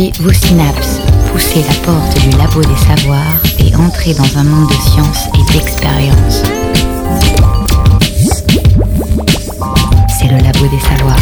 Vos 0.00 0.32
synapses, 0.32 0.98
poussez 1.30 1.60
la 1.60 1.74
porte 1.84 2.18
du 2.22 2.30
labo 2.38 2.62
des 2.62 2.74
savoirs 2.86 3.42
et 3.58 3.76
entrez 3.76 4.14
dans 4.14 4.38
un 4.38 4.44
monde 4.44 4.66
de 4.66 4.72
science 4.72 5.26
et 5.34 5.52
d'expérience. 5.52 6.42
C'est 10.08 10.28
le 10.28 10.38
labo 10.38 10.66
des 10.68 10.80
savoirs. 10.80 11.18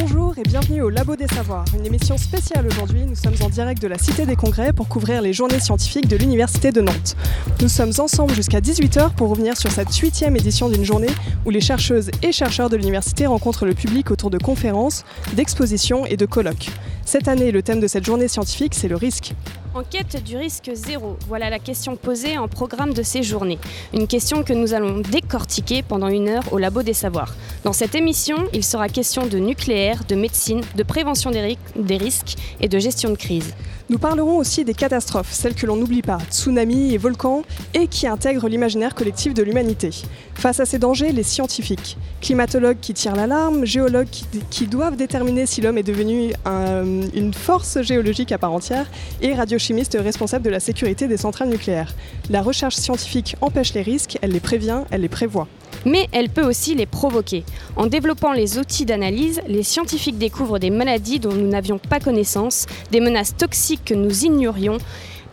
Bonjour 0.00 0.32
et 0.38 0.42
bienvenue 0.42 0.80
au 0.80 0.88
Labo 0.88 1.16
des 1.16 1.28
Savoirs, 1.28 1.66
une 1.78 1.84
émission 1.84 2.16
spéciale 2.16 2.66
aujourd'hui. 2.66 3.04
Nous 3.06 3.14
sommes 3.14 3.34
en 3.42 3.50
direct 3.50 3.82
de 3.82 3.88
la 3.88 3.98
Cité 3.98 4.24
des 4.24 4.36
Congrès 4.36 4.72
pour 4.72 4.88
couvrir 4.88 5.20
les 5.20 5.34
journées 5.34 5.60
scientifiques 5.60 6.08
de 6.08 6.16
l'Université 6.16 6.72
de 6.72 6.80
Nantes. 6.80 7.14
Nous 7.62 7.68
sommes 7.68 7.92
ensemble 8.00 8.34
jusqu'à 8.34 8.58
18h 8.58 9.14
pour 9.14 9.28
revenir 9.28 9.56
sur 9.56 9.70
cette 9.70 9.94
huitième 9.94 10.34
édition 10.34 10.68
d'une 10.68 10.82
journée 10.82 11.06
où 11.46 11.50
les 11.50 11.60
chercheuses 11.60 12.10
et 12.20 12.32
chercheurs 12.32 12.68
de 12.68 12.74
l'université 12.76 13.24
rencontrent 13.26 13.66
le 13.66 13.74
public 13.74 14.10
autour 14.10 14.30
de 14.30 14.38
conférences, 14.38 15.04
d'expositions 15.34 16.04
et 16.04 16.16
de 16.16 16.26
colloques. 16.26 16.70
Cette 17.04 17.28
année, 17.28 17.52
le 17.52 17.62
thème 17.62 17.78
de 17.78 17.86
cette 17.86 18.04
journée 18.04 18.26
scientifique, 18.26 18.74
c'est 18.74 18.88
le 18.88 18.96
risque. 18.96 19.34
En 19.74 19.84
quête 19.84 20.24
du 20.24 20.36
risque 20.36 20.72
zéro, 20.74 21.16
voilà 21.28 21.50
la 21.50 21.60
question 21.60 21.94
posée 21.94 22.36
en 22.36 22.48
programme 22.48 22.94
de 22.94 23.02
ces 23.04 23.22
journées. 23.22 23.60
Une 23.94 24.08
question 24.08 24.42
que 24.42 24.52
nous 24.52 24.74
allons 24.74 24.98
décortiquer 24.98 25.82
pendant 25.82 26.08
une 26.08 26.28
heure 26.28 26.52
au 26.52 26.58
Labo 26.58 26.82
des 26.82 26.94
Savoirs. 26.94 27.32
Dans 27.62 27.72
cette 27.72 27.94
émission, 27.94 28.38
il 28.52 28.64
sera 28.64 28.88
question 28.88 29.26
de 29.26 29.38
nucléaire, 29.38 30.02
de 30.08 30.16
médecine, 30.16 30.62
de 30.74 30.82
prévention 30.82 31.30
des 31.30 31.96
risques 31.96 32.34
et 32.60 32.66
de 32.66 32.78
gestion 32.80 33.10
de 33.10 33.16
crise. 33.16 33.54
Nous 33.90 33.98
parlerons 33.98 34.38
aussi 34.38 34.64
des 34.64 34.74
catastrophes, 34.74 35.32
celles 35.32 35.54
que 35.54 35.66
l'on 35.66 35.76
n'oublie 35.76 36.02
pas, 36.02 36.18
tsunamis 36.30 36.94
et 36.94 36.98
volcans, 36.98 37.42
et 37.74 37.88
qui 37.88 38.06
intègrent 38.06 38.48
l'imaginaire 38.48 38.94
collectif 38.94 39.34
de 39.34 39.42
l'humanité. 39.42 39.90
Face 40.34 40.60
à 40.60 40.64
ces 40.66 40.78
dangers, 40.78 41.12
les 41.12 41.22
scientifiques, 41.22 41.98
climatologues 42.20 42.78
qui 42.80 42.94
tirent 42.94 43.16
l'alarme, 43.16 43.64
géologues 43.66 44.08
qui, 44.50 44.66
doivent 44.66 44.96
déterminer 44.96 45.44
si 45.46 45.60
l'homme 45.60 45.76
est 45.78 45.82
devenu 45.82 46.32
un- 46.46 47.02
une 47.14 47.34
force 47.34 47.82
géologique 47.82 48.32
à 48.32 48.38
part 48.38 48.52
entière, 48.52 48.86
et 49.20 49.34
radiochimistes 49.34 49.98
responsables 50.00 50.44
de 50.44 50.50
la 50.50 50.60
sécurité 50.60 51.08
des 51.08 51.16
centrales 51.18 51.48
nucléaires. 51.50 51.94
La 52.30 52.40
recherche 52.40 52.76
scientifique 52.76 53.36
empêche 53.40 53.74
les 53.74 53.82
risques, 53.82 54.16
elle 54.22 54.30
les 54.30 54.40
prévient, 54.40 54.82
elle 54.90 55.02
les 55.02 55.08
prévoit. 55.08 55.48
Mais 55.86 56.08
elle 56.12 56.28
peut 56.28 56.44
aussi 56.44 56.74
les 56.74 56.86
provoquer. 56.86 57.44
En 57.76 57.86
développant 57.86 58.32
les 58.32 58.58
outils 58.58 58.84
d'analyse, 58.84 59.40
les 59.46 59.62
scientifiques 59.62 60.18
découvrent 60.18 60.58
des 60.58 60.70
maladies 60.70 61.20
dont 61.20 61.32
nous 61.32 61.48
n'avions 61.48 61.78
pas 61.78 62.00
connaissance, 62.00 62.66
des 62.90 63.00
menaces 63.00 63.36
toxiques 63.36 63.84
que 63.84 63.94
nous 63.94 64.24
ignorions. 64.24 64.78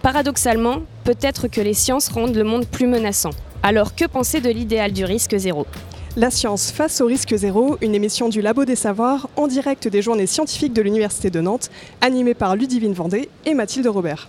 Paradoxalement, 0.02 0.84
peut-être 1.04 1.48
que 1.48 1.62
les 1.62 1.74
sciences 1.74 2.10
rendent 2.10 2.36
le 2.36 2.44
monde 2.44 2.66
plus 2.66 2.88
menaçant. 2.88 3.32
Alors 3.64 3.96
que 3.96 4.06
penser 4.06 4.40
de 4.42 4.50
l'idéal 4.50 4.94
du 4.94 5.06
risque 5.06 5.36
zéro? 5.38 5.66
La 6.16 6.32
science 6.32 6.72
face 6.72 7.02
au 7.02 7.06
risque 7.06 7.36
zéro, 7.36 7.78
une 7.82 7.94
émission 7.94 8.30
du 8.30 8.42
Labo 8.42 8.66
des 8.66 8.76
Savoirs 8.76 9.30
en 9.36 9.48
direct 9.48 9.88
des 9.88 10.02
journées 10.02 10.28
scientifiques 10.28 10.74
de 10.74 10.82
l'Université 10.82 11.30
de 11.30 11.40
Nantes, 11.40 11.70
animée 12.02 12.34
par 12.34 12.56
Ludivine 12.56 12.94
Vendée 12.94 13.30
et 13.46 13.54
Mathilde 13.54 13.88
Robert. 13.88 14.28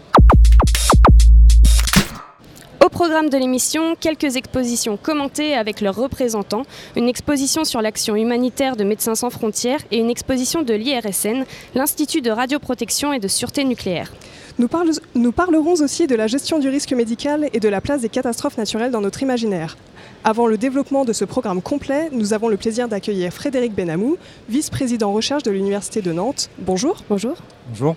Au 2.92 2.96
programme 3.02 3.30
de 3.30 3.38
l'émission, 3.38 3.94
quelques 3.98 4.34
expositions 4.36 4.96
commentées 5.00 5.54
avec 5.54 5.80
leurs 5.80 5.94
représentants, 5.94 6.64
une 6.96 7.08
exposition 7.08 7.64
sur 7.64 7.80
l'action 7.80 8.16
humanitaire 8.16 8.74
de 8.74 8.82
Médecins 8.82 9.14
sans 9.14 9.30
frontières 9.30 9.78
et 9.92 9.98
une 9.98 10.10
exposition 10.10 10.62
de 10.62 10.74
l'IRSN, 10.74 11.44
l'Institut 11.76 12.20
de 12.20 12.30
radioprotection 12.32 13.12
et 13.12 13.20
de 13.20 13.28
sûreté 13.28 13.62
nucléaire. 13.62 14.12
Nous, 14.58 14.66
parle- 14.66 14.90
nous 15.14 15.30
parlerons 15.30 15.74
aussi 15.74 16.08
de 16.08 16.16
la 16.16 16.26
gestion 16.26 16.58
du 16.58 16.68
risque 16.68 16.92
médical 16.92 17.48
et 17.52 17.60
de 17.60 17.68
la 17.68 17.80
place 17.80 18.00
des 18.00 18.08
catastrophes 18.08 18.58
naturelles 18.58 18.90
dans 18.90 19.00
notre 19.00 19.22
imaginaire. 19.22 19.76
Avant 20.24 20.48
le 20.48 20.58
développement 20.58 21.04
de 21.04 21.12
ce 21.12 21.24
programme 21.24 21.62
complet, 21.62 22.08
nous 22.10 22.32
avons 22.34 22.48
le 22.48 22.56
plaisir 22.56 22.88
d'accueillir 22.88 23.32
Frédéric 23.32 23.72
Benamou, 23.72 24.16
vice-président 24.48 25.12
recherche 25.12 25.44
de 25.44 25.52
l'Université 25.52 26.02
de 26.02 26.12
Nantes. 26.12 26.50
Bonjour. 26.58 27.04
Bonjour. 27.08 27.36
Bonjour. 27.68 27.94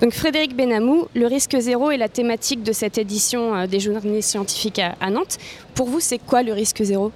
Donc 0.00 0.12
Frédéric 0.12 0.56
Benamou, 0.56 1.08
le 1.14 1.26
risque 1.26 1.56
zéro 1.58 1.90
est 1.90 1.96
la 1.96 2.08
thématique 2.08 2.62
de 2.62 2.72
cette 2.72 2.98
édition 2.98 3.54
euh, 3.54 3.66
des 3.66 3.80
journées 3.80 4.22
scientifiques 4.22 4.80
à, 4.80 5.10
Nantes. 5.10 5.38
Pour 5.74 5.88
vous, 5.88 6.00
c'est 6.00 6.18
quoi 6.18 6.42
le 6.42 6.52
risque 6.52 6.82
zéro? 6.82 7.12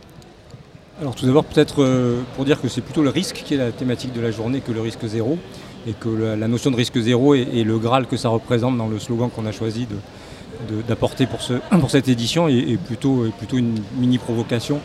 Alors 1.00 1.14
tout 1.14 1.26
d'abord 1.26 1.44
peut-être 1.44 1.82
euh, 1.82 2.20
pour 2.36 2.44
dire 2.44 2.60
que 2.60 2.68
c'est 2.68 2.80
plutôt 2.80 3.02
le 3.02 3.10
risque 3.10 3.42
qui 3.44 3.54
est 3.54 3.56
la 3.56 3.72
thématique 3.72 4.12
de 4.12 4.20
la 4.20 4.30
journée 4.30 4.60
que 4.60 4.70
le 4.70 4.80
risque 4.80 5.04
zéro 5.06 5.38
et 5.86 5.92
que 5.92 6.08
la, 6.08 6.48
notion 6.48 6.70
de 6.70 6.76
risque 6.76 6.98
zéro 7.00 7.34
est 7.34 7.64
le 7.64 7.78
Graal 7.78 8.06
que 8.06 8.16
ça 8.16 8.28
représente 8.28 8.78
dans 8.78 8.86
le 8.88 8.98
slogan 8.98 9.28
qu'on 9.28 9.44
a 9.44 9.52
choisi 9.52 9.86
d'apporter 10.88 11.26
pour, 11.26 11.42
ce- 11.42 11.60
pour 11.78 11.90
cette 11.90 12.08
édition 12.08 12.48
est, 12.48 12.78
plutôt, 12.78 13.26
une 13.52 13.74
mini 13.98 14.16
provocation 14.16 14.80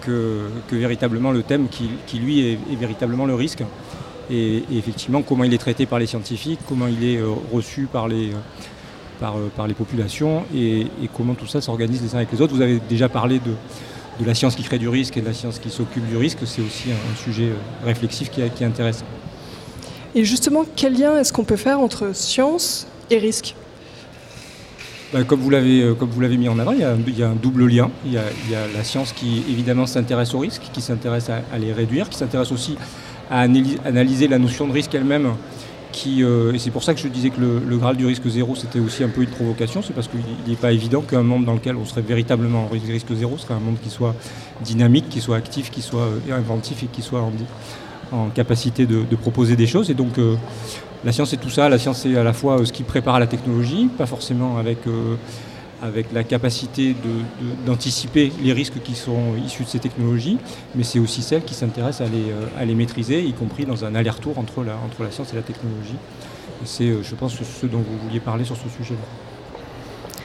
que, 0.00 0.48
véritablement 0.70 1.32
le 1.32 1.42
thème 1.42 1.68
qui, 1.68 2.18
lui 2.18 2.52
est 2.52 2.58
véritablement 2.80 3.26
le 3.26 3.34
risque. 3.34 3.62
Et, 4.30 4.58
et 4.70 4.76
effectivement 4.78 5.22
comment 5.22 5.44
il 5.44 5.54
est 5.54 5.58
traité 5.58 5.86
par 5.86 5.98
les 5.98 6.06
scientifiques, 6.06 6.60
comment 6.68 6.86
il 6.86 7.02
est 7.04 7.16
euh, 7.16 7.28
reçu 7.52 7.88
par 7.90 8.08
les, 8.08 8.28
euh, 8.30 8.36
par, 9.20 9.36
euh, 9.38 9.50
par 9.56 9.66
les 9.66 9.74
populations 9.74 10.44
et, 10.54 10.80
et 10.82 11.08
comment 11.16 11.34
tout 11.34 11.46
ça 11.46 11.60
s'organise 11.60 12.02
les 12.02 12.14
uns 12.14 12.18
avec 12.18 12.32
les 12.32 12.40
autres. 12.42 12.54
Vous 12.54 12.60
avez 12.60 12.78
déjà 12.88 13.08
parlé 13.08 13.38
de, 13.38 13.52
de 14.20 14.26
la 14.26 14.34
science 14.34 14.54
qui 14.54 14.62
crée 14.64 14.78
du 14.78 14.88
risque 14.88 15.16
et 15.16 15.20
de 15.22 15.26
la 15.26 15.32
science 15.32 15.58
qui 15.58 15.70
s'occupe 15.70 16.06
du 16.06 16.16
risque, 16.16 16.38
c'est 16.44 16.60
aussi 16.60 16.90
un, 16.90 17.16
sujet 17.24 17.50
réflexif 17.84 18.30
qui, 18.30 18.40
est- 18.42 18.50
qui 18.54 18.64
est 18.64 18.66
intéressant. 18.66 19.06
Et 20.14 20.24
justement, 20.24 20.64
quel 20.76 20.98
lien 20.98 21.18
est-ce 21.18 21.32
qu'on 21.32 21.44
peut 21.44 21.56
faire 21.56 21.80
entre 21.80 22.14
science 22.14 22.86
et 23.10 23.18
risque? 23.18 23.54
Bah, 25.12 25.24
comme 25.24 25.40
vous 25.40 25.48
l'avez 25.48 25.94
comme 25.98 26.10
vous 26.10 26.20
l'avez 26.20 26.36
mis 26.36 26.48
en 26.50 26.58
avant, 26.58 26.72
il 26.72 26.80
y, 26.80 26.84
a, 26.84 26.90
un- 26.92 26.98
il 27.06 27.18
y 27.18 27.22
a 27.22 27.28
un 27.30 27.34
double 27.34 27.66
lien. 27.66 27.90
Il 28.04 28.12
y 28.12 28.18
a, 28.18 28.24
il 28.44 28.50
y 28.52 28.54
a 28.54 28.66
la 28.76 28.84
science 28.84 29.12
qui 29.12 29.42
évidemment 29.48 29.86
s'intéresse 29.86 30.34
aux 30.34 30.38
risques, 30.40 30.68
qui 30.72 30.82
s'intéresse 30.82 31.30
à, 31.30 31.40
à 31.52 31.58
les 31.58 31.72
réduire, 31.72 32.10
qui 32.10 32.18
s'intéresse 32.18 32.52
aussi 32.52 32.76
à 33.30 33.46
analy- 33.46 33.78
analyser 33.84 34.28
la 34.28 34.38
notion 34.38 34.66
de 34.66 34.72
risque 34.72 34.94
elle-même. 34.94 35.34
Qui, 35.90 36.22
euh, 36.22 36.52
et 36.52 36.58
c'est 36.58 36.70
pour 36.70 36.84
ça 36.84 36.92
que 36.92 37.00
je 37.00 37.08
disais 37.08 37.30
que 37.30 37.40
le, 37.40 37.60
le 37.66 37.78
Graal 37.78 37.96
du 37.96 38.04
risque 38.04 38.28
zéro, 38.28 38.54
c'était 38.54 38.78
aussi 38.78 39.02
un 39.02 39.08
peu 39.08 39.22
une 39.22 39.30
provocation. 39.30 39.80
C'est 39.82 39.94
parce 39.94 40.06
qu'il 40.06 40.20
n'est 40.46 40.54
pas 40.54 40.70
évident 40.70 41.00
qu'un 41.00 41.22
monde 41.22 41.46
dans 41.46 41.54
lequel 41.54 41.76
on 41.76 41.86
serait 41.86 42.02
véritablement 42.02 42.64
en 42.64 42.68
risque, 42.68 43.14
zéro 43.14 43.38
serait 43.38 43.54
un 43.54 43.60
monde 43.60 43.78
qui 43.82 43.88
soit 43.88 44.14
dynamique, 44.62 45.08
qui 45.08 45.20
soit 45.20 45.36
actif, 45.36 45.70
qui 45.70 45.80
soit 45.80 46.02
euh, 46.02 46.36
inventif 46.36 46.82
et 46.82 46.86
qui 46.86 47.00
soit 47.00 47.22
en, 48.12 48.28
capacité 48.34 48.84
de, 48.86 49.16
proposer 49.16 49.56
des 49.56 49.66
choses. 49.66 49.90
Et 49.90 49.94
donc, 49.94 50.18
euh, 50.18 50.36
la 51.04 51.12
science, 51.12 51.30
c'est 51.30 51.40
tout 51.40 51.50
ça. 51.50 51.70
La 51.70 51.78
science, 51.78 52.00
c'est 52.02 52.16
à 52.16 52.22
la 52.22 52.34
fois 52.34 52.64
ce 52.66 52.72
qui 52.72 52.82
prépare 52.82 53.18
la 53.18 53.26
technologie, 53.26 53.88
pas 53.96 54.06
forcément 54.06 54.58
avec, 54.58 54.78
avec 55.82 56.12
la 56.12 56.24
capacité 56.24 56.94
d'anticiper 57.66 58.32
les 58.42 58.52
risques 58.52 58.80
qui 58.82 58.94
sont 58.94 59.34
issus 59.44 59.64
de 59.64 59.68
ces 59.68 59.78
technologies, 59.78 60.38
mais 60.74 60.82
c'est 60.84 60.98
aussi 60.98 61.22
celle 61.22 61.42
qui 61.44 61.54
s'intéresse 61.54 62.00
à 62.00 62.04
les, 62.06 62.30
euh, 62.30 62.46
à 62.58 62.64
les 62.64 62.74
maîtriser, 62.74 63.22
y 63.22 63.32
compris 63.32 63.64
dans 63.64 63.84
un 63.84 63.94
aller-retour 63.94 64.38
entre 64.38 64.64
la, 64.64 64.74
entre 64.76 65.02
la 65.04 65.10
science 65.10 65.32
et 65.32 65.36
la 65.36 65.42
technologie. 65.42 65.94
C'est, 66.64 66.84
euh, 66.88 67.02
je 67.02 67.14
pense, 67.14 67.34
ce 67.34 67.66
dont 67.66 67.78
vous 67.78 67.98
vouliez 68.06 68.20
parler 68.20 68.44
sur 68.44 68.56
ce 68.56 68.68
sujet-là. 68.76 69.00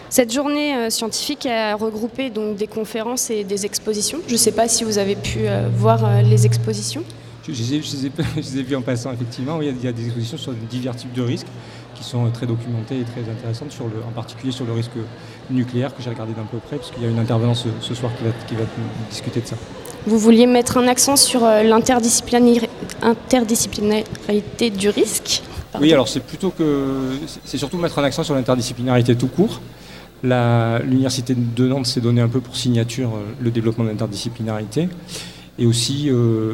Cette 0.09 0.31
journée 0.33 0.75
euh, 0.75 0.89
scientifique 0.89 1.45
a 1.45 1.75
regroupé 1.75 2.29
donc 2.29 2.55
des 2.57 2.67
conférences 2.67 3.29
et 3.29 3.43
des 3.43 3.65
expositions. 3.65 4.19
Je 4.27 4.33
ne 4.33 4.37
sais 4.37 4.51
pas 4.51 4.67
si 4.67 4.83
vous 4.83 4.97
avez 4.97 5.15
pu 5.15 5.39
voir 5.77 6.21
les 6.23 6.45
expositions. 6.45 7.03
Je, 7.47 7.51
les 7.51 7.75
ai- 7.75 8.63
vus 8.63 8.75
en 8.75 8.81
passant, 8.81 9.11
effectivement. 9.11 9.61
Il 9.61 9.67
y 9.67 9.69
a- 9.69 9.73
il 9.73 9.83
y 9.83 9.87
a 9.87 9.91
des 9.91 10.05
expositions 10.05 10.37
sur 10.37 10.53
divers 10.53 10.95
types 10.95 11.13
de 11.13 11.21
risques 11.21 11.47
qui 11.95 12.03
sont 12.03 12.29
très 12.31 12.45
documentées 12.47 12.99
et 12.99 13.03
très 13.03 13.21
intéressantes, 13.29 13.71
sur 13.71 13.85
le, 13.85 14.01
en 14.07 14.11
particulier 14.11 14.51
sur 14.51 14.65
le 14.65 14.73
risque 14.73 14.91
nucléaire 15.49 15.95
que 15.95 16.01
j'ai 16.01 16.09
regardé 16.09 16.33
d'un 16.33 16.43
peu 16.43 16.57
près, 16.57 16.77
parce 16.77 16.91
qu'il 16.91 17.03
y 17.03 17.05
a 17.05 17.09
une 17.09 17.19
intervenante 17.19 17.55
ce, 17.57 17.67
ce 17.81 17.93
soir 17.95 18.11
qui 18.17 18.23
va, 18.23 18.31
qui 18.47 18.55
va 18.55 18.63
discuter 19.09 19.41
de 19.41 19.47
ça. 19.47 19.55
Vous 20.05 20.19
vouliez 20.19 20.45
mettre 20.47 20.77
un 20.77 20.87
accent 20.87 21.15
sur 21.15 21.43
euh, 21.45 21.63
l'interdisciplinaire- 21.63 22.67
interdisciplinarité 23.01 24.69
du 24.69 24.89
risque? 24.89 25.41
Pardon. 25.71 25.85
Oui, 25.85 25.93
alors 25.93 26.07
c'est 26.07 26.19
plutôt 26.21 26.49
que. 26.51 27.11
c'est- 27.45 27.57
surtout 27.57 27.77
mettre 27.77 27.99
un 27.99 28.03
accent 28.03 28.23
sur 28.23 28.35
l'interdisciplinarité 28.35 29.15
tout 29.15 29.27
court. 29.27 29.61
L'Université 30.23 31.35
de 31.35 31.67
Nantes 31.67 31.85
s'est 31.85 31.99
donné 31.99 32.21
un 32.21 32.29
peu 32.29 32.39
pour 32.39 32.55
signature 32.55 33.09
euh, 33.15 33.23
le 33.41 33.51
développement 33.51 33.83
de 33.83 33.89
l'interdisciplinarité 33.89 34.87
et 35.59 35.65
aussi 35.65 36.09
euh, 36.09 36.53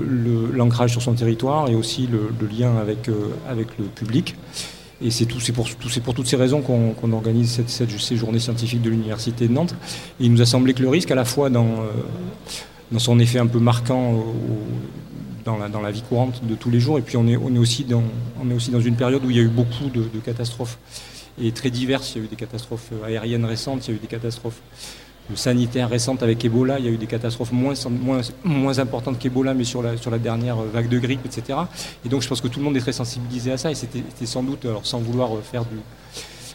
l'ancrage 0.54 0.92
sur 0.92 1.02
son 1.02 1.14
territoire 1.14 1.70
et 1.70 1.76
aussi 1.76 2.08
le, 2.08 2.32
le 2.40 2.48
lien 2.48 2.78
avec, 2.82 3.08
euh, 3.10 3.14
avec 3.48 3.68
le 3.78 3.86
public. 3.86 4.36
Et 5.02 5.12
c'est 5.12 5.26
pour, 5.54 6.14
toutes 6.14 6.28
ces 6.28 6.36
raisons 6.36 6.62
qu'on 6.62 7.12
organise 7.14 7.52
cette, 7.52 7.70
cette- 7.70 8.00
ces 8.00 8.18
journées 8.18 8.40
scientifiques 8.40 8.82
de 8.82 8.90
l'Université 8.90 9.48
de 9.48 9.54
Nantes. 9.54 9.76
Et 10.20 10.26
il 10.26 10.32
nous 10.32 10.42
a 10.42 10.46
semblé 10.46 10.74
que 10.74 10.82
le 10.82 10.90
risque, 10.90 11.12
à 11.12 11.16
la 11.16 11.26
fois 11.26 11.50
dans, 11.50 11.84
euh, 11.84 12.98
son 13.00 13.20
effet 13.20 13.40
un 13.40 13.48
peu 13.48 13.60
marquant 13.60 14.26
dans, 15.46 15.58
la, 15.58 15.92
vie 15.92 16.02
courante 16.02 16.46
de 16.46 16.56
tous 16.56 16.70
les 16.70 16.80
jours, 16.80 17.00
et 17.00 17.02
puis 17.02 17.18
on 17.18 17.28
est, 17.28 17.36
aussi, 17.58 17.86
dans, 17.86 18.02
une 18.80 18.96
période 18.96 19.24
où 19.26 19.30
il 19.30 19.38
y 19.38 19.40
a 19.40 19.44
eu 19.44 19.48
beaucoup 19.48 19.90
de, 19.90 20.02
de 20.02 20.20
catastrophes 20.24 20.78
et 21.42 21.52
très 21.52 21.70
diverses. 21.72 22.14
Il 22.16 22.20
y 22.20 22.22
a 22.22 22.26
eu 22.26 22.28
des 22.28 22.36
catastrophes 22.36 22.92
aériennes 23.06 23.46
récentes, 23.46 23.88
il 23.88 23.92
y 23.92 23.94
a 23.94 23.98
eu 23.98 24.00
des 24.02 24.08
catastrophes 24.08 24.62
sanitaires 25.36 25.90
récentes 25.90 26.24
avec 26.24 26.44
Ebola, 26.44 26.80
il 26.80 26.86
y 26.86 26.88
a 26.88 26.92
eu 26.92 26.98
des 26.98 27.08
catastrophes 27.08 27.52
moins, 27.52 27.74
moins, 27.90 28.22
moins 28.44 28.80
importantes 28.80 29.20
qu'Ebola, 29.20 29.54
mais 29.54 29.64
sur 29.64 29.82
la, 29.82 29.98
sur 29.98 30.12
la 30.12 30.20
dernière 30.20 30.58
vague 30.58 30.90
de 30.90 31.00
grippe, 31.00 31.26
etc. 31.26 31.60
Et 32.06 32.10
donc 32.10 32.22
je 32.22 32.28
pense 32.28 32.42
que 32.42 32.48
tout 32.48 32.60
le 32.60 32.66
monde 32.66 32.78
est 32.78 32.82
très 32.82 32.94
sensibilisé 32.94 33.52
à 33.52 33.58
ça, 33.58 33.72
et 33.72 33.76
c'était 33.76 34.04
sans 34.26 34.44
doute, 34.44 34.66
alors 34.66 34.86
sans 34.86 35.00
vouloir 35.00 35.30
faire 35.44 35.66
du, 35.66 35.78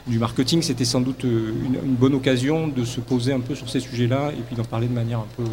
du 0.07 0.19
marketing, 0.19 0.63
c'était 0.63 0.85
sans 0.85 1.01
doute 1.01 1.25
euh, 1.25 1.53
une, 1.65 1.95
bonne 1.95 2.15
occasion 2.15 2.69
de 2.69 2.85
se 2.85 3.01
poser 3.01 3.33
un 3.33 3.41
peu 3.41 3.55
sur 3.55 3.69
ces 3.71 3.81
sujets-là, 3.81 4.33
et 4.33 4.43
puis 4.43 4.57
d'en 4.57 4.65
parler 4.65 4.89
de 4.89 4.95
manière 4.95 5.21
un 5.21 5.29
peu 5.37 5.45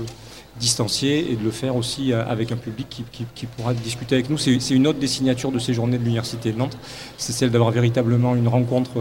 distancié 0.59 1.31
et 1.31 1.37
de 1.37 1.43
le 1.43 1.51
faire 1.51 1.77
aussi 1.77 2.11
avec 2.11 2.51
un 2.51 2.57
public 2.57 3.03
qui, 3.33 3.45
pourra 3.45 3.73
discuter 3.73 4.15
avec 4.15 4.29
nous. 4.29 4.37
C'est 4.37 4.59
une 4.71 4.85
autre 4.85 4.99
des 4.99 5.07
signatures 5.07 5.51
de 5.51 5.59
ces 5.59 5.73
journées 5.73 5.97
de 5.97 6.03
l'Université 6.03 6.51
de 6.51 6.57
Nantes, 6.57 6.77
c'est 7.17 7.31
celle 7.31 7.51
d'avoir 7.51 7.71
véritablement 7.71 8.35
une 8.35 8.49
rencontre 8.49 8.99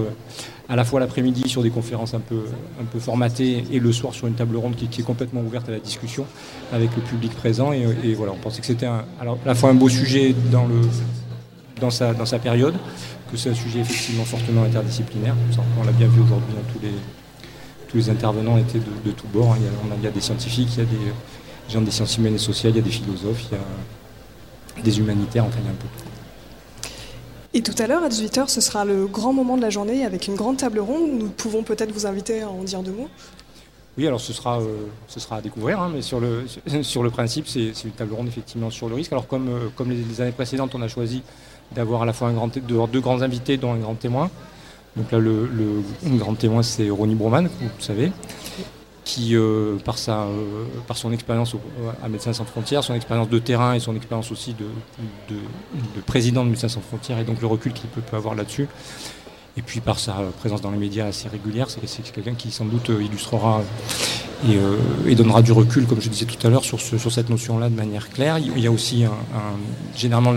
à 0.70 0.76
la 0.76 0.84
fois 0.84 1.00
l'après-midi 1.00 1.49
sur 1.49 1.64
des 1.64 1.70
conférences 1.70 2.14
un 2.14 2.20
peu, 2.20 2.44
un 2.81 2.84
peu 2.84 3.00
formatées 3.00 3.64
et 3.72 3.81
le 3.81 3.93
soir 3.93 4.14
sur 4.14 4.28
une 4.28 4.34
table 4.34 4.56
ronde 4.56 4.76
qui, 4.76 5.00
est 5.00 5.05
complètement 5.05 5.40
ouverte 5.40 5.69
à 5.69 5.72
la 5.72 5.81
discussion 5.81 6.25
avec 6.72 6.94
le 6.94 7.02
public 7.02 7.34
présent. 7.34 7.72
Et, 7.72 8.14
voilà, 8.14 8.32
on 8.32 8.37
pensait 8.37 8.61
que 8.61 8.69
c'était 8.69 8.87
à 8.87 9.05
la 9.44 9.55
fois 9.56 9.70
un 9.70 9.75
beau 9.75 9.88
sujet 9.88 10.32
dans, 10.52 10.69
le, 10.69 10.81
dans, 11.81 11.90
sa, 11.90 12.14
dans 12.14 12.25
sa 12.25 12.38
période, 12.38 12.75
que 13.32 13.37
c'est 13.37 13.50
un 13.50 13.55
sujet 13.55 13.81
effectivement 13.81 14.25
fortement 14.25 14.62
interdisciplinaire. 14.62 15.34
On 15.81 15.84
l'a 15.84 15.90
bien 15.90 16.06
vu 16.06 16.20
aujourd'hui, 16.22 16.55
dans 16.55 16.72
tous 16.72 16.78
les, 16.84 16.93
tous 17.88 17.96
les 17.96 18.08
intervenants 18.08 18.56
étaient 18.56 18.78
de, 18.78 19.11
tous 19.11 19.26
bords. 19.26 19.56
Il 19.58 19.64
y, 19.64 19.67
a, 19.67 19.96
il 19.96 20.05
y, 20.05 20.06
a, 20.06 20.12
des 20.12 20.20
scientifiques, 20.20 20.69
il 20.76 20.78
y 20.78 20.82
a 20.82 20.84
des 20.84 21.72
gens 21.72 21.81
des 21.81 21.90
sciences 21.90 22.17
humaines 22.17 22.37
et 22.37 22.38
sociales, 22.38 22.75
il 22.75 22.76
y 22.76 22.81
a 22.81 22.84
des 22.84 22.90
philosophes, 22.90 23.44
il 23.50 23.56
y 24.78 24.81
a 24.81 24.84
des 24.84 24.99
humanitaires, 25.00 25.46
enfin 25.46 25.58
il 25.61 25.64
y 25.64 25.69
a 25.69 25.72
un 25.72 25.75
peu. 25.75 25.88
Et 27.52 27.62
tout 27.62 27.75
à 27.82 27.88
l'heure, 27.88 28.05
à 28.05 28.08
18h, 28.08 28.49
ce 28.49 28.61
sera 28.61 28.85
le 28.85 29.06
grand 29.06 29.32
moment 29.32 29.56
de 29.56 29.62
la 29.62 29.70
journée 29.70 30.05
avec 30.05 30.29
une 30.29 30.37
grande 30.37 30.58
table 30.58 30.79
ronde. 30.79 31.11
Nous 31.19 31.29
pouvons 31.29 31.64
peut-être 31.64 31.91
vous 31.93 32.06
inviter 32.06 32.43
à 32.43 32.49
en 32.49 32.62
dire 32.62 32.82
deux 32.82 32.93
mots. 32.93 33.08
Oui, 33.99 34.06
alors 34.06 34.20
ce 34.20 34.32
sera, 34.32 34.61
euh, 34.61 34.87
ce 35.08 35.19
sera 35.19 35.37
à 35.37 35.41
découvrir, 35.41 35.81
hein, 35.81 35.91
mais 35.93 36.00
sur 36.00 36.20
le, 36.20 36.44
sur 36.82 37.02
le 37.02 37.11
principe, 37.11 37.49
c'est 37.49 37.73
une 37.85 37.91
table 37.91 38.14
ronde 38.14 38.29
effectivement 38.29 38.70
sur 38.70 38.88
le 38.88 38.94
risque. 38.94 39.12
Alors 39.12 39.26
comme, 39.26 39.49
euh, 39.49 39.69
comme 39.75 39.91
les, 39.91 40.20
années 40.20 40.31
précédentes, 40.31 40.75
on 40.76 40.82
a 40.82 40.88
choisi 40.88 41.23
d'avoir 41.73 42.02
à 42.02 42.06
la 42.06 42.12
fois 42.12 42.29
un 42.29 42.32
grand, 42.32 42.56
deux, 42.56 43.00
grands 43.00 43.23
invités, 43.23 43.56
dont 43.56 43.73
un 43.73 43.79
grand 43.79 43.94
témoin. 43.96 44.31
Donc 44.96 45.11
là, 45.11 45.19
le, 45.19 45.46
le 45.46 45.82
grand 46.19 46.35
témoin, 46.35 46.62
c'est 46.62 46.88
Ronnie 46.88 47.14
Broman, 47.14 47.49
vous 47.61 47.69
le 47.76 47.82
savez, 47.82 48.12
qui, 49.10 49.34
euh, 49.34 49.76
par, 49.84 49.98
sa, 49.98 50.22
euh, 50.22 50.64
par 50.86 50.96
son 50.96 51.10
expérience 51.10 51.56
à 52.00 52.08
Médecins 52.08 52.32
sans 52.32 52.44
frontières, 52.44 52.84
son 52.84 52.94
expérience 52.94 53.28
de 53.28 53.40
terrain 53.40 53.74
et 53.74 53.80
son 53.80 53.96
expérience 53.96 54.30
aussi 54.30 54.54
de, 54.54 54.66
de, 55.34 56.00
président 56.06 56.44
de 56.44 56.50
Médecins 56.50 56.68
sans 56.68 56.80
frontières 56.80 57.18
et 57.18 57.24
donc 57.24 57.40
le 57.40 57.48
recul 57.48 57.72
qu'il 57.72 57.90
peut, 57.90 58.02
avoir 58.16 58.36
là-dessus, 58.36 58.68
et 59.56 59.62
puis 59.62 59.80
par 59.80 59.98
sa 59.98 60.14
présence 60.38 60.60
dans 60.60 60.70
les 60.70 60.78
médias 60.78 61.06
assez 61.06 61.28
régulière, 61.28 61.66
c'est 61.70 62.12
quelqu'un 62.12 62.34
qui 62.34 62.52
sans 62.52 62.66
doute 62.66 62.90
euh, 62.90 63.02
illustrera 63.02 63.62
et, 65.06 65.14
donnera 65.16 65.42
du 65.42 65.50
recul, 65.50 65.86
comme 65.86 66.00
je 66.00 66.08
disais 66.08 66.26
tout 66.26 66.46
à 66.46 66.50
l'heure, 66.50 66.64
sur, 66.64 66.80
sur 66.80 67.10
cette 67.10 67.30
notion-là 67.30 67.68
de 67.68 67.74
manière 67.74 68.10
claire. 68.10 68.38
Il 68.38 68.60
y 68.60 68.68
a 68.68 68.70
aussi 68.70 69.02
un, 69.04 69.10
généralement 69.96 70.34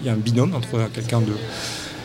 il 0.00 0.06
y 0.06 0.08
a 0.08 0.12
un 0.12 0.16
binôme 0.16 0.54
entre 0.54 0.88
quelqu'un 0.94 1.20
de 1.20 1.32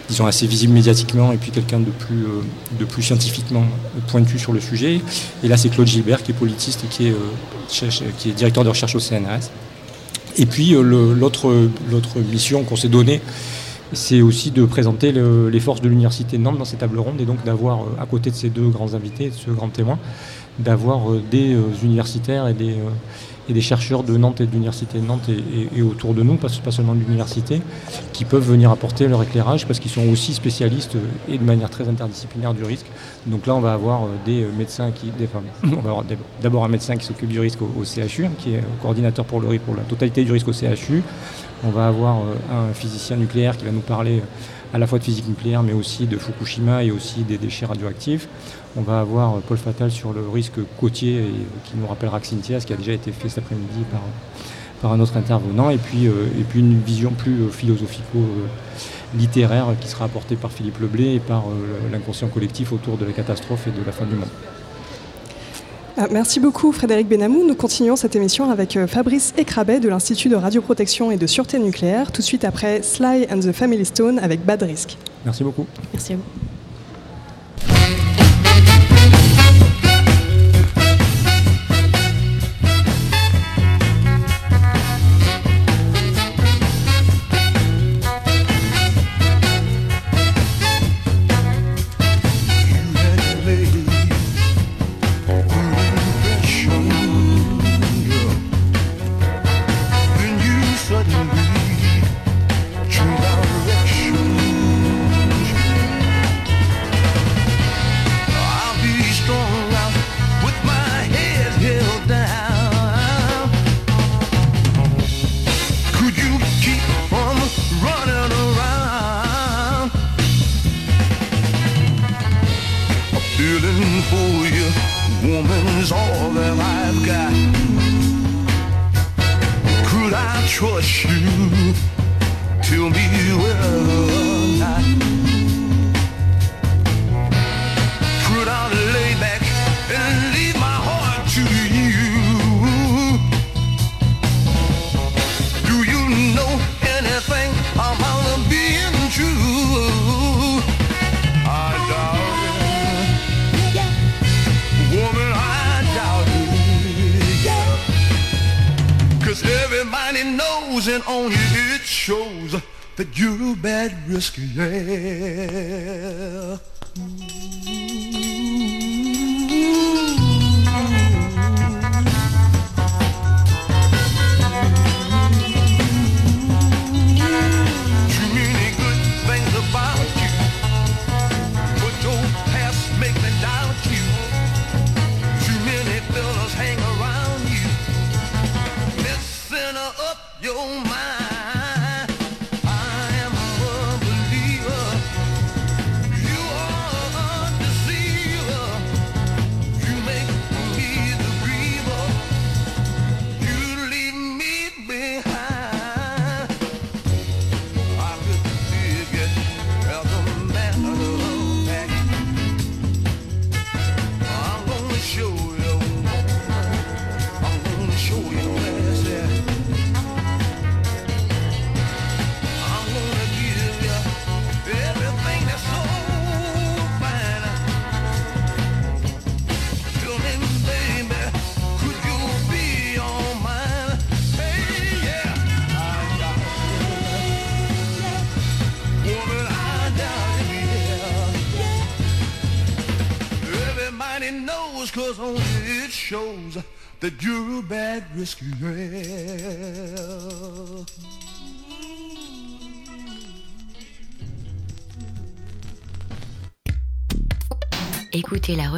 disons, 0.09 0.25
assez 0.25 0.47
visible 0.47 0.73
médiatiquement 0.73 1.31
et 1.31 1.38
puis 1.38 1.51
quelqu'un 1.51 1.79
de 1.79 1.91
plus, 1.91 2.23
euh, 2.23 2.41
de 2.79 2.85
plus 2.85 3.03
scientifiquement 3.03 3.63
pointu 4.07 4.39
sur 4.39 4.53
le 4.53 4.59
sujet. 4.59 5.01
Et 5.44 5.47
là, 5.47 5.56
c'est 5.56 5.69
Claude 5.69 5.88
Gilbert 5.88 6.23
qui 6.23 6.31
est 6.31 6.35
politiste 6.35 6.83
et 6.83 6.88
qui 6.88 7.07
est, 7.07 7.11
euh, 7.11 8.09
qui 8.17 8.29
est 8.29 8.33
directeur 8.33 8.63
de 8.63 8.69
recherche 8.69 8.95
au 8.95 9.00
CNRS. 9.00 9.51
Et 10.38 10.45
puis, 10.45 10.73
euh, 10.73 10.81
l'autre 10.81 11.51
mission 12.31 12.63
qu'on 12.63 12.75
s'est 12.75 12.89
donnée, 12.89 13.21
c'est 13.94 14.21
aussi 14.21 14.51
de 14.51 14.65
présenter 14.65 15.11
les 15.11 15.59
forces 15.59 15.81
de 15.81 15.89
l'Université 15.89 16.38
de 16.38 16.44
Nantes 16.44 16.59
dans 16.59 16.65
ces 16.65 16.77
tables 16.77 17.00
rondes 17.00 17.19
et 17.19 17.25
donc 17.25 17.44
d'avoir, 17.44 17.79
à 18.00 18.06
côté 18.06 18.29
de 18.29 18.35
ces 18.35 18.50
deux 18.50 18.67
grands 18.69 18.94
invités, 18.94 19.29
de 19.29 19.33
ce 19.33 19.50
grand 19.50 19.69
témoin, 19.69 19.97
d'avoir 20.59 21.09
des 21.31 21.57
universitaires 21.81 22.47
et 22.47 22.53
des 22.53 22.75
et 23.50 23.54
des 23.54 23.62
chercheurs 23.62 24.04
de 24.04 24.16
Nantes 24.16 24.42
et 24.42 24.46
de 24.46 24.51
l'Université 24.51 25.00
de 25.00 25.06
Nantes 25.06 25.30
et, 25.75 25.81
autour 25.81 26.13
de 26.13 26.22
nous, 26.22 26.36
pas, 26.36 26.50
seulement 26.50 26.94
de 26.94 27.00
l'université, 27.00 27.62
qui 28.13 28.24
peuvent 28.24 28.48
venir 28.48 28.69
apporter 28.72 29.07
leur 29.07 29.24
éclirage 29.24 29.66
parce 29.66 29.80
qu'ils 29.80 29.92
sont 29.92 30.07
aussi 30.07 30.34
spécialistes 30.34 30.98
et 31.28 31.38
de 31.38 31.44
manière 31.44 31.69
très 31.69 31.90
interdisciplinaire 31.90 32.54
du 32.54 32.63
risque. 32.63 32.86
Donc 33.25 33.48
là, 33.48 33.56
on 33.56 33.60
va 33.60 33.74
avoir 33.74 34.04
euh, 34.04 34.07
des 34.25 34.44
euh, 34.44 34.51
médecins 34.57 34.92
qui. 34.92 35.07
Des, 35.18 35.28
on 35.63 35.81
va 35.81 35.90
avoir 35.90 36.06
d'abord 36.42 36.63
un 36.63 36.68
médecin 36.68 36.96
qui 36.96 37.06
s'occupe 37.06 37.30
du 37.30 37.40
risque 37.40 37.62
au, 37.62 37.84
CHU, 37.84 38.25
hein, 38.25 38.31
qui 38.38 38.54
est 38.54 38.63
coordinateur 38.81 39.25
pour, 39.25 39.42
la 39.42 39.84
totalité 39.88 40.24
du 40.24 40.31
risque 40.31 40.48
au 40.48 40.54
CHU. 40.54 41.04
On 41.63 41.69
va 41.69 41.88
avoir 41.88 42.19
euh, 42.19 42.69
un 42.69 42.74
physicien 42.74 43.18
nucléaire 43.18 43.57
qui 43.57 43.66
va 43.66 43.72
nous 43.72 43.81
parler 43.81 44.22
à 44.74 44.78
la 44.78 44.86
fois 44.86 45.00
de 45.00 45.04
physique 45.04 45.28
nucléaire, 45.28 45.63
mais 45.63 45.74
aussi 45.74 46.06
de 46.06 46.18
Fukushima 46.18 46.84
et 46.84 46.92
aussi 46.92 47.24
des 47.24 47.38
déchets 47.38 47.66
radioactifs. 47.66 48.28
On 48.77 48.81
va 48.81 49.00
avoir 49.00 49.33
Paul 49.42 49.57
Fatal 49.57 49.92
sur 49.92 50.13
le 50.13 50.30
risque 50.30 50.60
côtier 50.80 51.18
et, 51.18 51.33
qui 51.66 51.75
nous 51.75 51.88
rappellera 51.88 52.19
Xintia, 52.19 52.60
ce 52.60 52.68
qui 52.68 52.74
a 52.74 52.77
déjà 52.77 52.94
été 52.94 53.12
fait 53.12 53.30
cet 53.30 53.39
après-midi 53.39 53.83
par, 53.92 54.01
par 54.81 54.94
un 54.94 55.00
autre 55.00 55.16
intervenant, 55.18 55.69
et 55.69 55.77
puis, 55.77 56.07
euh, 56.07 56.25
et 56.39 56.44
puis 56.44 56.60
une 56.60 56.81
vision 56.81 57.12
plus 57.12 57.42
euh, 57.42 57.50
philosophico-littéraire 57.50 59.68
qui 59.80 59.88
sera 59.88 60.06
apportée 60.06 60.36
par 60.36 60.51
Philippe 60.51 60.80
Leblé 60.80 61.13
et 61.16 61.19
par 61.19 61.45
euh, 61.48 61.92
l'inconscient 61.92 62.27
collectif 62.27 62.71
autour 62.71 62.98
de 62.98 63.06
la 63.06 63.12
catastrophe 63.12 63.68
et 63.68 63.71
de 63.71 63.83
la 63.86 63.92
fin 63.92 64.06
du 64.06 64.16
monde. 64.16 64.30
Ah, 65.98 66.07
merci 66.12 66.39
beaucoup 66.39 66.71
Frédéric 66.71 67.10
Benamou. 67.10 67.44
Nous 67.45 67.56
continuons 67.56 67.98
cette 67.98 68.16
émission 68.16 68.50
avec 68.50 68.80
Fabrice 68.88 69.33
Ekrabet 69.38 69.81
de 69.81 69.89
l'Institut 69.89 70.30
de 70.30 70.38
radioprotection 70.38 71.12
et 71.12 71.18
de 71.18 71.27
sûreté 71.27 71.60
nucléaire, 71.60 72.13
tout 72.13 72.21
de 72.21 72.25
suite 72.25 72.45
après 72.45 72.81
Sly 72.81 73.27
and 73.30 73.42
the 73.42 73.51
Family 73.51 73.83
Stone 73.83 74.18
avec 74.19 74.45
Bad 74.45 74.63
Risk. 74.63 74.95
Merci 75.25 75.44
beaucoup. 75.44 75.66
Merci 75.92 76.13
à 76.13 76.16
vous. 76.16 76.24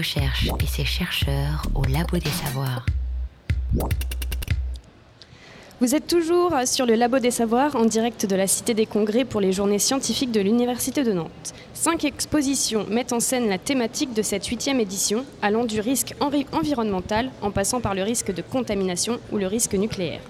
Et 0.01 0.65
ses 0.67 0.83
chercheurs 0.85 1.61
au 1.75 1.83
Labo 1.85 2.17
des 2.17 2.29
Savoirs. 2.29 2.85
Vous 5.79 5.93
êtes 5.95 6.07
toujours 6.07 6.53
sur 6.65 6.87
le 6.87 6.95
Labo 6.95 7.19
des 7.19 7.29
Savoirs 7.29 7.75
en 7.75 7.85
direct 7.85 8.25
de 8.25 8.35
la 8.35 8.47
Cité 8.47 8.73
des 8.73 8.87
Congrès 8.87 9.25
pour 9.25 9.41
les 9.41 9.51
journées 9.51 9.77
scientifiques 9.77 10.31
de 10.31 10.41
l'Université 10.41 11.03
de 11.03 11.11
Nantes. 11.13 11.53
Cinq 11.75 12.03
expositions 12.03 12.87
mettent 12.89 13.13
en 13.13 13.19
scène 13.19 13.47
la 13.47 13.59
thématique 13.59 14.13
de 14.15 14.23
cette 14.23 14.45
huitième 14.47 14.79
édition, 14.79 15.23
allant 15.43 15.65
du 15.65 15.79
risque 15.79 16.15
envi- 16.19 16.47
environnemental 16.51 17.29
en 17.43 17.51
passant 17.51 17.79
par 17.79 17.93
le 17.93 18.01
risque 18.01 18.33
de 18.33 18.41
contamination 18.41 19.19
ou 19.31 19.37
le 19.37 19.45
risque 19.45 19.75
nucléaire. 19.75 20.21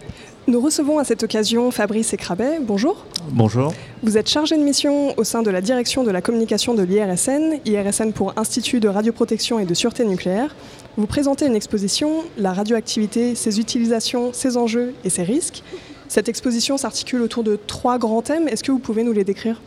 Nous 0.48 0.60
recevons 0.60 0.98
à 0.98 1.04
cette 1.04 1.22
occasion 1.22 1.70
Fabrice 1.70 2.14
Écrabet. 2.14 2.60
Bonjour. 2.62 3.06
Bonjour. 3.30 3.76
Vous 4.02 4.18
êtes 4.18 4.28
chargé 4.28 4.58
de 4.58 4.64
mission 4.64 5.14
au 5.18 5.24
sein 5.24 5.44
de 5.44 5.52
la 5.52 5.62
direction 5.62 6.04
de 6.04 6.10
la 6.10 6.20
communication 6.20 6.74
de 6.74 6.82
l'IRSN, 6.82 7.60
IRSN 7.64 8.12
pour 8.12 8.34
Institut 8.38 8.80
de 8.80 8.88
radioprotection 8.88 9.60
et 9.60 9.66
de 9.66 9.74
sûreté 9.76 10.04
nucléaire. 10.04 10.56
Vous 10.98 11.06
présentez 11.06 11.46
une 11.46 11.56
exposition, 11.56 12.24
la 12.38 12.54
radioactivité, 12.54 13.36
ses 13.36 13.60
utilisations, 13.60 14.34
ses 14.34 14.58
enjeux 14.58 14.96
et 15.04 15.12
ses 15.12 15.22
risques. 15.24 15.62
Cette 16.08 16.28
exposition 16.28 16.76
s'articule 16.76 17.22
autour 17.22 17.44
de 17.44 17.56
trois 17.68 18.00
grands 18.00 18.24
thèmes. 18.24 18.48
Est-ce 18.48 18.64
que 18.64 18.72
vous 18.72 18.80
pouvez 18.80 19.04
nous 19.04 19.14
les 19.14 19.24
décrire? 19.24 19.62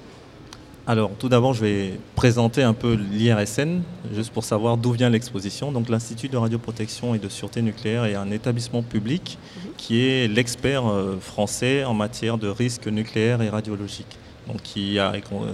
Alors, 0.87 1.13
tout 1.19 1.31
d'abord, 1.31 1.55
je 1.55 1.63
vais 1.65 1.99
présenter 2.15 2.63
un 2.63 2.75
peu 2.75 2.93
l'IRSN, 2.93 3.81
juste 4.15 4.31
pour 4.35 4.45
savoir 4.45 4.77
d'où 4.77 4.93
vient 4.93 5.09
l'exposition. 5.09 5.73
Donc, 5.73 5.89
l'Institut 5.89 6.29
de 6.29 6.37
radioprotection 6.37 7.15
et 7.15 7.19
de 7.19 7.29
sûreté 7.31 7.63
nucléaire 7.63 8.05
est 8.05 8.15
un 8.17 8.31
établissement 8.31 8.83
public 8.83 9.39
qui 9.79 10.03
est 10.07 10.29
l'expert 10.29 10.87
euh, 10.87 11.17
français 11.19 11.85
en 11.85 11.95
matière 11.95 12.37
de 12.37 12.49
risques 12.49 12.87
nucléaires 12.87 13.41
et 13.41 13.49
radiologiques. 13.49 14.19
Donc, 14.47 14.77
il 14.77 14.93
y 14.93 14.99
a 14.99 15.11
euh, 15.13 15.53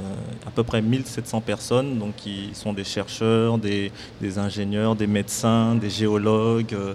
à 0.49 0.51
peu 0.51 0.65
près 0.65 0.83
1700 0.83 1.43
personnes, 1.43 1.99
donc 2.01 2.17
qui 2.17 2.51
sont 2.55 2.73
des 2.73 2.83
chercheurs, 2.83 3.57
des, 3.59 3.93
des 4.21 4.37
ingénieurs, 4.39 4.97
des 4.97 5.07
médecins, 5.07 5.77
des 5.77 5.91
géologues, 5.91 6.75
euh, 6.75 6.95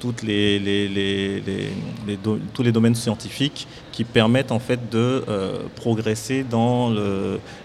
toutes 0.00 0.22
les, 0.24 0.58
les- 0.58 0.88
les- 0.88 1.40
les- 1.40 1.70
les 2.06 2.16
do- 2.16 2.38
tous 2.52 2.62
les 2.64 2.72
domaines 2.72 2.96
scientifiques 2.96 3.66
qui 3.96 4.04
permettent 4.04 4.52
en 4.52 4.58
fait 4.58 4.90
de 4.90 5.24
euh, 5.26 5.56
progresser 5.74 6.44
dans 6.44 6.92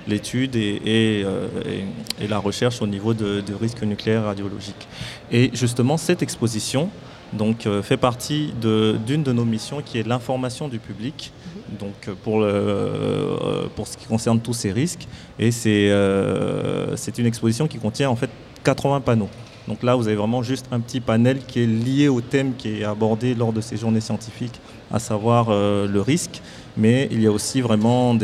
l'étude 0.07 0.55
euh, 0.55 1.49
et- 2.21 2.27
la 2.29 2.37
recherche 2.37 2.81
au 2.81 2.87
niveau 2.87 3.13
de, 3.13 3.41
de 3.41 3.53
risques 3.53 3.83
nucléaires 3.83 4.23
radiologiques. 4.23 4.87
Et 5.29 5.51
justement, 5.53 5.97
cette 5.97 6.21
exposition 6.21 6.89
donc, 7.33 7.65
euh, 7.65 7.81
fait 7.83 7.97
partie 7.97 8.53
d'une 8.61 9.23
de, 9.23 9.33
nos 9.33 9.43
missions 9.43 9.81
qui 9.81 9.97
est 9.99 10.07
l'information 10.07 10.69
du 10.69 10.79
public 10.79 11.33
donc, 11.77 12.09
pour, 12.23 12.45
pour 13.75 13.87
ce 13.87 13.97
qui 13.97 14.05
concerne 14.05 14.39
tous 14.39 14.53
ces 14.53 14.71
risques. 14.71 15.07
Et 15.37 15.51
c'est 15.51 15.89
une 17.17 17.25
exposition 17.25 17.67
qui 17.67 17.77
contient 17.77 18.09
en 18.09 18.15
fait 18.15 18.29
80 18.63 19.01
panneaux. 19.01 19.29
Donc 19.67 19.83
là, 19.83 19.95
vous 19.95 20.07
avez 20.07 20.15
vraiment 20.15 20.43
juste 20.43 20.65
un 20.71 20.79
petit 20.79 20.99
panel 20.99 21.39
qui 21.45 21.61
est 21.61 21.67
lié 21.67 22.07
au 22.07 22.21
thème 22.21 22.53
qui 22.57 22.79
est 22.79 22.83
abordé 22.83 23.35
lors 23.35 23.53
de 23.53 23.61
ces 23.61 23.77
journées 23.77 24.01
scientifiques, 24.01 24.59
à 24.93 24.99
savoir 24.99 25.47
euh, 25.49 25.87
le 25.87 26.01
risque. 26.01 26.41
Mais 26.77 27.09
il 27.11 27.21
y 27.21 27.27
a 27.27 27.31
aussi 27.31 27.59
vraiment 27.59 28.15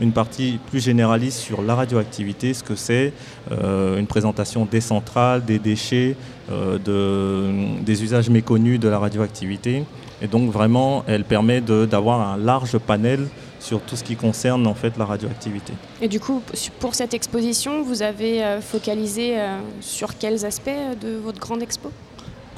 une 0.00 0.12
partie 0.12 0.58
plus 0.70 0.82
généraliste 0.82 1.38
sur 1.38 1.60
la 1.60 1.74
radioactivité, 1.74 2.54
ce 2.54 2.62
que 2.62 2.74
c'est, 2.74 3.12
euh, 3.52 3.98
une 3.98 4.06
présentation 4.06 4.64
des 4.64 4.80
centrales, 4.80 5.44
des 5.44 5.58
déchets, 5.58 6.16
euh, 6.50 6.78
de- 6.78 7.82
des 7.84 8.02
usages 8.02 8.30
méconnus 8.30 8.80
de 8.80 8.88
la 8.88 8.98
radioactivité. 8.98 9.84
Et 10.22 10.26
donc 10.26 10.50
vraiment, 10.50 11.04
elle 11.06 11.24
permet 11.24 11.60
d'avoir 11.60 12.20
un 12.32 12.36
large 12.38 12.78
panel 12.78 13.28
sur 13.60 13.80
tout 13.82 13.94
ce 13.96 14.02
qui 14.04 14.16
concerne 14.16 14.66
en 14.66 14.74
fait 14.74 14.96
la 14.96 15.04
radioactivité. 15.04 15.72
Et 16.00 16.08
du 16.08 16.20
coup, 16.20 16.42
pour 16.80 16.94
cette 16.94 17.12
exposition, 17.12 17.82
vous 17.82 18.02
avez 18.02 18.42
focalisé 18.62 19.36
sur 19.80 20.16
quels 20.16 20.44
aspects 20.46 20.70
de 21.00 21.16
votre 21.22 21.38
grande 21.38 21.62
expo? 21.62 21.90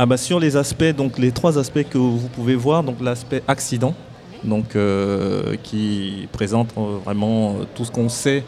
Ah 0.02 0.06
bah 0.06 0.16
sur 0.16 0.40
les 0.40 0.56
aspects, 0.56 0.94
donc 0.96 1.18
les 1.18 1.30
trois 1.30 1.58
aspects 1.58 1.84
que 1.90 1.98
vous 1.98 2.28
pouvez 2.34 2.54
voir, 2.54 2.82
donc 2.82 3.02
l'aspect 3.02 3.42
accident, 3.46 3.94
donc 4.44 4.74
euh, 4.74 5.56
qui 5.62 6.26
présente 6.32 6.70
euh, 6.78 6.96
vraiment 7.04 7.50
euh, 7.50 7.64
tout 7.74 7.84
ce 7.84 7.90
qu'on 7.90 8.08
sait, 8.08 8.42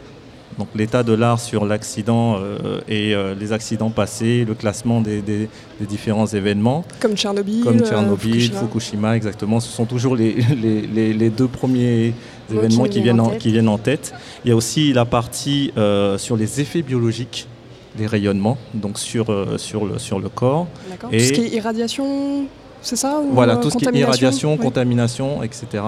donc 0.57 0.69
l'état 0.73 1.03
de 1.03 1.13
l'art 1.13 1.39
sur 1.39 1.63
l'accident 1.65 2.37
euh, 2.39 2.81
et 2.87 3.13
euh, 3.13 3.35
les 3.39 3.51
accidents 3.53 3.91
passés, 3.91 4.45
le 4.47 4.55
classement 4.55 4.99
des, 4.99 5.21
des- 5.21 5.47
des 5.79 5.85
différents 5.85 6.25
événements, 6.25 6.83
Comme 6.99 7.15
Tchernobyl, 7.15 7.63
comme 7.63 7.81
Tchernobyl, 7.85 8.31
Fukushima. 8.41 8.59
Fukushima. 8.59 9.15
exactement. 9.15 9.59
Ce 9.59 9.69
sont 9.71 9.85
toujours 9.85 10.15
les, 10.15 10.33
les- 10.63 10.87
les- 10.87 11.13
les 11.13 11.29
deux 11.29 11.47
premiers 11.47 12.15
événements 12.51 12.85
qui 12.85 12.99
viennent, 13.03 13.19
en 13.19 13.29
tête. 13.29 13.37
qui 13.37 13.51
viennent 13.51 13.69
en 13.69 13.77
tête. 13.77 14.11
Il 14.43 14.49
y 14.49 14.51
a 14.51 14.55
aussi 14.55 14.91
la 14.91 15.05
partie 15.05 15.71
sur 16.17 16.35
les 16.35 16.61
effets 16.61 16.81
biologiques 16.81 17.47
des 17.95 18.07
rayonnements, 18.07 18.57
donc 18.73 18.97
sur, 18.99 19.31
euh, 19.31 19.57
sur, 19.57 19.85
le, 19.85 19.99
sur 19.99 20.19
le 20.19 20.29
corps. 20.29 20.67
Et- 21.11 21.17
Tout 21.19 21.23
ce 21.25 21.33
qui 21.33 21.41
est 21.41 21.49
irradiation, 21.49 22.45
c'est 22.81 22.95
ça 22.95 23.19
ou, 23.19 23.31
Voilà, 23.33 23.53
euh, 23.53 23.61
tout 23.61 23.69
ce 23.69 23.77
qui 23.77 23.83
est 23.83 23.87
contamination 23.87 24.07
irradiation, 24.09 24.51
Oui. 24.53 24.57
contamination, 24.59 25.43
etc. 25.43 25.83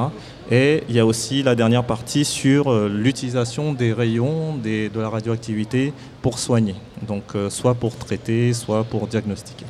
Et 0.52 0.84
il 0.88 0.96
y 0.96 1.00
a 1.00 1.06
aussi 1.06 1.42
la 1.42 1.56
dernière 1.56 1.84
partie 1.84 2.24
sur 2.26 2.72
euh, 2.72 2.88
l'utilisation 2.88 3.74
des 3.74 3.92
rayons 3.94 4.56
des- 4.56 4.90
de 4.90 5.00
la 5.00 5.10
radioactivité 5.10 5.94
pour 6.22 6.38
soigner. 6.38 6.76
Donc 7.08 7.24
euh, 7.36 7.50
soit 7.50 7.74
pour 7.74 7.96
traiter, 7.96 8.54
soit 8.54 8.84
pour 8.84 9.08
diagnostiquer. 9.08 9.66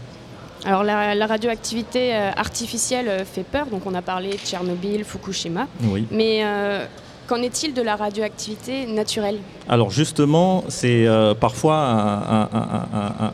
Alors 0.66 0.84
la, 0.84 1.16
la 1.16 1.28
radioactivité 1.28 2.14
euh, 2.16 2.32
artificielle 2.36 3.08
euh, 3.08 3.24
fait 3.24 3.44
peur, 3.44 3.68
donc 3.68 3.84
on 3.86 3.94
a 3.94 4.02
parlé 4.02 4.32
de 4.32 4.38
Tchernobyl, 4.38 5.04
Fukushima, 5.06 5.68
Oui. 5.84 6.06
mais 6.12 6.42
euh, 6.44 6.86
qu'en 7.28 7.42
est-il 7.42 7.74
de 7.74 7.82
la 7.82 7.96
radioactivité 7.96 8.86
naturelle? 8.86 9.40
Alors 9.68 9.92
justement, 9.92 10.64
c'est 10.68 11.08
euh, 11.08 11.34
parfois 11.34 11.78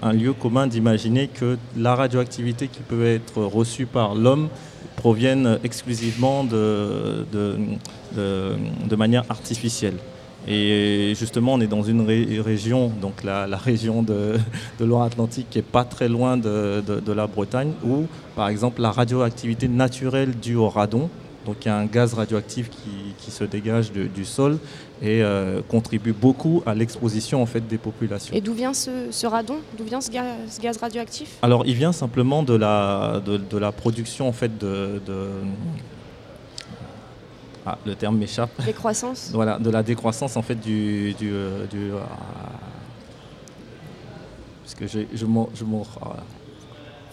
un, 0.01 0.13
lieu 0.13 0.33
commun 0.33 0.67
d'imaginer 0.67 1.27
que 1.27 1.57
la 1.77 1.95
radioactivité 1.95 2.67
qui 2.67 2.81
peut 2.81 3.05
être 3.05 3.41
reçue 3.41 3.85
par 3.85 4.15
l'homme 4.15 4.49
provienne 4.95 5.59
exclusivement 5.63 6.43
de, 6.43 7.25
manière 8.95 9.23
artificielle. 9.29 9.97
Et 10.47 11.13
justement, 11.15 11.53
on 11.53 11.61
est 11.61 11.67
dans 11.67 11.83
une 11.83 12.01
ré- 12.01 12.41
région, 12.43 12.91
donc 13.01 13.23
la, 13.23 13.45
région 13.57 14.01
de, 14.03 14.37
Loire-Atlantique, 14.79 15.47
qui 15.49 15.59
est 15.59 15.63
pas 15.63 15.83
très 15.83 16.09
loin 16.09 16.37
de 16.37 17.13
la 17.13 17.27
Bretagne, 17.27 17.73
où, 17.85 18.05
par 18.35 18.49
exemple, 18.49 18.81
la 18.81 18.91
radioactivité 18.91 19.67
naturelle 19.67 20.33
due 20.41 20.55
au 20.55 20.69
radon, 20.69 21.09
donc 21.45 21.57
il 21.65 21.67
y 21.67 21.71
a 21.71 21.75
un 21.77 21.85
gaz 21.85 22.13
radioactif 22.13 22.69
qui, 22.69 23.13
qui 23.17 23.31
se 23.31 23.43
dégage 23.43 23.91
de- 23.91 24.05
du 24.07 24.25
sol 24.25 24.59
et 25.01 25.23
euh, 25.23 25.61
contribue 25.67 26.13
beaucoup 26.13 26.61
à 26.67 26.75
l'exposition 26.75 27.41
en 27.41 27.45
fait 27.47 27.67
des 27.67 27.79
populations. 27.79 28.35
Et 28.35 28.41
d'où 28.41 28.53
vient 28.53 28.73
ce, 28.73 29.07
ce 29.09 29.25
radon? 29.25 29.57
D'où 29.77 29.83
vient 29.83 30.01
ce, 30.01 30.11
ga- 30.11 30.35
ce 30.47 30.59
gaz 30.61 30.77
radioactif? 30.77 31.37
Alors, 31.41 31.65
il 31.65 31.73
vient 31.73 31.91
simplement 31.91 32.43
de 32.43 32.53
la, 32.53 33.21
de, 33.25 33.37
de 33.37 33.57
la 33.57 33.71
production 33.71 34.27
en 34.27 34.33
fait 34.33 34.55
de, 34.59 35.01
de- 35.05 35.29
ah, 37.65 37.77
le 37.85 37.95
terme 37.95 38.17
m'échappe. 38.17 38.51
Décroissance 38.65 39.29
Voilà, 39.33 39.57
de 39.57 39.69
la 39.71 39.81
décroissance 39.83 40.37
en 40.37 40.41
fait 40.43 40.55
du, 40.55 41.13
du, 41.13 41.31
euh, 41.31 41.65
du, 41.67 41.91
euh, 41.91 41.97
parce 44.63 44.75
que 44.75 44.85
je 45.15 45.25
m'en- 45.25 45.49
je 45.55 45.63
m'en- 45.63 45.85
ah, 46.03 46.17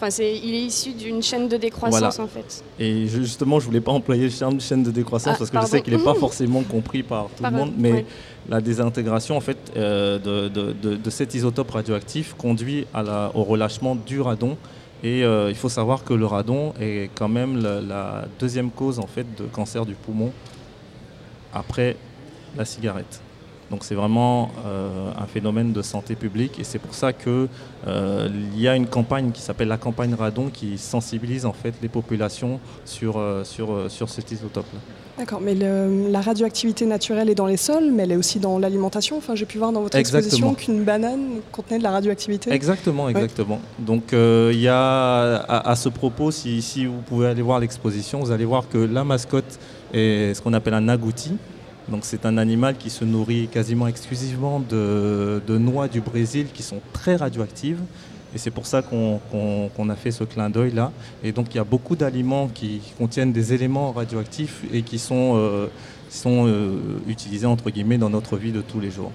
Enfin, 0.01 0.09
c'est, 0.11 0.33
il 0.37 0.55
est 0.55 0.61
issu 0.61 0.93
d'une 0.93 1.21
chaîne 1.21 1.49
de 1.49 1.57
décroissance 1.57 2.15
Voilà. 2.15 2.23
en 2.23 2.27
fait. 2.27 2.63
Et 2.79 3.05
justement, 3.07 3.59
je 3.59 3.65
voulais 3.65 3.81
pas 3.81 3.91
employer 3.91 4.23
le 4.27 4.31
terme 4.31 4.61
chaîne 4.61 4.81
de 4.81 4.91
décroissance 4.91 5.33
Ah, 5.35 5.37
parce 5.37 5.49
que 5.49 5.59
je 5.59 5.65
sais 5.65 5.81
qu'il 5.81 5.93
n'est 5.93 6.01
pas 6.03 6.13
forcément 6.27 6.63
compris 6.63 7.03
par 7.03 7.25
tout 7.35 7.43
le 7.43 7.51
monde, 7.51 7.73
mais 7.77 7.91
ouais. 7.91 8.05
la 8.47 8.61
désintégration 8.61 9.35
en 9.35 9.41
fait 9.41 9.57
euh, 9.75 10.17
de, 10.17 10.47
de- 10.47 10.71
de- 10.71 10.95
de 10.95 11.09
cet 11.09 11.33
isotope 11.35 11.71
radioactif 11.71 12.33
conduit 12.37 12.85
à 12.93 13.03
la- 13.03 13.31
au 13.35 13.43
relâchement 13.43 13.95
du 13.95 14.21
radon. 14.21 14.55
Et 15.03 15.23
euh, 15.25 15.49
il 15.49 15.55
faut 15.55 15.69
savoir 15.69 16.05
que 16.05 16.13
le 16.13 16.25
radon 16.25 16.73
est 16.79 17.09
quand 17.15 17.27
même 17.29 17.61
la, 17.61 17.81
la 17.81 18.25
deuxième 18.39 18.71
cause 18.71 18.99
en 18.99 19.07
fait 19.07 19.25
de 19.37 19.43
cancer 19.45 19.85
du 19.85 19.95
poumon 19.95 20.31
après 21.53 21.95
la 22.57 22.63
cigarette. 22.65 23.21
Donc 23.71 23.83
c'est 23.83 23.93
vraiment 23.95 24.49
euh, 24.65 25.11
un 25.17 25.25
phénomène 25.27 25.73
de 25.73 25.81
santé 25.83 26.15
publique 26.15 26.59
et 26.59 26.63
c'est 26.63 26.79
pour 26.79 26.95
ça 26.95 27.13
que 27.13 27.47
euh, 27.87 28.27
y 28.55 28.67
a 28.67 28.75
une 28.75 28.87
campagne 28.87 29.31
qui 29.31 29.41
s'appelle 29.41 29.67
la 29.67 29.77
campagne 29.77 30.15
radon 30.15 30.49
qui 30.51 30.77
sensibilise 30.79 31.45
en 31.45 31.53
fait 31.53 31.75
les 31.81 31.87
populations 31.87 32.59
sur, 32.85 33.17
euh, 33.19 33.43
sur, 33.43 33.85
sur 33.91 34.09
cet 34.09 34.31
isotope-là. 34.31 34.79
D'accord, 35.19 35.39
mais 35.41 35.53
le- 35.53 36.09
la 36.09 36.21
radioactivité 36.21 36.85
naturelle 36.85 37.29
est 37.29 37.35
dans 37.35 37.45
les 37.45 37.57
sols, 37.57 37.91
mais 37.93 38.03
elle 38.03 38.13
est 38.13 38.15
aussi 38.15 38.39
dans 38.39 38.57
l'alimentation. 38.57 39.17
Enfin, 39.17 39.35
j'ai 39.35 39.45
pu 39.45 39.57
voir 39.57 39.71
dans 39.73 39.81
votre 39.81 39.97
exposition 39.97 40.53
qu'une 40.55 40.83
banane 40.85 41.41
contenait 41.51 41.77
de 41.77 41.83
la 41.83 41.91
radioactivité. 41.91 42.51
Exactement, 42.51 43.07
exactement. 43.09 43.59
Donc 43.79 44.13
il 44.13 44.59
y 44.59 44.67
a 44.69 45.35
à, 45.41 45.69
à 45.71 45.75
ce 45.75 45.89
propos, 45.89 46.31
si, 46.31 46.61
si 46.61 46.85
vous 46.85 47.01
pouvez 47.05 47.27
aller 47.27 47.41
voir 47.41 47.59
l'exposition, 47.59 48.19
vous 48.21 48.31
allez 48.31 48.45
voir 48.45 48.67
que 48.69 48.77
la 48.77 49.03
mascotte 49.03 49.59
est 49.93 50.33
ce 50.33 50.41
qu'on 50.41 50.53
appelle 50.53 50.73
un 50.73 50.87
agouti. 50.87 51.33
Donc 51.89 52.01
c'est 52.03 52.25
un 52.25 52.37
animal 52.37 52.77
qui 52.77 52.89
se 52.89 53.03
nourrit 53.03 53.47
quasiment 53.47 53.87
exclusivement 53.87 54.59
de, 54.59 55.41
de 55.45 55.57
noix 55.57 55.87
du 55.87 56.01
Brésil 56.01 56.47
qui 56.53 56.63
sont 56.63 56.79
très 56.93 57.15
radioactives. 57.15 57.79
Et 58.35 58.37
c'est 58.37 58.51
pour 58.51 58.67
ça 58.67 58.83
qu'on 58.83 59.89
a 59.89 59.95
fait 59.95 60.11
ce 60.11 60.23
clin 60.23 60.49
d'œil 60.51 60.71
là. 60.71 60.91
Et 61.23 61.31
donc 61.31 61.47
il 61.53 61.57
y 61.57 61.59
a 61.59 61.63
beaucoup 61.63 61.95
d'aliments 61.95 62.47
qui 62.47 62.81
contiennent 62.97 63.33
des 63.33 63.53
éléments 63.53 63.91
radioactifs 63.91 64.61
et 64.71 64.83
qui 64.83 64.99
sont, 64.99 65.33
euh, 65.35 65.67
sont 66.09 66.45
euh, 66.47 66.77
utilisés 67.07 67.47
entre 67.47 67.71
guillemets 67.71 67.97
dans 67.97 68.11
notre 68.11 68.37
vie 68.37 68.51
de 68.51 68.61
tous 68.61 68.79
les 68.79 68.91
jours. 68.91 69.11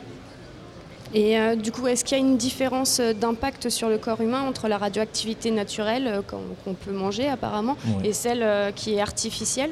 Et 1.17 1.39
euh, 1.39 1.55
du 1.55 1.71
coup, 1.71 1.87
est-ce 1.87 2.05
qu'il 2.05 2.19
y 2.19 2.21
a 2.21 2.25
une 2.25 2.37
différence 2.37 3.01
d'impact 3.01 3.69
sur 3.69 3.89
le 3.89 3.99
corps 3.99 4.21
humain 4.21 4.41
entre 4.41 4.67
la 4.67 4.79
radioactivité 4.79 5.53
naturelle 5.53 6.23
qu'on 6.65 6.75
peut 6.75 6.91
manger 6.91 7.29
apparemment 7.29 7.77
Oui. 7.87 8.09
et 8.09 8.13
celle 8.13 8.45
qui 8.75 8.95
est 8.95 9.01
artificielle? 9.01 9.71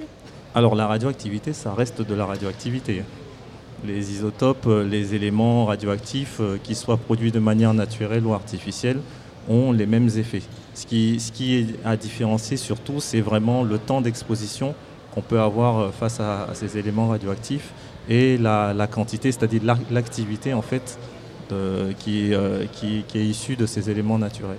Alors 0.54 0.74
la 0.74 0.86
radioactivité, 0.86 1.54
ça 1.54 1.72
reste 1.72 2.02
de 2.02 2.14
la 2.14 2.26
radioactivité. 2.26 3.04
Les 3.86 4.12
isotopes, 4.12 4.66
euh, 4.66 4.84
les 4.84 5.14
éléments 5.14 5.64
radioactifs, 5.64 6.40
euh, 6.40 6.58
qu'ils 6.62 6.76
soient 6.76 6.98
produits 6.98 7.32
de 7.32 7.38
manière 7.38 7.72
naturelle 7.72 8.26
ou 8.26 8.34
artificielle, 8.34 8.98
ont 9.48 9.72
les 9.72 9.86
mêmes 9.86 10.10
effets. 10.16 10.42
Ce 10.74 10.84
qui, 10.84 11.56
est 11.56 11.66
à 11.86 11.96
différencier 11.96 12.58
surtout, 12.58 13.00
c'est 13.00 13.22
vraiment 13.22 13.64
le 13.64 13.78
temps 13.78 14.02
d'exposition 14.02 14.74
qu'on 15.14 15.22
peut 15.22 15.40
avoir 15.40 15.78
euh, 15.78 15.90
face 15.90 16.20
à, 16.20 16.48
ces 16.52 16.76
éléments 16.76 17.08
radioactifs 17.08 17.70
et 18.10 18.36
la, 18.36 18.86
quantité, 18.90 19.32
c'est-à-dire 19.32 19.62
l'ac- 19.64 19.90
l'activité 19.90 20.52
en 20.52 20.62
fait 20.62 20.98
qui 21.98 22.32
est 22.32 23.26
issue 23.26 23.56
de 23.56 23.66
ces 23.66 23.90
éléments 23.90 24.18
naturels. 24.18 24.56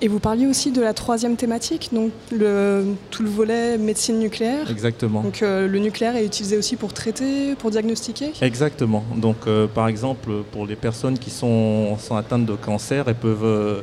Et 0.00 0.06
vous 0.06 0.20
parliez 0.20 0.46
aussi 0.46 0.70
de 0.70 0.80
la 0.80 0.94
troisième 0.94 1.34
thématique, 1.36 1.90
donc 1.92 2.12
le, 2.30 2.94
tout 3.10 3.24
le 3.24 3.28
volet 3.28 3.76
médecine 3.78 4.20
nucléaire. 4.20 4.70
Exactement. 4.70 5.22
Donc 5.22 5.42
euh, 5.42 5.66
le 5.66 5.78
nucléaire 5.80 6.14
est 6.14 6.24
utilisé 6.24 6.56
aussi 6.56 6.76
pour 6.76 6.92
traiter, 6.92 7.56
pour 7.56 7.70
diagnostiquer 7.70 8.30
Exactement. 8.40 9.02
Donc, 9.16 9.36
euh, 9.46 9.66
par 9.66 9.88
exemple, 9.88 10.30
pour 10.52 10.66
les 10.66 10.76
personnes 10.76 11.18
qui 11.18 11.30
sont, 11.30 11.96
sont 11.98 12.14
atteintes 12.14 12.46
de 12.46 12.54
cancer, 12.54 13.08
elles 13.08 13.16
peuvent 13.16 13.44
euh, 13.44 13.82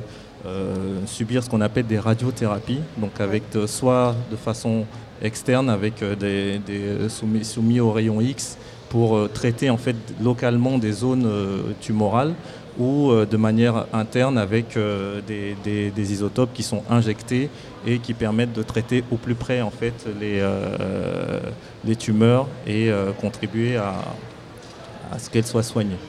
subir 1.06 1.44
ce 1.44 1.50
qu'on 1.50 1.62
appelle 1.62 1.86
des 1.86 2.00
radiothérapies, 2.00 2.80
donc 2.98 3.20
avec 3.20 3.44
soit 3.68 4.16
de 4.32 4.38
façon 4.38 4.86
externe, 5.22 5.70
avec 5.70 6.02
des, 6.18 6.60
des 6.60 7.10
soumis, 7.10 7.44
soumis 7.44 7.82
aux 7.82 7.92
rayons 7.92 8.22
X 8.22 8.58
pour 8.96 9.18
euh, 9.18 9.28
traiter 9.28 9.70
en 9.70 9.76
fait 9.76 9.98
localement 10.24 10.78
des 10.78 10.94
zones 10.94 11.26
euh, 11.26 11.74
tumorales 11.82 12.34
ou 12.80 13.12
euh, 13.12 13.26
de 13.26 13.36
manière 13.36 13.88
interne 13.92 14.38
avec 14.38 14.78
des, 15.28 16.14
isotopes 16.14 16.54
qui 16.54 16.64
sont 16.64 16.82
injectés 16.90 17.50
et 17.86 18.00
qui 18.00 18.14
permettent 18.14 18.54
de 18.54 18.64
traiter 18.64 19.04
au 19.12 19.18
plus 19.18 19.36
près 19.36 19.62
en 19.62 19.70
fait 19.70 20.08
les, 20.22 21.96
tumeurs 21.98 22.48
et 22.66 22.90
contribuer 23.20 23.76
à 23.76 25.20
ce 25.20 25.30
qu'elles 25.30 25.46
soient 25.46 25.64
soignées. 25.64 26.00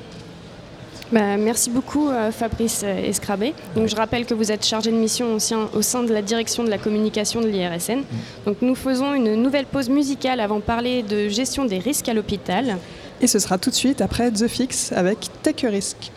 Bah, 1.13 1.37
merci 1.37 1.71
beaucoup 1.71 2.09
euh, 2.09 2.33
Fabrice 2.33 2.83
euh, 2.85 3.09
Escrabé. 3.09 3.55
Donc, 3.75 3.89
je 3.89 3.95
rappelle 3.95 4.27
que 4.27 4.35
vous 4.35 4.51
êtes 4.51 4.65
chargé 4.65 4.91
de 4.91 4.97
mission 4.97 5.35
au 5.35 5.39
sein, 5.39 5.69
au 5.73 5.83
sein 5.83 6.03
de 6.03 6.13
la 6.13 6.23
direction 6.23 6.65
de 6.65 6.71
la 6.71 6.79
communication 6.79 7.41
de 7.41 7.47
l'IRSN. 7.47 8.03
Donc 8.45 8.59
nous 8.61 8.75
faisons 8.75 9.15
une 9.15 9.35
nouvelle 9.35 9.67
pause 9.67 9.89
musicale 9.89 10.41
avant 10.41 10.57
de 10.57 10.63
parler 10.63 11.03
de 11.03 11.29
gestion 11.29 11.65
des 11.65 11.79
risques 11.79 12.09
à 12.09 12.15
l'hôpital. 12.15 12.79
Et 13.21 13.27
ce 13.27 13.39
sera 13.39 13.59
tout 13.59 13.71
de 13.71 13.75
suite 13.75 14.01
après 14.01 14.31
The 14.31 14.49
Fix 14.49 14.93
avec 14.93 15.19
Take 15.43 15.67
a 15.67 15.71
Risk. 15.71 16.13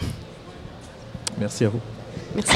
Merci 1.39 1.65
à 1.65 1.69
vous. 1.69 1.79
Merci. 2.35 2.55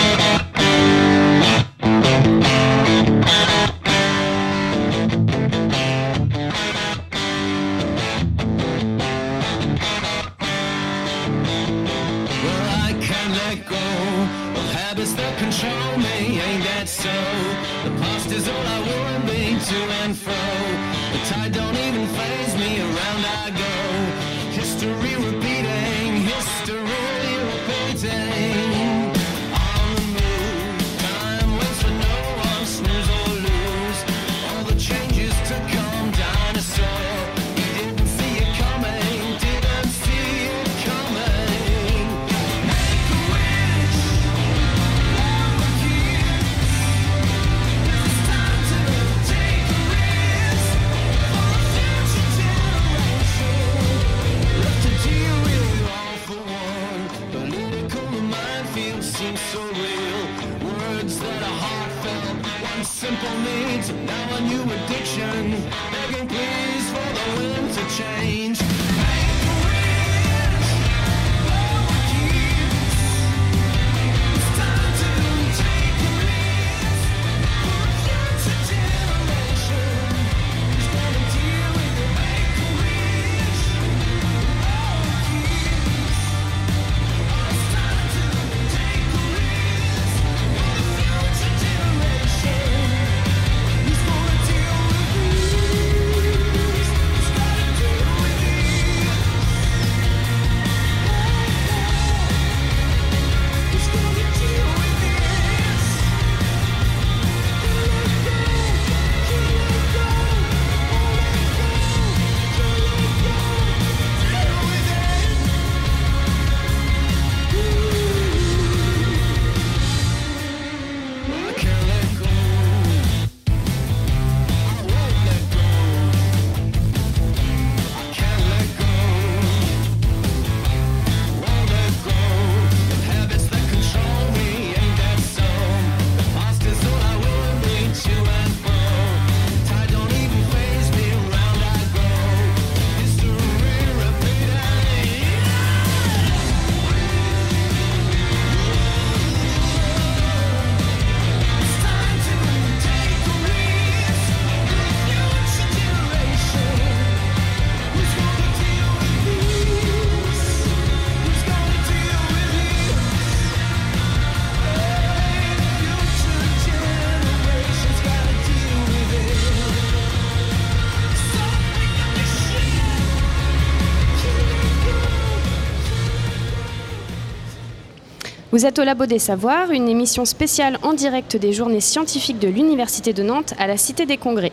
Vous 178.53 178.67
êtes 178.67 178.77
au 178.77 178.83
Labo 178.83 179.07
des 179.07 179.17
Savoirs, 179.17 179.71
une 179.71 179.89
émission 179.89 180.25
spéciale 180.25 180.77
en 180.83 180.93
direct 180.93 181.35
des 181.35 181.53
journées 181.53 181.81
scientifiques 181.81 182.37
de 182.37 182.47
l'Université 182.47 183.11
de 183.11 183.23
Nantes 183.23 183.55
à 183.57 183.65
la 183.65 183.77
Cité 183.77 184.05
des 184.05 184.17
Congrès. 184.17 184.51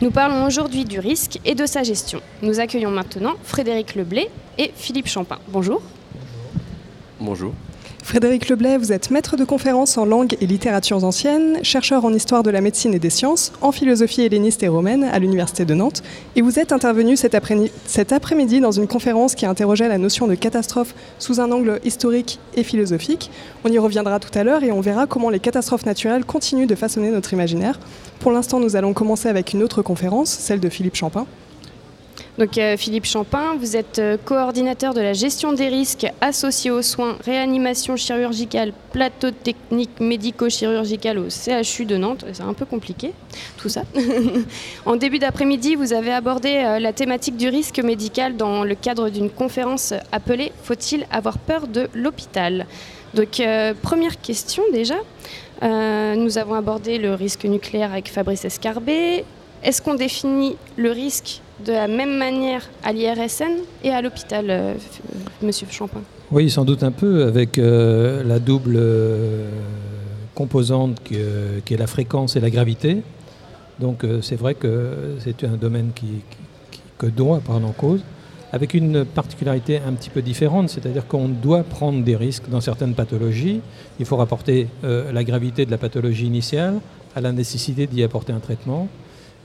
Nous 0.00 0.10
parlons 0.10 0.46
aujourd'hui 0.46 0.86
du 0.86 0.98
risque 0.98 1.38
et 1.44 1.54
de 1.54 1.66
sa 1.66 1.82
gestion. 1.82 2.22
Nous 2.40 2.60
accueillons 2.60 2.90
maintenant 2.90 3.34
Frédéric 3.44 3.94
Leblé 3.94 4.30
et 4.56 4.72
Philippe 4.74 5.06
Champin. 5.06 5.36
Bonjour. 5.48 5.82
Bonjour. 7.20 7.52
Frédéric 8.02 8.48
Leblay, 8.48 8.78
vous 8.78 8.92
êtes 8.92 9.12
maître 9.12 9.36
de 9.36 9.44
conférences 9.44 9.96
en 9.96 10.04
langue 10.04 10.36
et 10.40 10.46
littératures 10.46 11.04
anciennes, 11.04 11.62
chercheur 11.62 12.04
en 12.04 12.12
histoire 12.12 12.42
de 12.42 12.50
la 12.50 12.60
médecine 12.60 12.92
et 12.94 12.98
des 12.98 13.10
sciences, 13.10 13.52
en 13.60 13.70
philosophie 13.70 14.22
helléniste 14.22 14.64
et 14.64 14.68
romaine 14.68 15.04
à 15.04 15.20
l'Université 15.20 15.64
de 15.64 15.72
Nantes, 15.72 16.02
et 16.34 16.42
vous 16.42 16.58
êtes 16.58 16.72
intervenu 16.72 17.16
cet 17.16 18.12
après-midi 18.12 18.60
dans 18.60 18.72
une 18.72 18.88
conférence 18.88 19.36
qui 19.36 19.46
interrogeait 19.46 19.88
la 19.88 19.98
notion 19.98 20.26
de 20.26 20.34
catastrophe 20.34 20.94
sous 21.20 21.40
un 21.40 21.52
angle 21.52 21.80
historique 21.84 22.40
et 22.54 22.64
philosophique. 22.64 23.30
On 23.64 23.70
y 23.70 23.78
reviendra 23.78 24.18
tout 24.18 24.36
à 24.36 24.42
l'heure 24.42 24.64
et 24.64 24.72
on 24.72 24.80
verra 24.80 25.06
comment 25.06 25.30
les 25.30 25.40
catastrophes 25.40 25.86
naturelles 25.86 26.24
continuent 26.24 26.66
de 26.66 26.74
façonner 26.74 27.12
notre 27.12 27.32
imaginaire. 27.32 27.78
Pour 28.18 28.32
l'instant, 28.32 28.58
nous 28.58 28.74
allons 28.74 28.94
commencer 28.94 29.28
avec 29.28 29.52
une 29.52 29.62
autre 29.62 29.80
conférence, 29.80 30.28
celle 30.28 30.60
de 30.60 30.68
Philippe 30.68 30.96
Champin. 30.96 31.24
Donc 32.38 32.56
euh, 32.56 32.78
Philippe 32.78 33.04
Champin, 33.04 33.56
vous 33.58 33.76
êtes 33.76 33.98
euh, 33.98 34.16
coordinateur 34.16 34.94
de 34.94 35.02
la 35.02 35.12
gestion 35.12 35.52
des 35.52 35.68
risques 35.68 36.06
associés 36.22 36.70
aux 36.70 36.80
soins, 36.80 37.18
réanimation 37.24 37.94
chirurgicale, 37.96 38.72
plateau 38.92 39.30
technique 39.30 40.00
médico-chirurgical 40.00 41.18
au 41.18 41.28
CHU 41.28 41.84
de 41.84 41.98
Nantes. 41.98 42.24
C'est 42.32 42.42
un 42.42 42.54
peu 42.54 42.64
compliqué 42.64 43.12
tout 43.58 43.68
ça. 43.68 43.82
en 44.86 44.96
début 44.96 45.18
d'après-midi, 45.18 45.74
vous 45.74 45.92
avez 45.92 46.10
abordé 46.10 46.62
euh, 46.64 46.78
la 46.78 46.94
thématique 46.94 47.36
du 47.36 47.48
risque 47.48 47.80
médical 47.80 48.36
dans 48.38 48.64
le 48.64 48.74
cadre 48.76 49.10
d'une 49.10 49.28
conférence 49.28 49.92
appelée 50.10 50.52
Faut-il 50.62 51.06
avoir 51.10 51.36
peur 51.36 51.66
de 51.66 51.88
l'hôpital? 51.92 52.66
Donc 53.12 53.42
première 53.82 54.18
question 54.22 54.62
déjà. 54.72 54.94
Nous 55.60 56.38
avons 56.38 56.54
abordé 56.54 56.96
le 56.96 57.12
risque 57.12 57.44
nucléaire 57.44 57.92
avec 57.92 58.10
Fabrice 58.10 58.46
Escarbet. 58.46 59.26
Est-ce 59.62 59.82
qu'on 59.82 59.94
définit 59.94 60.56
le 60.76 60.90
risque 60.92 61.42
de 61.64 61.72
la 61.72 61.88
même 61.88 62.16
manière 62.16 62.68
à 62.82 62.92
l'IRSN 62.92 63.62
et 63.84 63.90
à 63.90 64.02
l'hôpital, 64.02 64.46
euh, 64.48 64.74
Monsieur 65.42 65.66
Champin 65.70 66.00
Oui, 66.30 66.50
sans 66.50 66.64
doute 66.64 66.82
un 66.82 66.92
peu, 66.92 67.24
avec 67.24 67.58
euh, 67.58 68.22
la 68.24 68.38
double 68.38 68.76
euh, 68.76 69.48
composante 70.34 71.02
qui 71.02 71.16
est 71.16 71.76
la 71.76 71.86
fréquence 71.86 72.36
et 72.36 72.40
la 72.40 72.50
gravité. 72.50 73.02
Donc 73.78 74.04
euh, 74.04 74.20
c'est 74.22 74.36
vrai 74.36 74.54
que 74.54 75.16
c'est 75.18 75.44
un 75.44 75.56
domaine 75.56 75.90
que 76.98 77.06
doit 77.06 77.40
prendre 77.40 77.66
en 77.66 77.72
cause, 77.72 78.02
avec 78.52 78.74
une 78.74 79.04
particularité 79.04 79.80
un 79.86 79.92
petit 79.92 80.10
peu 80.10 80.22
différente, 80.22 80.68
c'est-à-dire 80.68 81.06
qu'on 81.06 81.28
doit 81.28 81.64
prendre 81.64 82.04
des 82.04 82.16
risques 82.16 82.48
dans 82.48 82.60
certaines 82.60 82.94
pathologies. 82.94 83.60
Il 83.98 84.06
faut 84.06 84.16
rapporter 84.16 84.68
la 84.84 85.24
gravité 85.24 85.66
de 85.66 85.70
la 85.72 85.78
pathologie 85.78 86.26
initiale 86.26 86.74
à 87.16 87.20
la 87.20 87.32
nécessité 87.32 87.88
d'y 87.88 88.04
apporter 88.04 88.32
un 88.32 88.38
traitement, 88.38 88.88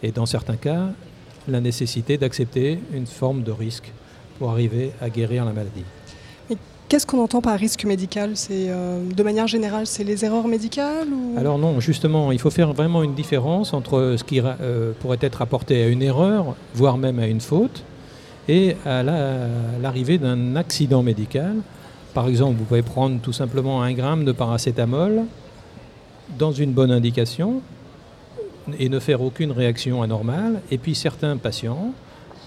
et 0.03 0.11
dans 0.11 0.27
certains 0.27 0.57
cas, 0.57 0.89
la 1.47 1.61
nécessité 1.61 2.17
d'accepter 2.17 2.79
une 2.93 3.07
forme 3.07 3.43
de 3.43 3.51
risque 3.51 3.91
pour 4.37 4.51
arriver 4.51 4.91
à 5.01 5.09
guérir 5.09 5.45
la 5.45 5.51
maladie. 5.53 5.83
Qu'est-ce 6.89 7.05
qu'on 7.05 7.21
entend 7.21 7.41
par 7.41 7.59
risque 7.59 7.83
médical? 7.83 8.31
C'est 8.35 8.67
euh, 8.69 9.03
de 9.13 9.21
manière 9.21 9.45
générale, 9.47 9.85
c'est 9.85 10.05
les 10.05 10.23
erreurs 10.23 10.47
médicales 10.47 11.09
ou... 11.09 11.37
Alors 11.37 11.57
non, 11.57 11.81
justement, 11.81 12.31
il 12.31 12.39
faut 12.39 12.49
faire 12.49 12.71
vraiment 12.71 13.03
une 13.03 13.13
différence 13.13 13.73
entre 13.73 14.15
ce 14.17 14.23
qui 14.23 14.39
euh, 14.39 14.93
pourrait 15.01 15.17
être 15.19 15.35
rapporté 15.35 15.83
à 15.83 15.89
une 15.89 16.01
erreur, 16.01 16.55
voire 16.73 16.97
même 16.97 17.19
à 17.19 17.27
une 17.27 17.41
faute, 17.41 17.83
et 18.47 18.77
à 18.85 19.03
la- 19.03 19.49
l'arrivée 19.81 20.17
d'un 20.17 20.55
accident 20.55 21.03
médical. 21.03 21.55
Par 22.13 22.29
exemple, 22.29 22.55
vous 22.57 22.63
pouvez 22.63 22.83
prendre 22.83 23.19
tout 23.19 23.33
simplement 23.33 23.81
un 23.81 23.91
gramme 23.91 24.23
de 24.23 24.31
paracétamol 24.31 25.23
dans 26.39 26.53
une 26.53 26.71
bonne 26.71 26.91
indication 26.91 27.61
et 28.79 28.89
ne 28.89 28.99
faire 28.99 29.21
aucune 29.21 29.51
réaction 29.51 30.01
anormale. 30.01 30.61
Et 30.71 30.77
puis 30.77 30.95
certains 30.95 31.37
patients, 31.37 31.93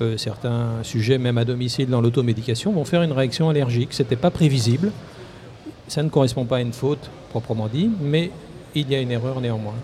euh, 0.00 0.16
certains 0.16 0.82
sujets 0.82 1.18
même 1.18 1.38
à 1.38 1.44
domicile 1.44 1.88
dans 1.88 2.00
l'automédication, 2.00 2.72
vont 2.72 2.84
faire 2.84 3.02
une 3.02 3.12
réaction 3.12 3.48
allergique. 3.48 3.92
Ce 3.92 4.02
n'était 4.02 4.16
pas 4.16 4.30
prévisible. 4.30 4.92
Ça 5.88 6.02
ne 6.02 6.08
correspond 6.08 6.44
pas 6.44 6.58
à 6.58 6.60
une 6.60 6.72
faute 6.72 7.10
proprement 7.30 7.68
dit, 7.68 7.90
mais 8.00 8.30
il 8.74 8.90
y 8.90 8.94
a 8.94 9.00
une 9.00 9.10
erreur 9.10 9.40
néanmoins. 9.40 9.74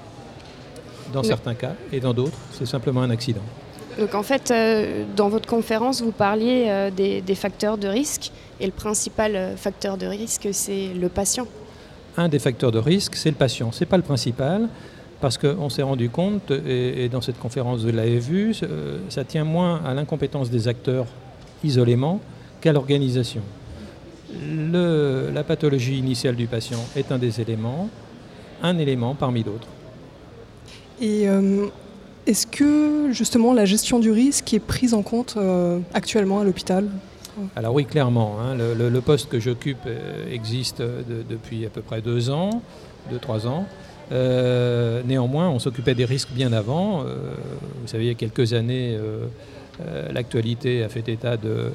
Dans 1.13 1.23
certains 1.23 1.55
cas, 1.55 1.73
et 1.93 2.01
dans 2.01 2.13
d'autres, 2.13 2.37
c'est 2.53 2.67
simplement 2.67 3.03
un 3.03 3.11
accident. 3.11 3.43
Donc 3.99 4.15
en 4.15 4.23
fait, 4.23 4.51
euh, 4.51 5.05
dans 5.17 5.29
votre 5.29 5.49
conférence, 5.49 6.03
vous 6.03 6.13
parliez 6.13 6.67
euh, 6.67 6.91
des, 6.91 7.21
des 7.23 7.35
facteurs 7.35 7.79
de 7.79 7.89
risque 7.89 8.31
et 8.61 8.67
le 8.67 8.73
principal 8.73 9.55
facteur 9.57 9.97
de 9.97 10.07
risque, 10.07 10.49
c'est 10.53 10.89
le 10.89 11.09
patient. 11.09 11.47
Un 12.17 12.29
des 12.29 12.39
facteurs 12.39 12.73
de 12.73 12.79
risque, 12.79 13.15
c'est 13.15 13.31
le 13.31 13.37
patient. 13.37 13.73
Ce 13.73 13.81
n'est 13.81 13.87
pas 13.87 13.97
le 13.97 14.03
principal, 14.03 14.69
parce 15.21 15.39
qu'on 15.39 15.69
s'est 15.71 15.83
rendu 15.83 16.11
compte, 16.11 16.51
et, 16.51 17.05
et 17.05 17.09
dans 17.09 17.21
cette 17.21 17.39
conférence 17.39 17.81
vous 17.83 17.91
l'avez 17.93 18.19
vu, 18.19 18.55
euh, 18.63 18.99
ça 19.09 19.25
tient 19.25 19.45
moins 19.45 19.81
à 19.85 19.95
l'incompétence 19.95 20.51
des 20.51 20.69
acteurs 20.69 21.07
isolément 21.65 22.21
qu'à 22.61 22.73
l'organisation. 22.73 23.43
La 25.33 25.45
pathologie 25.45 25.99
initiale 25.99 26.37
du 26.37 26.47
patient 26.47 26.81
est 26.97 27.11
un 27.13 27.19
des 27.19 27.41
éléments, 27.41 27.89
un 28.63 28.77
élément 28.79 29.15
parmi 29.15 29.43
d'autres. 29.43 29.69
Et 31.01 31.29
euh, 31.29 31.67
est-ce 32.27 32.47
que 32.47 33.09
justement 33.13 33.53
la 33.55 33.65
gestion 33.65 33.99
du 33.99 34.11
risque 34.11 34.53
est 34.53 34.59
prise 34.61 34.95
en 34.95 35.03
compte 35.03 35.35
euh, 35.37 35.79
actuellement 35.95 36.41
à 36.41 36.45
l'hôpital? 36.45 36.89
Alors 37.55 37.75
oui, 37.75 37.85
clairement, 37.85 38.39
hein, 38.41 38.55
le, 38.55 38.75
le- 38.75 38.89
le 38.89 39.01
poste 39.03 39.29
que 39.29 39.39
j'occupe 39.39 39.87
existe 40.31 40.81
de- 40.81 41.23
depuis 41.29 41.65
à 41.67 41.71
peu 41.71 41.83
près 41.83 42.01
deux 42.01 42.31
ans, 42.31 42.63
deux, 43.11 43.19
trois 43.19 43.47
ans. 43.47 43.67
Euh, 44.13 45.03
néanmoins, 45.05 45.49
on 45.49 45.59
s'occupait 45.59 45.95
des 45.95 46.05
risques 46.05 46.31
bien 46.33 46.53
avant. 46.53 47.03
Euh, 47.03 47.17
vous 47.81 47.89
savez, 47.89 48.05
il 48.05 48.09
y 48.09 48.11
a 48.11 48.15
quelques 48.15 48.53
années, 48.53 48.97
euh, 48.97 49.27
l'actualité 50.13 50.85
a 50.85 50.89
fait 50.89 51.09
état 51.09 51.37
de, 51.37 51.71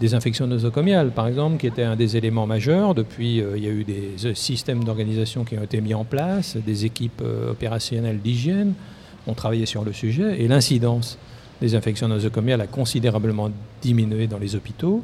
des 0.00 0.14
infections 0.14 0.46
nosocomiales, 0.46 1.10
par 1.10 1.26
exemple, 1.26 1.58
qui 1.58 1.66
était 1.66 1.82
un 1.82 1.96
des 1.96 2.16
éléments 2.16 2.46
majeurs. 2.46 2.94
Depuis, 2.94 3.42
il 3.56 3.62
y 3.62 3.68
a 3.68 3.70
eu 3.70 3.84
des 3.84 4.34
systèmes 4.34 4.84
d'organisation 4.84 5.44
qui 5.44 5.58
ont 5.58 5.62
été 5.62 5.80
mis 5.80 5.94
en 5.94 6.04
place, 6.04 6.56
des 6.56 6.84
équipes 6.84 7.22
opérationnelles 7.50 8.18
d'hygiène 8.18 8.74
ont 9.26 9.34
travaillé 9.34 9.64
sur 9.64 9.84
le 9.84 9.92
sujet, 9.92 10.42
et 10.42 10.48
l'incidence 10.48 11.16
des 11.62 11.74
infections 11.74 12.08
nosocomiales 12.08 12.60
a 12.60 12.66
considérablement 12.66 13.50
diminué 13.80 14.26
dans 14.26 14.38
les 14.38 14.54
hôpitaux, 14.54 15.02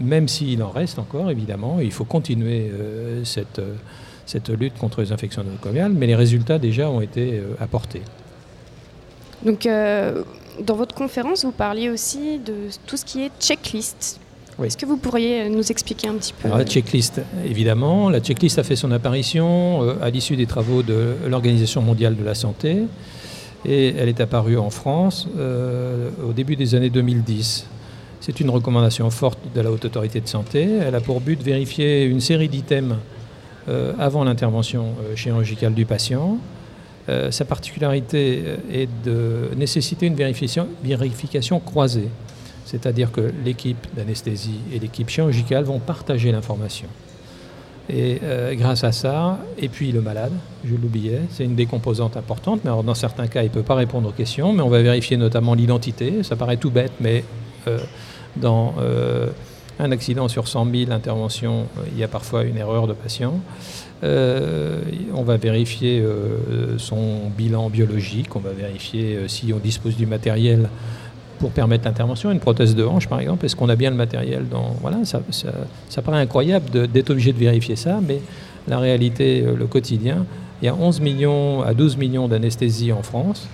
même 0.00 0.28
s'il 0.28 0.62
en 0.62 0.70
reste 0.70 0.98
encore, 0.98 1.30
évidemment. 1.30 1.78
Il 1.80 1.92
faut 1.92 2.04
continuer 2.04 2.70
cette, 3.24 3.60
cette 4.28 4.50
lutte 4.50 4.78
contre 4.78 5.00
les 5.00 5.10
infections 5.10 5.42
nosocomiales, 5.42 5.92
mais 5.92 6.06
les 6.06 6.14
résultats 6.14 6.58
déjà 6.58 6.90
ont 6.90 7.00
été 7.00 7.38
euh, 7.38 7.54
apportés. 7.60 8.02
Donc 9.44 9.66
euh, 9.66 10.22
dans 10.60 10.76
votre 10.76 10.94
conférence, 10.94 11.44
vous 11.44 11.52
parliez 11.52 11.88
aussi 11.90 12.38
de 12.38 12.54
tout 12.86 12.96
ce 12.96 13.04
qui 13.04 13.22
est 13.22 13.30
checklist. 13.40 14.20
Oui. 14.58 14.66
Est-ce 14.66 14.76
que 14.76 14.86
vous 14.86 14.96
pourriez 14.96 15.42
euh, 15.42 15.48
nous 15.48 15.70
expliquer 15.70 16.08
un 16.08 16.14
petit 16.14 16.32
peu 16.32 16.46
Alors, 16.46 16.58
la 16.58 16.64
checklist, 16.64 17.20
évidemment. 17.46 18.10
La 18.10 18.20
checklist 18.20 18.58
a 18.58 18.64
fait 18.64 18.74
son 18.74 18.90
apparition 18.90 19.82
euh, 19.82 19.94
à 20.02 20.10
l'issue 20.10 20.36
des 20.36 20.46
travaux 20.46 20.82
de 20.82 21.14
l'Organisation 21.28 21.80
mondiale 21.80 22.16
de 22.16 22.24
la 22.24 22.34
santé. 22.34 22.78
Et 23.64 23.94
elle 23.96 24.08
est 24.08 24.20
apparue 24.20 24.58
en 24.58 24.70
France 24.70 25.28
euh, 25.36 26.10
au 26.28 26.32
début 26.32 26.56
des 26.56 26.74
années 26.74 26.90
2010. 26.90 27.66
C'est 28.20 28.40
une 28.40 28.50
recommandation 28.50 29.08
forte 29.10 29.38
de 29.54 29.60
la 29.60 29.70
Haute 29.70 29.84
Autorité 29.84 30.20
de 30.20 30.28
Santé. 30.28 30.68
Elle 30.84 30.94
a 30.94 31.00
pour 31.00 31.20
but 31.20 31.38
de 31.38 31.44
vérifier 31.44 32.04
une 32.04 32.20
série 32.20 32.48
d'items 32.48 32.96
avant 33.98 34.24
l'intervention 34.24 34.94
euh, 35.02 35.16
chirurgicale 35.16 35.74
du 35.74 35.84
patient. 35.84 36.38
Euh, 37.08 37.30
sa 37.30 37.44
particularité 37.44 38.42
euh, 38.44 38.56
est 38.70 38.88
de 39.04 39.50
nécessiter 39.56 40.06
une 40.06 40.14
vérification, 40.14 41.60
croisée. 41.60 42.08
C'est-à-dire 42.66 43.10
que 43.10 43.32
l'équipe 43.44 43.86
d'anesthésie 43.96 44.60
et 44.72 44.78
l'équipe 44.78 45.08
chirurgicale 45.08 45.64
vont 45.64 45.78
partager 45.78 46.30
l'information. 46.32 46.88
Et 47.90 48.18
euh, 48.22 48.54
grâce 48.54 48.84
à 48.84 48.92
ça, 48.92 49.38
et 49.56 49.68
puis 49.68 49.92
le 49.92 50.02
malade, 50.02 50.32
je 50.64 50.74
l'oubliais, 50.74 51.22
c'est 51.30 51.44
une 51.44 51.54
des 51.54 51.64
composantes 51.64 52.18
importantes, 52.18 52.60
mais 52.64 52.70
dans 52.70 52.94
certains 52.94 53.26
cas, 53.26 53.40
il 53.40 53.46
ne 53.46 53.54
peut 53.54 53.62
pas 53.62 53.76
répondre 53.76 54.10
aux 54.10 54.12
questions, 54.12 54.52
mais 54.52 54.62
on 54.62 54.68
va 54.68 54.82
vérifier 54.82 55.16
notamment 55.16 55.54
l'identité. 55.54 56.22
Ça 56.22 56.36
paraît 56.36 56.58
tout 56.58 56.70
bête, 56.70 56.92
mais 57.00 57.24
euh, 57.66 57.78
dans 58.36 58.74
euh, 58.78 59.28
un 59.78 59.92
accident 59.92 60.28
sur 60.28 60.48
100 60.48 60.66
000 60.72 60.92
interventions, 60.92 61.66
euh, 61.78 61.82
il 61.92 61.98
y 61.98 62.04
a 62.04 62.08
parfois 62.08 62.44
une 62.44 62.56
erreur 62.56 62.86
de 62.86 62.92
patient. 62.92 63.40
Euh, 64.04 64.80
on 65.14 65.22
va 65.22 65.36
vérifier 65.36 66.00
euh, 66.00 66.78
son 66.78 67.30
bilan 67.36 67.68
biologique, 67.70 68.34
on 68.36 68.40
va 68.40 68.50
vérifier 68.50 69.18
si 69.26 69.52
on 69.52 69.58
dispose 69.58 69.96
du 69.96 70.06
matériel 70.06 70.68
pour 71.38 71.50
permettre 71.50 71.84
l'intervention, 71.84 72.32
une 72.32 72.40
prothèse 72.40 72.74
de 72.74 72.84
hanche 72.84 73.08
par 73.08 73.20
exemple, 73.20 73.46
est-ce 73.46 73.54
qu'on 73.54 73.68
a 73.68 73.76
bien 73.76 73.90
le 73.90 73.96
matériel. 73.96 74.44
Voilà, 74.80 75.04
ça, 75.04 75.20
ça, 75.88 76.02
paraît 76.02 76.20
incroyable 76.20 76.88
d'être 76.88 77.10
obligé 77.10 77.32
de 77.32 77.38
vérifier 77.38 77.76
ça, 77.76 78.00
mais 78.04 78.20
la 78.66 78.80
réalité, 78.80 79.42
le 79.42 79.66
quotidien, 79.68 80.26
il 80.60 80.66
y 80.66 80.68
a 80.68 80.74
11 80.74 81.00
millions 81.00 81.62
à 81.62 81.74
12 81.74 81.96
millions 81.96 82.26
d'anesthésies 82.26 82.92
en 82.92 83.02
France 83.04 83.48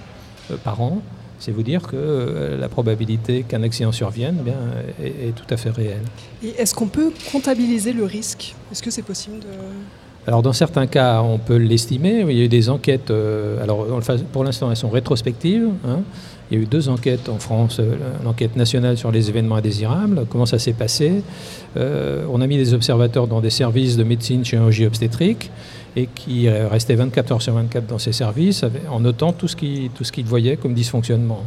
par 0.62 0.80
an. 0.80 1.02
C'est 1.38 1.52
vous 1.52 1.62
dire 1.62 1.82
que 1.82 1.96
euh, 1.96 2.56
la 2.58 2.68
probabilité 2.68 3.42
qu'un 3.42 3.62
accident 3.62 3.92
survienne 3.92 4.36
eh 4.40 4.44
bien, 4.44 4.56
est, 5.02 5.28
est 5.28 5.32
tout 5.32 5.46
à 5.50 5.56
fait 5.56 5.70
réelle. 5.70 6.04
Et 6.42 6.50
est-ce 6.58 6.74
qu'on 6.74 6.86
peut 6.88 7.10
comptabiliser 7.32 7.92
le 7.92 8.04
risque? 8.04 8.54
Est-ce 8.70 8.82
que 8.82 8.90
c'est 8.90 9.02
possible 9.02 9.40
de... 9.40 9.46
Alors 10.26 10.40
dans 10.40 10.54
certains 10.54 10.86
cas, 10.86 11.20
on 11.20 11.38
peut 11.38 11.56
l'estimer. 11.56 12.24
Il 12.26 12.36
y 12.36 12.40
a 12.40 12.44
eu 12.44 12.48
des 12.48 12.70
enquêtes, 12.70 13.10
euh, 13.10 13.62
alors 13.62 13.86
pour 14.32 14.42
l'instant 14.42 14.70
elles 14.70 14.76
sont 14.76 14.88
rétrospectives. 14.88 15.68
hein. 15.86 16.00
Il 16.50 16.54
Il 16.54 16.58
y 16.58 16.60
a 16.60 16.62
eu 16.62 16.66
deux 16.66 16.88
enquêtes 16.88 17.28
en 17.28 17.38
France, 17.38 17.78
euh, 17.80 17.96
l'enquête 18.22 18.54
nationale 18.54 18.96
sur 18.96 19.10
les 19.10 19.28
événements 19.28 19.56
indésirables. 19.56 20.24
Comment 20.30 20.46
ça 20.46 20.60
s'est 20.60 20.72
passé? 20.72 21.22
Euh, 21.76 22.24
On 22.32 22.40
a 22.40 22.46
mis 22.46 22.56
des 22.56 22.74
observateurs 22.74 23.26
dans 23.26 23.40
des 23.40 23.50
services 23.50 23.96
de 23.96 24.04
médecine, 24.04 24.44
chirurgie 24.44 24.86
obstétrique 24.86 25.50
et 25.96 26.06
qui 26.06 26.48
euh, 26.48 26.68
restaient 26.68 26.96
24 26.96 27.32
heures 27.32 27.42
sur 27.42 27.54
24 27.54 27.86
dans 27.86 27.98
ces 27.98 28.12
services 28.12 28.64
en 28.90 29.00
notant 29.00 29.32
tout 29.32 29.48
ce 29.48 29.56
qu'ils 29.56 30.24
voyaient 30.24 30.56
comme 30.56 30.74
dysfonctionnement. 30.74 31.44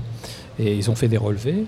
Et 0.60 0.76
ils 0.76 0.90
ont 0.90 0.96
fait 0.96 1.08
des 1.08 1.18
relevés 1.18 1.66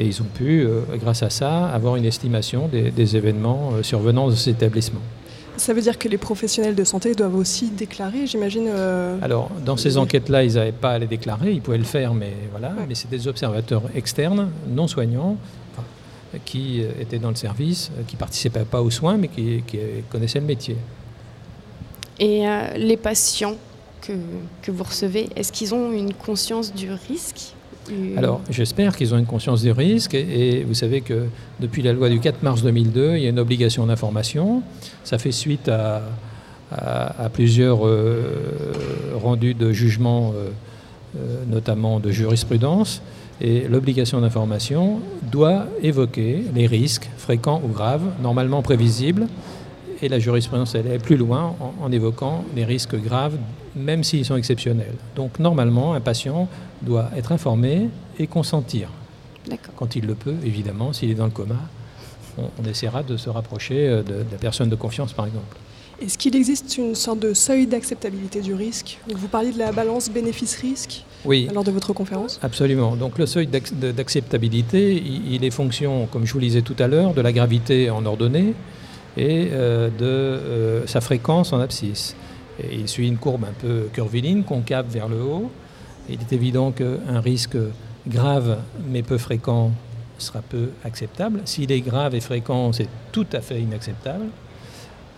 et 0.00 0.06
ils 0.06 0.22
ont 0.22 0.26
pu, 0.32 0.62
euh, 0.62 0.80
grâce 0.98 1.22
à 1.22 1.28
ça, 1.30 1.66
avoir 1.66 1.96
une 1.96 2.06
estimation 2.06 2.68
des, 2.68 2.90
des 2.90 3.16
événements 3.16 3.72
euh, 3.74 3.82
survenant 3.82 4.28
dans 4.28 4.34
ces 4.34 4.50
établissements. 4.50 5.00
Ça 5.58 5.74
veut 5.74 5.82
dire 5.82 5.98
que 5.98 6.08
les 6.08 6.16
professionnels 6.16 6.74
de 6.74 6.84
santé 6.84 7.14
doivent 7.14 7.36
aussi 7.36 7.68
déclarer, 7.68 8.26
j'imagine. 8.26 8.66
euh, 8.68 9.18
Alors, 9.20 9.50
dans 9.66 9.76
ces 9.76 9.98
enquêtes-là, 9.98 10.42
ils 10.44 10.54
n'avaient 10.54 10.72
pas 10.72 10.92
à 10.92 10.98
les 10.98 11.06
déclarer, 11.06 11.52
ils 11.52 11.60
pouvaient 11.60 11.76
le 11.76 11.84
faire, 11.84 12.14
mais 12.14 12.32
voilà. 12.50 12.72
Mais 12.88 12.94
c'est 12.94 13.10
des 13.10 13.28
observateurs 13.28 13.82
externes, 13.94 14.48
non 14.68 14.86
soignants, 14.86 15.36
enfin, 15.72 15.84
qui 16.46 16.82
étaient 16.98 17.18
dans 17.18 17.28
le 17.28 17.34
service, 17.34 17.90
qui 18.06 18.16
participaient 18.16 18.60
pas 18.60 18.80
aux 18.80 18.90
soins, 18.90 19.18
mais 19.18 19.28
qui, 19.28 19.62
qui, 19.66 19.78
connaissaient 20.08 20.40
le 20.40 20.46
métier. 20.46 20.76
Et 22.20 22.46
euh, 22.46 22.76
les 22.76 22.98
patients 22.98 23.56
que, 24.02 24.70
vous 24.70 24.84
recevez, 24.84 25.28
est-ce 25.36 25.52
qu'ils 25.52 25.74
ont 25.74 25.90
une 25.90 26.12
conscience 26.12 26.74
du 26.74 26.90
risque 27.08 27.54
Alors, 28.16 28.42
j'espère 28.50 28.94
qu'ils 28.94 29.14
ont 29.14 29.18
une 29.18 29.26
conscience 29.26 29.62
du 29.62 29.72
risque. 29.72 30.14
Et, 30.14 30.62
vous 30.64 30.74
savez 30.74 31.00
que 31.00 31.26
depuis 31.60 31.82
la 31.82 31.94
loi 31.94 32.10
du 32.10 32.20
4 32.20 32.42
mars 32.42 32.62
2002, 32.62 33.16
il 33.16 33.22
y 33.22 33.26
a 33.26 33.30
une 33.30 33.38
obligation 33.38 33.86
d'information. 33.86 34.62
Ça 35.02 35.16
fait 35.18 35.32
suite 35.32 35.68
à, 35.68 36.02
plusieurs 37.32 37.86
euh, 37.86 39.14
rendus 39.20 39.54
de 39.54 39.72
jugement, 39.72 40.32
euh, 40.36 41.44
notamment 41.48 42.00
de 42.00 42.10
jurisprudence. 42.10 43.02
Et 43.40 43.66
l'obligation 43.66 44.20
d'information 44.20 45.00
doit 45.32 45.64
évoquer 45.82 46.44
les 46.54 46.66
risques 46.66 47.08
fréquents 47.16 47.62
ou 47.64 47.68
graves, 47.68 48.04
normalement 48.22 48.60
prévisibles. 48.60 49.26
Et 50.02 50.08
la 50.08 50.18
jurisprudence, 50.18 50.74
elle 50.74 50.86
est 50.86 50.98
plus 50.98 51.16
loin 51.16 51.54
en, 51.60 51.74
en 51.84 51.92
évoquant 51.92 52.44
les 52.56 52.64
risques 52.64 52.96
graves, 52.96 53.36
même 53.76 54.02
s'ils 54.02 54.24
sont 54.24 54.36
exceptionnels. 54.36 54.94
Donc, 55.14 55.38
normalement, 55.38 55.92
un 55.94 56.00
patient 56.00 56.48
doit 56.82 57.10
être 57.16 57.32
informé 57.32 57.88
et 58.18 58.26
consentir. 58.26 58.88
D'accord. 59.48 59.74
Quand 59.76 59.96
il 59.96 60.06
le 60.06 60.14
peut, 60.14 60.34
évidemment, 60.44 60.92
s'il 60.92 61.10
est 61.10 61.14
dans 61.14 61.26
le 61.26 61.30
coma, 61.30 61.56
on, 62.38 62.44
on 62.62 62.68
essaiera 62.68 63.02
de 63.02 63.16
se 63.16 63.28
rapprocher 63.28 63.88
euh, 63.88 64.02
de, 64.02 64.12
de 64.14 64.24
la 64.32 64.38
personne 64.38 64.68
de 64.70 64.76
confiance, 64.76 65.12
par 65.12 65.26
exemple. 65.26 65.56
Est-ce 66.02 66.16
qu'il 66.16 66.34
existe 66.34 66.78
une 66.78 66.94
sorte 66.94 67.18
de 67.18 67.34
seuil 67.34 67.66
d'acceptabilité 67.66 68.40
du 68.40 68.54
risque? 68.54 68.98
Vous 69.14 69.28
parliez 69.28 69.52
de 69.52 69.58
la 69.58 69.70
balance 69.70 70.08
bénéfice-risque 70.10 71.04
Oui, 71.26 71.46
lors 71.52 71.62
de 71.62 71.70
votre 71.70 71.92
conférence. 71.92 72.40
absolument. 72.42 72.96
Donc 72.96 73.18
le 73.18 73.26
seuil 73.26 73.46
d'acceptabilité, 73.46 74.94
il, 74.96 75.34
il 75.34 75.44
est 75.44 75.50
fonction, 75.50 76.06
comme 76.10 76.26
je 76.26 76.32
vous 76.32 76.38
le 76.38 76.46
disais 76.46 76.62
tout 76.62 76.76
à 76.78 76.86
l'heure, 76.86 77.12
de 77.12 77.20
la 77.20 77.32
gravité 77.32 77.90
en 77.90 78.06
ordonnée 78.06 78.54
et 79.16 79.48
euh, 79.52 79.88
de 79.90 80.04
euh, 80.04 80.86
sa 80.86 81.00
fréquence 81.00 81.52
en 81.52 81.60
abscisse. 81.60 82.14
Il 82.70 82.88
suit 82.88 83.08
une 83.08 83.16
courbe 83.16 83.44
un 83.44 83.54
peu 83.58 83.88
curviligne, 83.92 84.42
concave 84.42 84.86
vers 84.88 85.08
le 85.08 85.22
haut. 85.22 85.50
Il 86.08 86.20
est 86.20 86.32
évident 86.32 86.72
qu'un 86.72 87.20
risque 87.20 87.56
grave 88.06 88.58
mais 88.88 89.02
peu 89.02 89.18
fréquent 89.18 89.72
sera 90.18 90.42
peu 90.42 90.70
acceptable. 90.84 91.40
S'il 91.46 91.72
est 91.72 91.80
grave 91.80 92.14
et 92.14 92.20
fréquent, 92.20 92.72
c'est 92.72 92.88
tout 93.12 93.26
à 93.32 93.40
fait 93.40 93.60
inacceptable. 93.60 94.26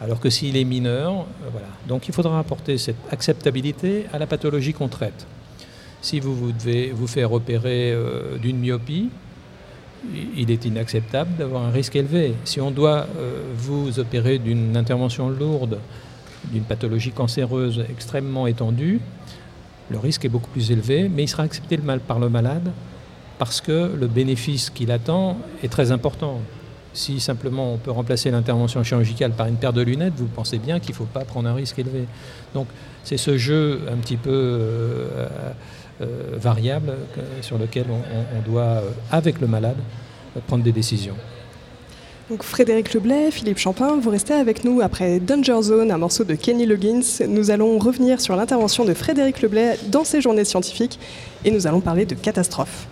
Alors 0.01 0.21
que 0.21 0.31
s'il 0.31 0.57
est 0.57 0.65
mineur, 0.65 1.13
euh, 1.13 1.49
voilà. 1.51 1.69
Donc 1.89 2.07
il 2.09 2.15
faudra 2.15 2.39
apporter 2.39 2.79
cette 2.79 2.97
acceptabilité 3.11 4.07
à 4.13 4.19
la 4.19 4.27
pathologie 4.27 4.73
qu'on 4.73 4.89
traite. 4.89 5.27
Si 6.01 6.21
vous, 6.21 6.35
vous 6.35 6.53
devez 6.53 6.91
vous 6.91 7.07
faire 7.07 7.33
opérer 7.33 7.97
d'une 8.41 8.59
myopie, 8.59 9.09
il 10.37 10.51
est 10.51 10.65
inacceptable 10.65 11.37
d'avoir 11.39 11.63
un 11.65 11.71
risque 11.71 11.97
élevé. 11.97 12.35
Si 12.45 12.61
on 12.61 12.71
doit 12.71 13.07
euh, 13.17 13.43
vous 13.57 13.99
opérer 13.99 14.39
d'une 14.39 14.77
intervention 14.77 15.29
lourde, 15.29 15.79
d'une 16.51 16.65
pathologie 16.65 17.13
cancéreuse 17.13 17.85
extrêmement 17.89 18.47
étendue, 18.47 19.01
le 19.91 19.99
risque 19.99 20.25
est 20.25 20.29
beaucoup 20.29 20.51
plus 20.51 20.71
élevé, 20.71 21.09
mais 21.09 21.25
il 21.25 21.29
sera 21.29 21.43
accepté 21.43 21.77
le 21.77 21.83
mal 21.83 22.01
par 22.01 22.19
le 22.19 22.29
malade 22.29 22.73
parce 23.39 23.61
que 23.61 23.91
le 23.99 24.07
bénéfice 24.07 24.71
qu'il 24.71 24.91
attend 24.91 25.37
est 25.63 25.69
très 25.69 25.93
important. 25.93 26.41
Si 26.95 27.21
simplement 27.21 27.73
on 27.73 27.79
peut 27.79 27.91
remplacer 27.91 28.31
l'intervention 28.31 28.83
chirurgicale 28.85 29.33
par 29.33 29.47
une 29.47 29.57
paire 29.57 29.73
de 29.73 29.81
lunettes, 29.81 30.13
vous 30.17 30.27
pensez 30.27 30.59
bien 30.59 30.79
qu'il 30.79 30.91
ne 30.91 30.97
faut 30.97 31.05
pas 31.05 31.25
prendre 31.25 31.49
un 31.49 31.55
risque 31.55 31.79
élevé. 31.79 32.05
Donc 32.55 32.67
c'est 33.03 33.17
ce 33.17 33.39
jeu 33.39 33.81
un 33.91 33.97
petit 33.97 34.19
peu 34.19 34.31
euh, 34.31 35.29
euh, 36.01 36.07
variable 36.37 36.93
sur 37.41 37.59
lequel 37.59 37.87
on, 37.91 38.51
doit, 38.51 38.63
euh, 38.63 38.91
avec 39.11 39.41
le 39.41 39.47
malade, 39.47 39.77
prendre 40.47 40.63
des 40.63 40.73
décisions. 40.73 41.17
Donc 42.31 42.43
Frédéric 42.43 42.95
Leblay, 42.95 43.31
Philippe 43.31 43.59
Champin, 43.59 43.99
vous 44.01 44.11
restez 44.11 44.35
avec 44.35 44.65
nous 44.65 44.81
après 44.81 45.19
Danger 45.19 45.61
Zone, 45.63 45.91
un 45.91 45.99
morceau 45.99 46.25
de 46.25 46.35
Kenny 46.35 46.67
Loggins. 46.67 47.01
Nous 47.27 47.51
allons 47.51 47.79
revenir 47.79 48.21
sur 48.21 48.37
l'intervention 48.37 48.85
de 48.85 48.95
Frédéric 48.95 49.43
Leblay 49.43 49.79
dans 49.89 50.05
ses 50.05 50.21
journées 50.21 50.45
scientifiques 50.45 50.99
et 51.45 51.51
nous 51.51 51.67
allons 51.67 51.81
parler 51.81 52.07
de 52.07 52.15
catastrophes. 52.15 52.87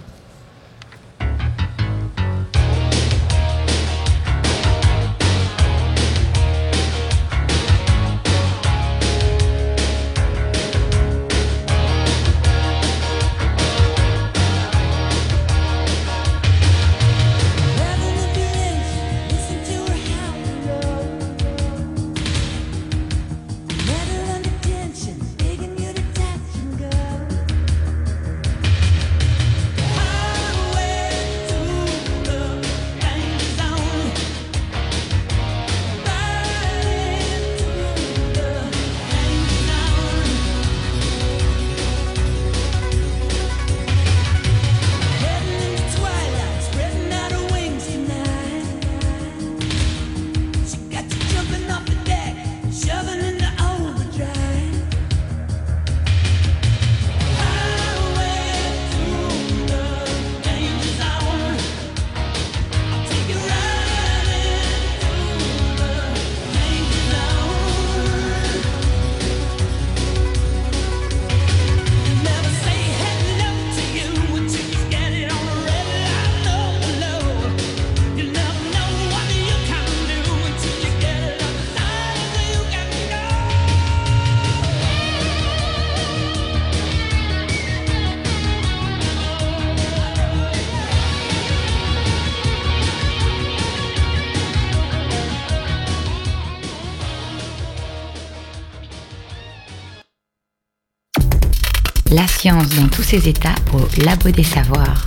La 102.12 102.27
science 102.27 102.70
dans 102.70 102.88
tous 102.88 103.05
ses 103.05 103.29
états 103.29 103.55
au 103.73 104.03
Labo 104.05 104.31
des 104.31 104.42
Savoirs. 104.42 105.05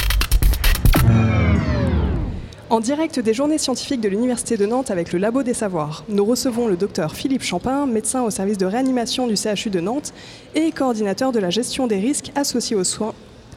En 2.70 2.80
direct 2.80 3.20
des 3.20 3.34
journées 3.34 3.58
scientifiques 3.58 4.00
de 4.00 4.08
l'Université 4.08 4.56
de 4.56 4.66
Nantes 4.66 4.90
avec 4.90 5.12
le 5.12 5.20
Labo 5.20 5.44
des 5.44 5.54
Savoirs, 5.54 6.06
nous 6.08 6.24
recevons 6.24 6.66
le 6.66 6.78
docteur 6.78 7.14
Philippe 7.14 7.44
Champin, 7.44 7.88
médecin 7.88 8.24
au 8.24 8.30
service 8.30 8.58
de 8.58 8.66
réanimation 8.66 9.28
du 9.28 9.36
CHU 9.36 9.70
de 9.70 9.82
Nantes 9.82 10.14
et 10.56 10.72
coordinateur 10.72 11.34
de 11.34 11.40
la 11.40 11.50
gestion 11.50 11.88
des 11.88 12.00
risques 12.00 12.32
associés 12.36 12.78
aux 12.78 12.86
soins, 12.86 13.14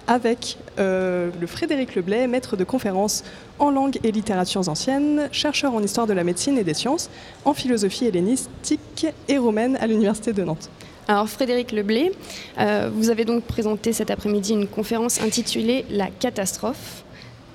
avec 0.09 0.59
euh, 0.81 1.31
le 1.41 1.47
Frédéric 1.47 1.95
Leblay, 1.95 2.27
maître 2.27 2.57
de 2.57 2.65
conférences 2.65 3.23
en 3.61 3.71
langue 3.71 4.01
et 4.03 4.11
littératures 4.11 4.69
anciennes, 4.69 5.29
chercheur 5.31 5.73
en 5.73 5.85
histoire 5.85 6.09
de 6.09 6.15
la 6.15 6.25
médecine 6.25 6.59
et 6.59 6.65
des 6.65 6.75
sciences, 6.75 7.11
en 7.45 7.55
philosophie 7.55 8.07
hellénistique 8.07 9.07
et 9.29 9.39
romaine 9.39 9.77
à 9.81 9.87
l'Université 9.87 10.33
de 10.33 10.43
Nantes. 10.43 10.69
Alors 11.09 11.29
Frédéric 11.29 11.71
Leblé, 11.71 12.13
euh, 12.59 12.91
vous 12.93 13.11
avez 13.11 13.25
donc 13.25 13.45
présenté 13.45 13.93
cet 13.93 14.11
après-midi 14.11 14.55
une 14.55 14.67
conférence 14.67 15.21
intitulée 15.21 15.85
La 15.89 16.09
catastrophe. 16.09 17.05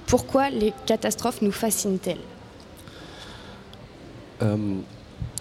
Pourquoi 0.08 0.50
les 0.50 0.72
catastrophes 0.86 1.42
nous 1.42 1.52
fascinent-elles? 1.52 2.18
Euh, 4.42 4.56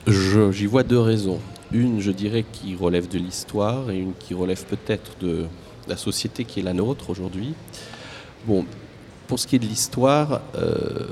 J'y 0.09 0.67
vois 0.67 0.83
deux 0.83 0.99
raisons. 0.99 1.39
Une, 1.73 2.01
je 2.01 2.11
dirais, 2.11 2.45
qui 2.51 2.75
relève 2.75 3.07
de 3.07 3.19
l'histoire 3.19 3.91
et 3.91 3.99
une 3.99 4.15
qui 4.15 4.35
relève 4.35 4.65
peut-être 4.65 5.13
de 5.21 5.47
la 5.87 5.97
société 5.97 6.45
qui 6.45 6.61
est 6.61 6.65
la 6.65 6.73
nôtre 6.73 7.11
aujourd'hui. 7.11 7.55
Bon, 8.45 8.65
pour 9.29 9.39
ce 9.39 9.47
qui 9.47 9.55
est 9.55 9.61
de 9.61 9.67
l'histoire, 9.67 10.41
euh, 10.57 11.07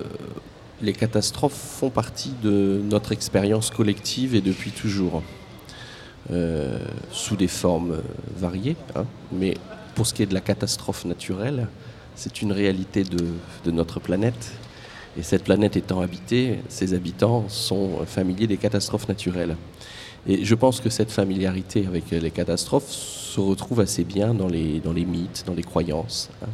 les 0.83 0.93
catastrophes 0.93 1.53
font 1.79 1.91
partie 1.91 2.33
de 2.43 2.81
notre 2.83 3.13
expérience 3.13 3.71
collective 3.71 4.35
et 4.35 4.41
depuis 4.41 4.73
toujours, 4.73 5.23
Euh, 6.31 6.79
sous 7.11 7.37
des 7.37 7.49
formes 7.49 7.93
euh, 7.93 8.01
variées. 8.37 8.77
hein. 8.95 9.07
Mais 9.33 9.55
pour 9.95 10.07
ce 10.07 10.13
qui 10.13 10.23
est 10.23 10.27
de 10.27 10.35
la 10.35 10.43
catastrophe 10.43 11.07
naturelle, 11.07 11.69
c'est 12.17 12.43
une 12.43 12.53
réalité 12.53 13.03
de, 13.03 13.25
de 13.65 13.71
notre 13.71 13.99
planète. 13.99 14.53
Et 15.19 15.23
cette 15.23 15.45
planète 15.45 15.77
étant 15.77 16.03
habitée, 16.03 16.59
ses 16.69 16.93
habitants 16.93 17.47
sont 17.49 18.05
familiers 18.07 18.47
des 18.47 18.59
catastrophes 18.59 19.09
naturelles. 19.09 19.57
Et 20.27 20.45
je 20.45 20.55
pense 20.55 20.81
que 20.81 20.91
cette 20.91 21.11
familiarité 21.11 21.87
avec 21.87 22.11
les 22.11 22.31
catastrophes 22.31 22.91
se 22.91 23.41
retrouve 23.41 23.81
assez 23.81 24.05
bien 24.05 24.35
dans 24.35 24.49
les, 24.49 24.81
dans 24.81 24.93
les 24.93 25.07
mythes, 25.07 25.45
dans 25.47 25.55
les 25.55 25.63
croyances. 25.63 26.29
hein, 26.43 26.49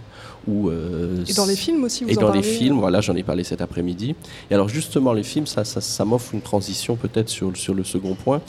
où, 0.47 0.69
euh, 0.69 1.25
Et 1.27 1.33
dans 1.33 1.47
les 1.47 1.57
films 1.57 1.83
aussi, 1.83 2.05
vous 2.05 2.11
et 2.11 2.19
en 2.19 2.21
dans 2.21 2.33
les 2.33 2.43
films, 2.45 2.79
voilà, 2.79 3.01
j'en 3.01 3.17
ai 3.17 3.25
parlé 3.25 3.43
cet 3.43 3.61
après-midi. 3.61 4.15
Et 4.51 4.55
alors 4.55 4.69
justement, 4.69 5.13
les 5.13 5.25
films, 5.25 5.47
ça, 5.49 5.65
ça, 5.65 5.81
ça 5.81 6.05
m'offre 6.05 6.33
une 6.35 6.43
transition 6.43 6.95
peut-être 6.95 7.29
sur, 7.29 7.57
sur 7.57 7.75
le 7.75 7.83
second 7.83 8.15
point. 8.15 8.41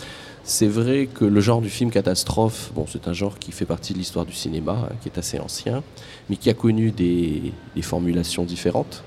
C'est 0.48 0.68
vrai 0.68 1.10
que 1.12 1.26
le 1.26 1.42
genre 1.42 1.60
du 1.60 1.72
film 1.72 1.90
catastrophe, 1.90 2.72
bon, 2.76 2.86
c'est 2.88 3.08
un 3.08 3.14
genre 3.14 3.40
qui 3.40 3.52
fait 3.52 3.66
partie 3.66 3.94
de 3.94 3.98
l'histoire 3.98 4.28
du 4.28 4.34
cinéma, 4.34 4.90
hein, 4.92 4.96
qui 5.02 5.10
est 5.10 5.18
assez 5.18 5.40
ancien, 5.40 5.82
mais 6.30 6.36
qui 6.36 6.52
a 6.52 6.54
connu 6.54 6.92
des, 6.92 7.52
des 7.76 7.82
formulations 7.82 8.44
différentes. 8.44 9.04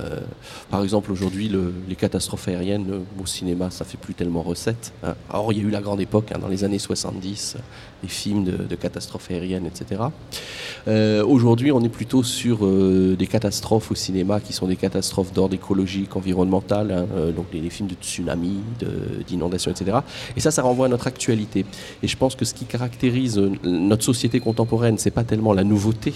Euh, 0.00 0.20
par 0.70 0.82
exemple, 0.82 1.12
aujourd'hui, 1.12 1.48
le- 1.48 1.72
les 1.88 1.96
catastrophes 1.96 2.48
aériennes 2.48 2.86
euh, 2.90 3.22
au 3.22 3.26
cinéma, 3.26 3.70
ça 3.70 3.84
fait 3.84 3.98
plus 3.98 4.14
tellement 4.14 4.42
recette. 4.42 4.92
hein. 5.02 5.14
Alors, 5.28 5.52
il 5.52 5.58
y 5.58 5.60
a 5.60 5.64
eu 5.64 5.70
la 5.70 5.80
grande 5.80 6.00
époque, 6.00 6.32
hein, 6.34 6.38
dans 6.40 6.48
les 6.48 6.64
années 6.64 6.78
70, 6.78 7.56
euh, 7.56 7.62
les 8.02 8.08
films 8.08 8.44
de, 8.44 8.74
catastrophes 8.76 9.30
aériennes, 9.30 9.66
etc. 9.66 10.00
Euh, 10.88 11.22
aujourd'hui, 11.24 11.70
on 11.70 11.82
est 11.84 11.90
plutôt 11.90 12.22
sur 12.22 12.66
des 12.66 13.26
catastrophes 13.26 13.90
au 13.90 13.94
cinéma 13.94 14.40
qui 14.40 14.54
sont 14.54 14.66
des 14.66 14.76
catastrophes 14.76 15.34
d'ordre 15.34 15.54
écologique, 15.54 16.16
environnemental, 16.16 16.90
hein, 16.92 17.06
donc 17.36 17.46
les, 17.52 17.60
les 17.60 17.68
films 17.68 17.88
de 17.88 17.94
tsunami, 17.94 18.60
d'inondations, 19.28 19.70
etc. 19.70 19.98
Et 20.34 20.40
ça, 20.40 20.50
ça 20.50 20.62
renvoie 20.62 20.86
à 20.86 20.88
notre 20.88 21.08
actualité. 21.08 21.66
Et 22.02 22.08
je 22.08 22.16
pense 22.16 22.36
que 22.36 22.46
ce 22.46 22.54
qui 22.54 22.64
caractérise 22.64 23.38
notre 23.64 24.04
société 24.04 24.40
contemporaine, 24.40 24.96
c'est 24.96 25.10
pas 25.10 25.24
tellement 25.24 25.52
la 25.52 25.64
nouveauté 25.64 26.14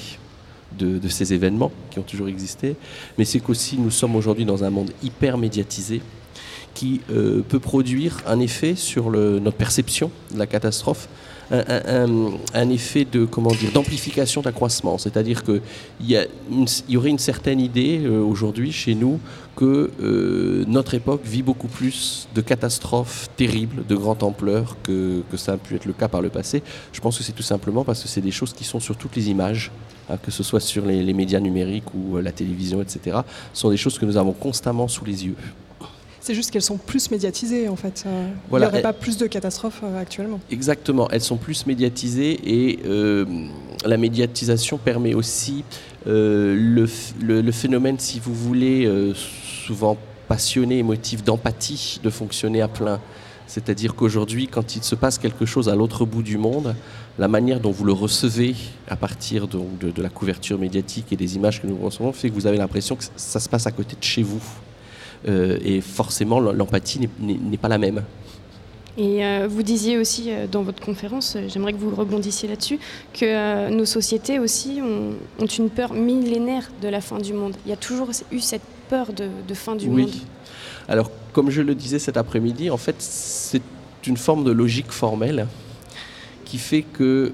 de, 0.79 1.09
ces 1.09 1.33
événements 1.33 1.73
qui 1.91 1.99
ont 1.99 2.03
toujours 2.03 2.29
existé, 2.29 2.77
mais 3.19 3.25
c'est 3.25 3.41
qu'aussi 3.41 3.79
nous 3.79 3.91
sommes 3.91 4.17
aujourd'hui 4.17 4.45
dans 4.45 4.65
un 4.65 4.71
monde 4.71 4.91
hyper 5.03 5.39
médiatisé 5.39 6.01
qui 6.75 7.01
euh, 7.11 7.43
peut 7.49 7.61
produire 7.61 8.21
un 8.27 8.41
effet 8.41 8.75
sur 8.75 9.11
notre 9.11 9.57
perception 9.57 10.11
de 10.33 10.39
la 10.39 10.47
catastrophe, 10.47 11.09
un, 11.51 12.71
effet 12.71 13.05
de 13.05 13.25
comment 13.25 13.51
dire 13.51 13.73
d'amplification 13.73 14.43
d'accroissement. 14.43 14.99
C'est-à-dire 14.99 15.43
qu'il 15.45 15.61
y, 16.01 16.17
y 16.89 16.97
aurait 16.97 17.11
une 17.11 17.19
certaine 17.19 17.61
idée 17.61 18.01
euh, 18.05 18.21
aujourd'hui 18.21 18.73
chez 18.73 18.95
nous 18.95 19.21
que 19.57 19.91
euh, 20.01 20.65
notre 20.67 20.95
époque 20.95 21.21
vit 21.25 21.43
beaucoup 21.43 21.69
plus 21.69 22.29
de 22.35 22.41
catastrophes 22.41 23.29
terribles, 23.37 23.85
de 23.87 23.95
grande 23.95 24.23
ampleur 24.23 24.77
que, 24.83 25.23
que 25.31 25.37
ça 25.37 25.53
a 25.53 25.57
pu 25.57 25.77
être 25.77 25.85
le 25.85 25.93
cas 25.93 26.09
par 26.09 26.23
le 26.23 26.29
passé. 26.29 26.63
Je 26.93 27.01
pense 27.01 27.19
que 27.19 27.25
c'est 27.25 27.33
tout 27.33 27.43
simplement 27.43 27.85
parce 27.85 28.03
que 28.03 28.09
c'est 28.09 28.21
des 28.21 28.31
choses 28.31 28.53
qui 28.53 28.65
sont 28.65 28.81
sur 28.81 28.97
toutes 28.97 29.17
les 29.17 29.31
images, 29.31 29.71
hein, 30.11 30.17
que 30.17 30.31
ce 30.31 30.43
soit 30.43 30.61
sur 30.61 30.85
les, 30.87 31.03
les 31.03 31.13
médias 31.13 31.41
numériques 31.41 31.95
ou 31.95 32.17
euh, 32.17 32.23
la 32.23 32.33
télévision, 32.33 32.83
etc. 32.83 33.19
Ce 33.53 33.61
sont 33.61 33.71
des 33.71 33.77
choses 33.77 33.99
que 33.99 34.07
nous 34.07 34.17
avons 34.17 34.33
constamment 34.33 34.89
sous 34.89 35.05
les 35.05 35.27
yeux. 35.27 35.37
C'est 36.27 36.35
juste 36.35 36.51
qu'elles 36.51 36.63
sont 36.63 36.79
plus 36.79 37.11
médiatisées 37.11 37.69
en 37.69 37.77
fait. 37.77 38.05
Euh, 38.07 38.29
Voilà, 38.49 38.65
il 38.65 38.69
n'y 38.71 38.73
aurait 38.77 38.83
pas 38.83 38.95
plus 38.95 39.19
de 39.19 39.27
catastrophes 39.27 39.83
euh, 39.85 40.01
actuellement. 40.01 40.41
Exactement, 40.51 41.07
elles 41.11 41.21
sont 41.21 41.37
plus 41.37 41.67
médiatisées 41.67 42.41
et 42.47 42.79
euh, 42.87 43.27
la 43.85 43.99
médiatisation 43.99 44.79
permet 44.79 45.13
aussi 45.13 45.65
le, 46.07 46.87
f- 46.87 47.13
le- 47.21 47.43
le 47.43 47.53
phénomène, 47.53 47.99
si 47.99 48.21
vous 48.21 48.33
voulez, 48.35 48.91
souvent 49.67 49.99
passionné, 50.27 50.79
émotif, 50.79 51.23
d'empathie, 51.25 52.01
de 52.03 52.09
fonctionner 52.09 52.63
à 52.63 52.69
plein. 52.69 53.01
C'est-à-dire 53.47 53.95
qu'aujourd'hui, 53.95 54.49
quand 54.49 54.77
il 54.77 54.83
se 54.83 54.95
passe 54.95 55.19
quelque 55.19 55.45
chose 55.45 55.69
à 55.69 55.75
l'autre 55.75 56.07
bout 56.07 56.23
du 56.23 56.39
monde, 56.39 56.75
la 57.19 57.29
manière 57.29 57.61
dont 57.61 57.71
vous 57.71 57.85
le 57.85 57.93
recevez 57.93 58.55
à 58.89 58.97
partir 58.97 59.47
donc, 59.47 59.79
de, 59.79 59.91
de 59.91 60.03
la 60.03 60.09
couverture 60.09 60.59
médiatique 60.59 61.07
et 61.13 61.17
des 61.17 61.37
images 61.37 61.61
que 61.61 61.67
nous 61.67 61.77
recevons 61.77 62.13
fait 62.15 62.31
que 62.31 62.35
vous 62.35 62.47
avez 62.47 62.57
l'impression 62.57 62.97
que 62.97 63.05
ça 63.17 63.41
se 63.41 63.49
passe 63.51 63.67
à 63.67 63.71
côté 63.71 63.97
de 64.01 64.03
chez 64.05 64.23
vous. 64.23 64.41
Euh, 65.27 65.59
et 65.65 65.81
forcément, 65.81 66.41
l'empathie 66.41 67.01
n'est- 67.21 67.57
pas 67.57 67.69
la 67.69 67.79
même. 67.79 68.03
Et 68.97 69.25
euh, 69.25 69.49
vous 69.51 69.63
disiez 69.63 69.99
aussi 69.99 70.31
euh, 70.31 70.47
dans 70.47 70.63
votre 70.63 70.81
conférence, 70.81 71.35
euh, 71.35 71.49
j'aimerais 71.49 71.73
que 71.73 71.79
vous 71.79 71.95
rebondissiez 71.95 72.49
là-dessus, 72.49 72.79
que 73.13 73.69
nos 73.71 73.87
sociétés 73.87 74.39
aussi 74.39 74.81
ont, 74.83 75.15
ont 75.43 75.47
une 75.47 75.69
peur 75.71 75.93
millénaire 75.95 76.71
de 76.81 76.89
la 76.89 77.01
fin 77.01 77.19
du 77.19 77.33
monde. 77.33 77.55
Il 77.67 77.71
y 77.71 77.73
a 77.73 77.77
toujours 77.77 78.11
eu 78.31 78.39
cette 78.41 78.63
peur 78.89 79.13
de, 79.13 79.29
de 79.49 79.55
fin 79.55 79.75
du 79.75 79.89
oui. 79.89 80.03
monde. 80.03 80.11
Alors, 80.89 81.11
comme 81.33 81.51
je 81.51 81.63
le 81.63 81.75
disais 81.75 81.99
cet 81.99 82.17
après-midi, 82.17 82.71
en 82.71 82.77
fait, 82.77 82.97
c'est 82.99 83.63
une 84.07 84.17
forme 84.19 84.45
de 84.45 84.53
logique 84.53 84.93
formelle 84.93 85.47
qui 86.45 86.59
fait 86.59 86.83
que, 86.83 87.33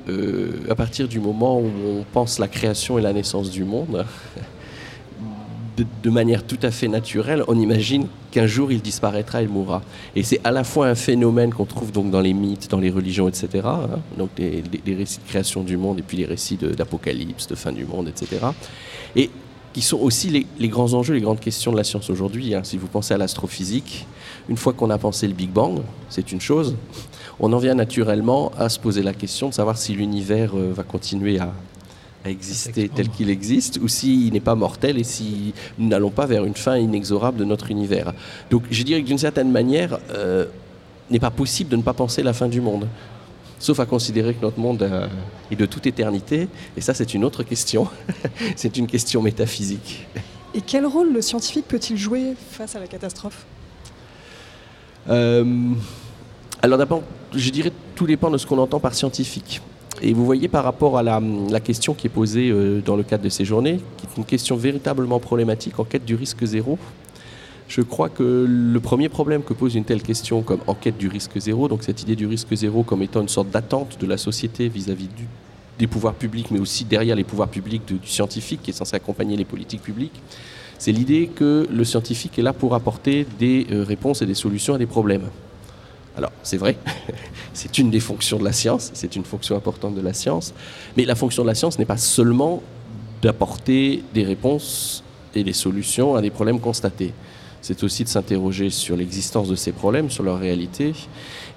à 0.71 0.75
partir 0.77 1.09
du 1.09 1.19
moment 1.21 1.59
où 1.61 1.69
on 1.85 2.05
pense 2.13 2.39
la 2.39 2.47
création 2.49 2.99
et 2.99 3.03
la 3.03 3.13
naissance 3.13 3.51
du 3.51 3.65
monde, 3.65 4.07
de, 5.77 5.87
de 6.03 6.11
manière 6.11 6.47
tout 6.47 6.59
à 6.63 6.71
fait 6.71 6.89
naturelle, 6.89 7.45
on 7.49 7.59
imagine 7.59 8.07
qu'un 8.31 8.47
jour 8.47 8.71
il 8.73 8.81
disparaîtra, 8.81 9.43
il 9.43 9.49
mourra. 9.49 9.83
Et 10.17 10.23
c'est 10.23 10.41
à 10.45 10.51
la 10.51 10.65
fois 10.65 10.89
un 10.89 10.95
phénomène 10.95 11.53
qu'on 11.53 11.65
trouve 11.65 11.93
donc 11.93 12.11
dans 12.11 12.21
les 12.21 12.33
mythes, 12.33 12.71
dans 12.71 12.81
les 12.81 12.91
religions, 12.91 13.29
etc. 13.29 13.49
hein, 13.65 13.89
donc 14.19 14.31
les, 14.39 14.63
récits 14.95 15.19
de 15.19 15.29
création 15.29 15.63
du 15.63 15.77
monde 15.77 15.99
et 15.99 16.03
puis 16.03 16.17
les 16.17 16.27
récits 16.27 16.57
de- 16.57 16.75
d'apocalypse, 16.75 17.47
de, 17.47 17.55
fin 17.55 17.73
du 17.73 17.85
monde, 17.85 18.09
etc. 18.09 18.47
Et 19.17 19.31
qui 19.73 19.83
sont 19.83 19.99
aussi 19.99 20.29
les, 20.29 20.47
les 20.59 20.69
grands 20.69 20.95
enjeux, 20.95 21.15
les 21.15 21.21
grandes 21.21 21.41
questions 21.41 21.71
de 21.71 21.77
la 21.77 21.85
science 21.85 22.11
aujourd'hui. 22.11 22.55
hein. 22.55 22.63
Si 22.65 22.77
vous 22.77 22.89
pensez 22.89 23.15
à 23.15 23.19
l'astrophysique, 23.19 24.07
une 24.49 24.57
fois 24.57 24.73
qu'on 24.73 24.91
a 24.91 24.99
pensé 24.99 25.29
le 25.29 25.35
Big 25.35 25.51
Bang, 25.51 25.81
c'est 26.09 26.33
une 26.33 26.41
chose, 26.41 26.75
on 27.39 27.53
en 27.53 27.59
vient 27.59 27.75
naturellement 27.75 28.51
à 28.59 28.69
se 28.69 28.79
poser 28.81 29.03
la 29.03 29.15
question 29.15 29.49
de 29.49 29.55
savoir 29.55 29.79
si 29.79 29.95
l'univers 29.95 30.57
euh, 30.57 30.73
va 30.75 30.83
continuer 30.83 31.39
à, 31.39 31.53
à 32.25 32.31
exister 32.31 32.89
tel 32.89 33.09
qu'il 33.09 33.31
existe 33.31 33.79
ou 33.83 33.89
s'il 33.89 34.33
n'est 34.33 34.41
pas 34.41 34.55
mortel 34.55 34.99
et 34.99 35.05
si 35.05 35.55
nous 35.79 35.89
n'allons 35.89 36.11
pas 36.11 36.27
vers 36.27 36.45
une 36.45 36.55
fin 36.55 36.77
inexorable 36.77 37.39
de 37.39 37.45
notre 37.45 37.71
univers. 37.71 38.13
Donc 38.51 38.65
je 38.71 38.83
dirais 38.83 39.03
que 39.03 39.07
d'une 39.07 39.19
certaine 39.19 39.51
manière, 39.51 39.99
euh, 40.11 40.47
n'est 41.11 41.19
pas 41.19 41.31
possible 41.31 41.71
de 41.71 41.77
ne 41.77 41.83
pas 41.83 41.93
penser 41.93 42.23
la 42.23 42.33
fin 42.33 42.49
du 42.49 42.61
monde. 42.61 42.87
Sauf 43.59 43.79
à 43.81 43.87
considérer 43.87 44.35
que 44.35 44.41
notre 44.41 44.59
monde 44.59 44.83
euh, 44.83 45.07
est 45.51 45.57
de 45.57 45.67
toute 45.67 45.87
éternité, 45.87 46.49
et 46.77 46.81
ça 46.81 46.95
c'est 46.95 47.13
une 47.13 47.25
autre 47.25 47.43
question, 47.43 47.89
c'est 48.57 48.77
une 48.77 48.87
question 48.87 49.21
métaphysique. 49.21 50.07
Et 50.55 50.63
quel 50.63 50.87
rôle 50.87 51.13
le 51.13 51.21
scientifique 51.21 51.67
peut-il 51.69 51.97
jouer 51.97 52.35
face 52.51 52.75
à 52.75 52.81
la 52.81 52.87
catastrophe? 52.87 53.45
Euh, 55.09 55.73
alors 56.63 56.79
d'abord, 56.79 57.03
je 57.35 57.51
dirais 57.51 57.73
tout 57.95 58.07
dépend 58.07 58.31
de 58.31 58.39
ce 58.39 58.47
qu'on 58.47 58.59
entend 58.59 58.81
par 58.81 58.95
scientifique. 58.95 59.61
Et 60.03 60.15
vous 60.15 60.25
voyez 60.25 60.49
par 60.49 60.65
rapport 60.65 60.97
à 60.97 61.03
la, 61.03 61.61
question 61.61 61.95
qui 61.95 62.07
est 62.07 62.11
posée 62.11 62.51
euh, 62.51 62.81
dans 62.81 62.97
le 62.97 63.03
cadre 63.03 63.25
de 63.25 63.29
ces 63.29 63.45
journées, 63.45 63.81
qui 63.99 64.07
est 64.07 64.17
une 64.17 64.25
question 64.25 64.57
véritablement 64.57 65.21
problématique 65.21 65.79
en 65.79 65.85
quête 65.85 66.05
du 66.05 66.15
risque 66.15 66.45
zéro, 66.45 66.79
je 67.69 67.83
crois 67.83 68.09
que 68.09 68.47
le 68.49 68.81
premier 68.81 69.09
problème 69.09 69.43
que 69.43 69.53
pose 69.53 69.77
une 69.77 69.85
telle 69.85 70.03
question 70.03 70.43
comme 70.43 70.61
enquête 70.67 70.99
du 70.99 71.07
risque 71.07 71.39
zéro, 71.39 71.69
donc 71.69 71.85
cette 71.85 72.03
idée 72.03 72.17
du 72.17 72.27
risque 72.27 72.53
zéro 72.55 72.83
comme 72.83 73.03
étant 73.03 73.21
une 73.21 73.29
sorte 73.29 73.51
d'attente 73.51 73.99
de 74.01 74.07
la 74.07 74.17
société 74.17 74.69
vis-à-vis 74.69 75.09
des 75.79 75.87
pouvoirs 75.87 76.15
publics, 76.15 76.51
mais 76.51 76.59
aussi 76.59 76.85
derrière 76.85 77.15
les 77.15 77.23
pouvoirs 77.23 77.49
publics 77.49 77.87
du 77.87 77.99
scientifique 78.05 78.61
qui 78.63 78.71
est 78.71 78.75
censé 78.75 78.97
accompagner 78.97 79.37
les 79.37 79.45
politiques 79.45 79.83
publiques, 79.83 80.21
c'est 80.79 80.93
l'idée 80.93 81.31
que 81.33 81.69
le 81.71 81.85
scientifique 81.85 82.39
est 82.39 82.43
là 82.43 82.53
pour 82.53 82.75
apporter 82.75 83.27
des 83.39 83.67
euh, 83.71 83.85
réponses 83.85 84.23
et 84.23 84.27
des 84.27 84.35
solutions 84.35 84.75
à 84.75 84.79
des 84.79 84.87
problèmes. 84.87 85.29
Alors, 86.17 86.33
c'est 86.43 86.57
vrai, 86.57 86.77
c'est 87.53 87.79
une 87.79 87.91
des 87.91 88.01
fonctions 88.01 88.39
de 88.39 88.45
la 88.45 88.53
science, 88.53 88.91
c'est 88.95 89.17
une 89.17 89.25
fonction 89.25 89.57
importante 89.57 89.95
de 89.95 90.01
la 90.01 90.13
science, 90.13 90.53
mais 90.97 91.05
la 91.05 91.15
fonction 91.15 91.43
de 91.43 91.49
la 91.49 91.55
science 91.55 91.79
n'est 91.79 91.85
pas 91.85 91.97
seulement 91.97 92.63
d'apporter 93.23 94.03
des 94.15 94.25
réponses 94.25 95.05
et 95.35 95.45
des 95.45 95.53
solutions 95.53 96.17
à 96.17 96.23
des 96.23 96.31
problèmes 96.31 96.61
constatés. 96.61 97.13
C'est 97.63 97.85
aussi 97.85 98.05
de 98.05 98.09
s'interroger 98.09 98.71
sur 98.71 98.97
l'existence 98.97 99.49
de 99.49 99.55
ces 99.55 99.73
problèmes, 99.73 100.11
sur 100.11 100.23
leur 100.23 100.39
réalité. 100.39 100.95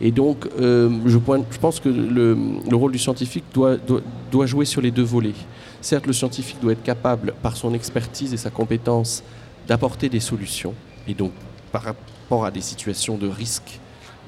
Et 0.01 0.12
donc, 0.12 0.49
euh, 0.60 0.89
je, 1.06 1.18
pense 1.18 1.80
que 1.80 1.88
le, 1.88 2.38
le 2.70 2.76
rôle 2.76 2.91
du 2.91 2.99
scientifique 2.99 3.45
doit 3.54 4.45
jouer 4.45 4.66
sur 4.66 4.82
les 4.82 4.91
deux 4.91 5.04
volets. 5.04 5.34
Certes, 5.80 6.06
le 6.06 6.14
scientifique 6.14 6.58
doit 6.62 6.74
être 6.74 6.84
capable, 6.84 7.34
par 7.41 7.56
son 7.56 7.74
expertise 7.74 8.34
et 8.34 8.38
sa 8.38 8.49
compétence, 8.49 9.24
d'apporter 9.68 10.10
des 10.10 10.20
solutions. 10.20 10.74
Et 11.08 11.14
donc, 11.14 11.32
par 11.72 11.84
rapport 11.84 12.45
à 12.45 12.51
des 12.51 12.62
situations 12.62 13.18
de 13.18 13.28
risque, 13.28 13.80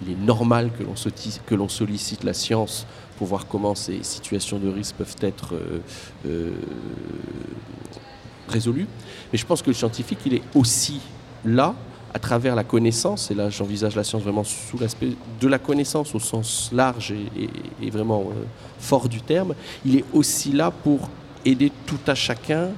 il 0.02 0.12
est 0.12 0.18
normal 0.18 0.72
que 1.46 1.56
l'on 1.56 1.70
sollicite 1.70 2.24
la 2.24 2.34
science 2.34 2.86
pour 3.18 3.28
voir 3.28 3.48
comment 3.48 3.76
ces 3.76 4.04
situations 4.04 4.60
de 4.60 4.70
risque 4.70 4.96
peuvent 4.96 5.16
être 5.22 5.56
euh, 5.56 5.80
euh, 6.26 6.52
résolues. 8.48 8.88
Mais 9.32 9.38
je 9.38 9.46
pense 9.46 9.62
que 9.62 9.70
le 9.70 9.74
scientifique, 9.74 10.20
il 10.26 10.34
est 10.36 10.44
aussi 10.54 11.00
là 11.46 11.76
à 12.14 12.20
travers 12.20 12.56
la 12.56 12.64
connaissance, 12.64 13.30
et 13.30 13.34
là 13.34 13.50
j'envisage 13.50 13.94
la 13.96 14.04
science 14.06 14.24
vraiment 14.24 14.46
sous 14.46 14.78
l'aspect 14.78 15.12
de 15.42 15.48
la 15.50 15.60
connaissance 15.60 16.16
au 16.16 16.20
sens 16.20 16.70
large 16.72 17.14
et 17.82 17.90
vraiment 17.90 18.22
euh, 18.32 18.44
fort 18.80 19.10
du 19.10 19.20
terme, 19.20 19.54
il 19.86 19.98
est 19.98 20.06
aussi 20.14 20.54
là 20.54 20.72
pour 20.72 21.10
aider 21.44 21.72
tout 21.86 22.00
à 22.08 22.16
chacun 22.16 22.70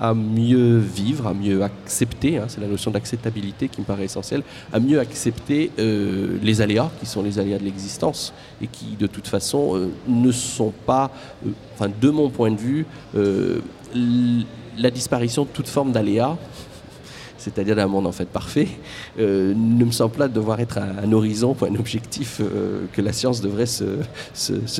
à 0.00 0.14
mieux 0.14 0.78
vivre, 0.78 1.26
à 1.26 1.34
mieux 1.34 1.62
accepter, 1.62 2.38
hein, 2.38 2.46
c'est 2.48 2.60
la 2.60 2.66
notion 2.66 2.90
d'acceptabilité 2.90 3.68
qui 3.68 3.80
me 3.80 3.86
paraît 3.86 4.04
essentielle, 4.04 4.42
à 4.72 4.80
mieux 4.80 5.00
accepter 5.00 5.70
euh, 5.78 6.38
les 6.42 6.60
aléas 6.60 6.90
qui 7.00 7.06
sont 7.06 7.22
les 7.22 7.38
aléas 7.38 7.58
de 7.58 7.64
l'existence 7.64 8.32
et 8.60 8.66
qui 8.66 8.96
de 8.98 9.06
toute 9.06 9.26
façon 9.26 9.76
euh, 9.76 9.88
ne 10.06 10.30
sont 10.32 10.72
pas, 10.84 11.10
euh, 11.46 11.50
enfin 11.74 11.90
de 12.00 12.10
mon 12.10 12.30
point 12.30 12.50
de 12.50 12.58
vue, 12.58 12.86
la 14.78 14.90
disparition 14.90 15.44
de 15.44 15.48
toute 15.48 15.68
forme 15.68 15.92
d'aléas 15.92 16.36
c'est-à-dire 17.38 17.76
d'un 17.76 17.86
monde 17.86 18.06
en 18.06 18.12
fait 18.12 18.28
parfait, 18.28 18.68
ne 19.18 19.84
me 19.84 19.92
semble 19.92 20.14
pas 20.14 20.28
devoir 20.28 20.58
être 20.60 20.78
un, 20.78 21.12
horizon, 21.12 21.56
un 21.62 21.76
objectif 21.76 22.42
que 22.92 23.00
la 23.00 23.12
science 23.12 23.40
devrait 23.40 23.66
se, 23.66 24.02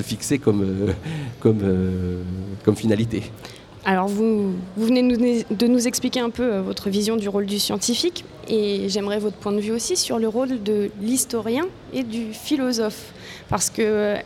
fixer 0.02 0.38
comme, 0.38 0.92
comme 1.40 2.76
finalité. 2.76 3.30
Alors 3.88 4.08
vous, 4.08 4.52
vous 4.76 4.84
venez 4.84 5.00
de 5.48 5.66
nous, 5.68 5.86
expliquer 5.86 6.18
un 6.18 6.30
peu 6.30 6.42
euh, 6.42 6.60
votre 6.60 6.90
vision 6.90 7.16
du 7.16 7.28
rôle 7.28 7.46
du 7.46 7.60
scientifique 7.60 8.24
et 8.48 8.88
j'aimerais 8.88 9.20
votre 9.20 9.36
point 9.36 9.52
de 9.52 9.60
vue 9.60 9.70
aussi 9.70 9.96
sur 9.96 10.18
le 10.18 10.26
rôle 10.26 10.60
de 10.64 10.90
l'historien 11.00 11.66
et 11.92 12.02
du 12.02 12.32
philosophe. 12.32 13.12
Parce 13.48 13.70
que 13.70 13.82
euh, 13.82 14.16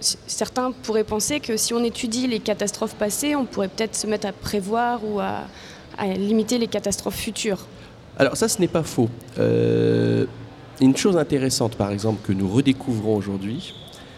certains 0.00 0.72
pourraient 0.72 1.04
penser 1.04 1.38
que 1.38 1.58
si 1.58 1.74
on 1.74 1.84
étudie 1.84 2.26
les 2.26 2.40
catastrophes 2.40 2.94
passées, 2.94 3.36
on 3.36 3.44
pourrait 3.44 3.68
peut-être 3.68 3.94
se 3.94 4.06
mettre 4.06 4.26
à 4.26 4.32
prévoir 4.32 5.00
ou 5.04 5.20
à, 5.20 5.42
à 5.98 6.06
limiter 6.06 6.56
les 6.56 6.66
catastrophes 6.66 7.16
futures. 7.16 7.66
Alors 8.18 8.38
ça, 8.38 8.48
ce 8.48 8.58
n'est 8.58 8.68
pas 8.68 8.82
faux. 8.82 9.10
Euh, 9.38 10.24
une 10.80 10.96
chose 10.96 11.18
intéressante, 11.18 11.76
par 11.76 11.90
exemple, 11.90 12.26
que 12.26 12.32
nous 12.32 12.48
redécouvrons 12.48 13.16
aujourd'hui, 13.16 13.74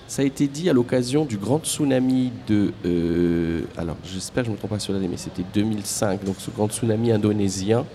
ça 0.06 0.22
a 0.22 0.24
été 0.24 0.46
dit 0.46 0.68
à 0.68 0.72
l'occasion 0.72 1.24
du 1.24 1.36
grand 1.36 1.58
tsunami 1.58 2.32
de... 2.46 2.72
euh, 2.84 3.62
alors, 3.76 3.96
j'espère 4.04 4.42
que 4.42 4.46
je 4.46 4.50
ne 4.50 4.54
me 4.54 4.58
trompe 4.58 4.70
pas 4.70 4.78
sur 4.78 4.92
l'année, 4.92 5.08
mais 5.08 5.16
c'était 5.16 5.44
2005, 5.54 6.24
donc 6.24 6.36
ce 6.38 6.50
grand 6.50 6.68
tsunami 6.68 7.12
indonésien. 7.12 7.86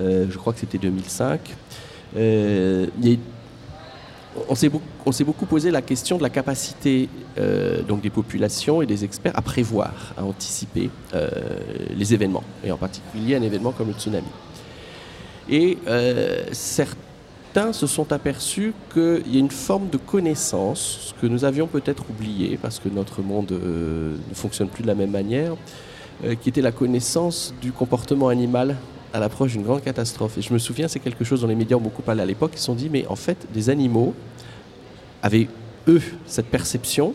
Euh, 0.00 0.26
je 0.30 0.38
crois 0.38 0.52
que 0.52 0.60
c'était 0.60 0.78
2005. 0.78 1.40
Euh, 2.16 2.86
on 4.48 4.54
s'est 4.54 4.68
beaucoup, 5.24 5.46
posé 5.46 5.70
la 5.70 5.82
question 5.82 6.16
de 6.16 6.22
la 6.22 6.30
capacité 6.30 7.08
donc 7.88 8.00
des 8.00 8.10
populations 8.10 8.82
et 8.82 8.86
des 8.86 9.04
experts 9.04 9.36
à 9.36 9.42
prévoir, 9.42 10.14
à 10.16 10.24
anticiper 10.24 10.90
les 11.96 12.14
événements, 12.14 12.44
et 12.64 12.70
en 12.70 12.76
particulier 12.76 13.36
un 13.36 13.42
événement 13.42 13.72
comme 13.72 13.88
le 13.88 13.94
tsunami. 13.94 14.26
Et 15.50 15.78
euh, 15.86 16.44
certains 17.54 17.72
se 17.72 17.86
sont 17.86 18.12
aperçus 18.12 18.74
qu'il 18.92 19.32
y 19.32 19.36
a 19.36 19.40
une 19.40 19.50
forme 19.50 19.88
de 19.88 19.96
connaissance, 19.96 21.14
ce 21.14 21.20
que 21.20 21.26
nous 21.26 21.44
avions 21.44 21.66
peut-être 21.66 22.04
oublié, 22.10 22.58
parce 22.60 22.78
que 22.78 22.88
notre 22.88 23.22
monde 23.22 23.52
euh, 23.52 24.16
ne 24.28 24.34
fonctionne 24.34 24.68
plus 24.68 24.82
de 24.82 24.88
la 24.88 24.94
même 24.94 25.10
manière, 25.10 25.56
euh, 26.24 26.34
qui 26.34 26.50
était 26.50 26.60
la 26.60 26.72
connaissance 26.72 27.54
du 27.62 27.72
comportement 27.72 28.28
animal 28.28 28.76
à 29.14 29.18
l'approche 29.18 29.52
d'une 29.52 29.62
grande 29.62 29.82
catastrophe. 29.82 30.36
Et 30.36 30.42
je 30.42 30.52
me 30.52 30.58
souviens, 30.58 30.88
c'est 30.88 31.00
quelque 31.00 31.24
chose 31.24 31.40
dont 31.40 31.46
les 31.46 31.54
médias 31.54 31.76
ont 31.76 31.80
beaucoup 31.80 32.02
parlé 32.02 32.22
à 32.22 32.26
l'époque, 32.26 32.52
ils 32.54 32.58
se 32.58 32.64
sont 32.64 32.74
dit, 32.74 32.90
mais 32.90 33.06
en 33.06 33.16
fait, 33.16 33.46
des 33.54 33.70
animaux 33.70 34.14
avaient, 35.22 35.48
eux, 35.86 36.02
cette 36.26 36.46
perception, 36.46 37.14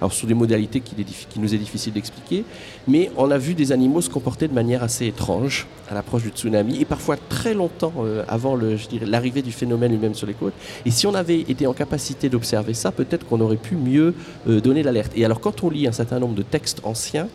alors 0.00 0.12
sous 0.12 0.26
des 0.26 0.34
modalités 0.34 0.80
qui 0.80 1.40
nous 1.40 1.54
est 1.54 1.58
difficile 1.58 1.92
d'expliquer, 1.92 2.44
mais 2.88 3.10
on 3.16 3.30
a 3.30 3.38
vu 3.38 3.54
des 3.54 3.72
animaux 3.72 4.00
se 4.00 4.10
comporter 4.10 4.48
de 4.48 4.54
manière 4.54 4.82
assez 4.82 5.06
étrange 5.06 5.66
à 5.90 5.94
l'approche 5.94 6.22
du 6.22 6.30
tsunami, 6.30 6.80
et 6.80 6.84
parfois 6.84 7.16
très 7.28 7.54
longtemps 7.54 7.92
euh, 8.00 8.24
avant 8.28 8.58
l'arrivée 9.02 9.42
du 9.42 9.52
phénomène 9.52 9.92
lui-même 9.92 10.14
sur 10.14 10.26
les 10.26 10.34
côtes. 10.34 10.54
Et 10.86 10.90
si 10.90 11.06
on 11.06 11.14
avait 11.14 11.40
été 11.40 11.66
en 11.66 11.72
capacité 11.72 12.28
d'observer 12.28 12.74
ça, 12.74 12.90
peut-être 12.90 13.26
qu'on 13.26 13.40
aurait 13.40 13.56
pu 13.56 13.76
mieux 13.76 14.14
euh, 14.48 14.60
donner 14.60 14.82
l'alerte. 14.82 15.12
Et 15.16 15.24
alors 15.24 15.40
quand 15.40 15.62
on 15.62 15.70
lit 15.70 15.86
un 15.86 15.92
certain 15.92 16.18
nombre 16.18 16.34
de 16.34 16.42
textes 16.42 16.80
anciens, 16.84 17.28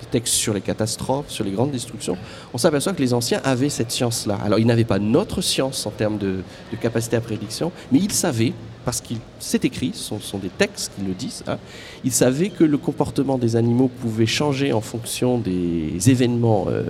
des 0.00 0.06
textes 0.10 0.34
sur 0.34 0.54
les 0.54 0.60
catastrophes, 0.60 1.30
sur 1.30 1.44
les 1.44 1.50
grandes 1.50 1.70
destructions, 1.70 2.16
on 2.52 2.58
s'aperçoit 2.58 2.92
que 2.92 3.02
les 3.02 3.14
anciens 3.14 3.40
avaient 3.44 3.68
cette 3.68 3.90
science-là. 3.90 4.38
Alors 4.44 4.58
ils 4.58 4.66
n'avaient 4.66 4.84
pas 4.84 4.98
notre 4.98 5.40
science 5.40 5.86
en 5.86 5.90
termes 5.90 6.18
de 6.18 6.42
capacité 6.80 7.16
à 7.16 7.20
prédiction, 7.20 7.72
mais 7.92 8.00
ils 8.00 8.12
savaient, 8.12 8.52
parce 8.84 9.00
que 9.00 9.14
c'est 9.38 9.64
écrit, 9.64 9.92
ce 9.94 10.18
sont, 10.18 10.38
des 10.38 10.48
textes 10.48 10.92
qui 10.96 11.04
le 11.06 11.14
disent, 11.14 11.42
hein, 11.46 11.58
ils 12.04 12.12
savaient 12.12 12.50
que 12.50 12.64
le 12.64 12.76
comportement 12.76 13.38
des 13.38 13.56
animaux 13.56 13.88
pouvait 13.88 14.26
changer 14.26 14.72
en 14.72 14.80
fonction 14.80 15.38
des 15.38 16.10
événements 16.10 16.66
euh, 16.68 16.84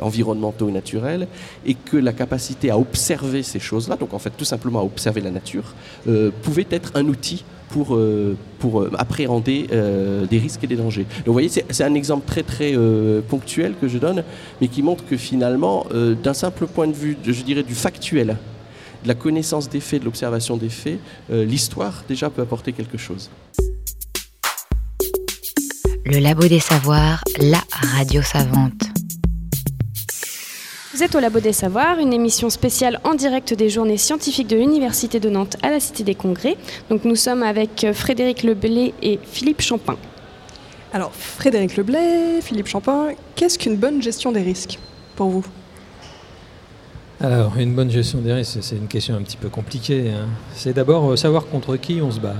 environnementaux 0.00 0.68
et 0.68 0.72
naturels, 0.72 1.28
et 1.66 1.74
que 1.74 1.96
la 1.96 2.12
capacité 2.12 2.70
à 2.70 2.78
observer 2.78 3.42
ces 3.42 3.60
choses-là, 3.60 3.96
donc 3.96 4.14
en 4.14 4.18
fait 4.18 4.32
tout 4.36 4.44
simplement 4.44 4.80
à 4.80 4.84
observer 4.84 5.20
la 5.20 5.30
nature, 5.30 5.74
euh, 6.06 6.30
pouvait 6.42 6.66
être 6.70 6.92
un 6.94 7.06
outil 7.06 7.44
pour, 7.68 7.94
euh, 7.94 8.36
appréhender 8.96 9.66
des 10.30 10.38
risques 10.38 10.64
et 10.64 10.66
des 10.66 10.76
dangers. 10.76 11.04
Donc 11.18 11.26
vous 11.26 11.32
voyez, 11.34 11.50
c'est 11.50 11.84
un 11.84 11.94
exemple 11.94 12.26
très 12.26 12.42
très 12.42 12.74
ponctuel 13.28 13.74
que 13.80 13.88
je 13.88 13.98
donne, 13.98 14.24
mais 14.60 14.68
qui 14.68 14.82
montre 14.82 15.04
que 15.04 15.16
finalement, 15.16 15.86
d'un 16.22 16.34
simple 16.34 16.66
point 16.66 16.86
de 16.86 16.92
vue, 16.92 17.16
je 17.24 17.42
dirais, 17.42 17.62
du 17.62 17.74
factuel, 17.74 18.36
de 19.02 19.08
la 19.08 19.14
connaissance 19.14 19.68
des 19.68 19.80
faits, 19.80 20.00
de 20.00 20.04
l'observation 20.04 20.56
des 20.56 20.68
faits, 20.68 20.98
euh, 21.30 21.44
l'histoire 21.44 22.04
déjà 22.08 22.30
peut 22.30 22.42
apporter 22.42 22.72
quelque 22.72 22.98
chose. 22.98 23.30
Le 26.04 26.18
Labo 26.18 26.48
des 26.48 26.60
Savoirs, 26.60 27.22
la 27.40 27.62
radio 27.70 28.22
savante. 28.22 28.82
Vous 30.94 31.02
êtes 31.02 31.14
au 31.14 31.20
Labo 31.20 31.38
des 31.38 31.52
Savoirs, 31.52 31.98
une 31.98 32.12
émission 32.12 32.50
spéciale 32.50 32.98
en 33.04 33.14
direct 33.14 33.54
des 33.54 33.68
journées 33.68 33.98
scientifiques 33.98 34.48
de 34.48 34.56
l'Université 34.56 35.20
de 35.20 35.28
Nantes 35.28 35.56
à 35.62 35.70
la 35.70 35.80
Cité 35.80 36.02
des 36.02 36.14
Congrès. 36.14 36.56
Donc 36.88 37.04
nous 37.04 37.14
sommes 37.14 37.42
avec 37.42 37.84
euh, 37.84 37.92
Frédéric 37.92 38.42
Leblé 38.42 38.94
et 39.02 39.20
Philippe 39.22 39.60
Champin. 39.60 39.96
Alors, 40.92 41.12
Frédéric 41.14 41.76
Leblay, 41.76 42.40
Philippe 42.40 42.66
Champin, 42.68 43.10
qu'est-ce 43.36 43.58
qu'une 43.58 43.76
bonne 43.76 44.02
gestion 44.02 44.32
des 44.32 44.40
risques 44.40 44.78
pour 45.16 45.28
vous? 45.28 45.44
Alors, 47.20 47.56
une 47.58 47.74
bonne 47.74 47.90
gestion 47.90 48.20
des 48.20 48.32
risques, 48.32 48.58
c'est 48.60 48.76
une 48.76 48.86
question 48.86 49.16
un 49.16 49.22
petit 49.22 49.36
peu 49.36 49.48
compliquée. 49.48 50.12
hein. 50.12 50.28
C'est 50.54 50.72
d'abord 50.72 51.10
euh, 51.10 51.16
savoir 51.16 51.46
contre 51.46 51.74
qui 51.74 52.00
on 52.00 52.12
se 52.12 52.20
bat. 52.20 52.36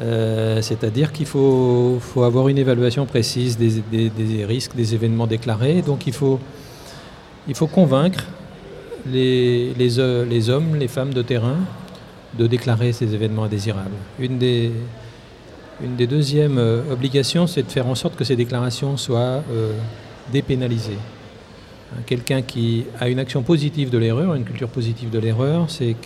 Euh, 0.00 0.62
C'est-à-dire 0.62 1.12
qu'il 1.12 1.26
faut, 1.26 2.00
avoir 2.16 2.48
une 2.48 2.56
évaluation 2.56 3.04
précise 3.04 3.58
des, 3.58 4.44
risques, 4.46 4.74
des 4.74 4.94
événements 4.94 5.26
déclarés. 5.26 5.82
Donc 5.82 6.06
il 6.06 6.14
faut, 6.14 6.40
convaincre 7.70 8.24
euh, 9.06 9.74
les 9.76 10.48
hommes, 10.48 10.76
les 10.76 10.88
femmes 10.88 11.12
de 11.12 11.20
terrain 11.20 11.56
de 12.38 12.46
déclarer 12.46 12.92
ces 12.92 13.12
événements 13.14 13.44
indésirables. 13.44 13.96
Une 14.18 14.38
des, 14.38 14.72
une 15.84 15.96
deuxièmes 15.96 16.58
obligations, 16.90 17.46
c'est 17.46 17.64
de 17.64 17.70
faire 17.70 17.86
en 17.86 17.94
sorte 17.94 18.16
que 18.16 18.24
ces 18.24 18.36
déclarations 18.36 18.96
soient 18.96 19.42
dépénalisées. 20.32 20.98
Quelqu'un 22.06 22.42
qui 22.42 22.84
a 23.00 23.08
une 23.08 23.18
action 23.18 23.42
positive 23.42 23.90
de 23.90 23.98
l'erreur, 23.98 24.34
une 24.34 24.44
culture 24.44 24.68
positive 24.68 25.10
de 25.10 25.18
l'erreur, 25.18 25.66
c'est 25.70 25.96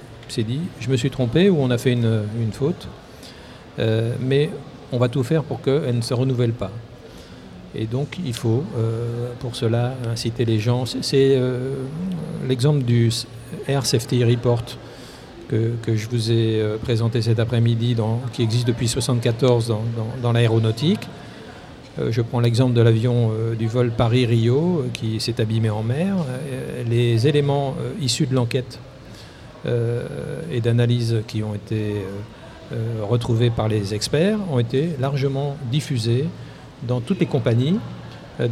dit 0.45 0.61
je 0.81 0.89
me 0.89 0.97
suis 0.97 1.11
trompé 1.11 1.51
ou 1.51 1.59
on 1.61 1.71
a 1.71 1.77
fait 1.79 1.93
une, 1.93 2.23
faute, 2.53 2.89
euh, 3.79 4.15
mais 4.21 4.49
on 4.93 4.99
va 4.99 5.09
tout 5.09 5.23
faire 5.23 5.43
pour 5.43 5.61
qu'elle 5.61 5.95
ne 5.97 6.01
se 6.01 6.15
renouvelle 6.15 6.53
pas. 6.53 6.71
Et 7.75 7.87
donc 7.87 8.19
il 8.25 8.33
faut 8.35 8.65
euh, 8.79 9.33
pour 9.41 9.57
cela 9.57 9.95
inciter 10.11 10.45
les 10.45 10.59
gens. 10.59 10.85
C'est- 10.87 11.35
euh, 11.37 11.75
l'exemple 12.49 12.83
du 12.83 13.11
Air 13.67 13.85
Safety 13.85 14.25
Report 14.25 14.63
que, 15.49 15.75
je 15.95 16.09
vous 16.09 16.31
ai 16.31 16.63
présenté 16.83 17.21
cet 17.21 17.39
après-midi, 17.39 17.95
qui 18.33 18.43
existe 18.43 18.67
depuis 18.67 18.87
1974 18.87 19.69
dans, 19.69 19.83
dans- 19.97 20.07
dans 20.23 20.33
l'aéronautique. 20.33 21.07
Euh, 21.99 22.11
je 22.11 22.23
prends 22.23 22.41
l'exemple 22.41 22.75
de 22.75 22.81
l'avion 22.81 23.33
euh, 23.33 23.55
du 23.55 23.67
vol 23.67 23.91
Paris-Rio 23.91 24.81
euh, 24.81 24.89
qui 24.93 25.21
s'est 25.21 25.41
abîmé 25.41 25.71
en 25.71 25.83
mer. 25.83 26.17
Les 26.89 27.27
éléments 27.27 27.75
issus 28.01 28.27
de 28.27 28.35
l'enquête 28.35 28.79
et 29.65 30.61
d'analyse 30.61 31.19
qui 31.29 31.45
ont 31.45 31.55
été 31.55 32.05
retrouvés 33.01 33.51
par 33.51 33.69
les 33.69 33.95
experts 33.95 34.39
ont 34.51 34.59
été 34.59 34.91
largement 35.01 35.57
diffusés 35.71 36.25
dans 36.83 37.01
toutes 37.01 37.21
les 37.21 37.27
compagnies. 37.27 37.79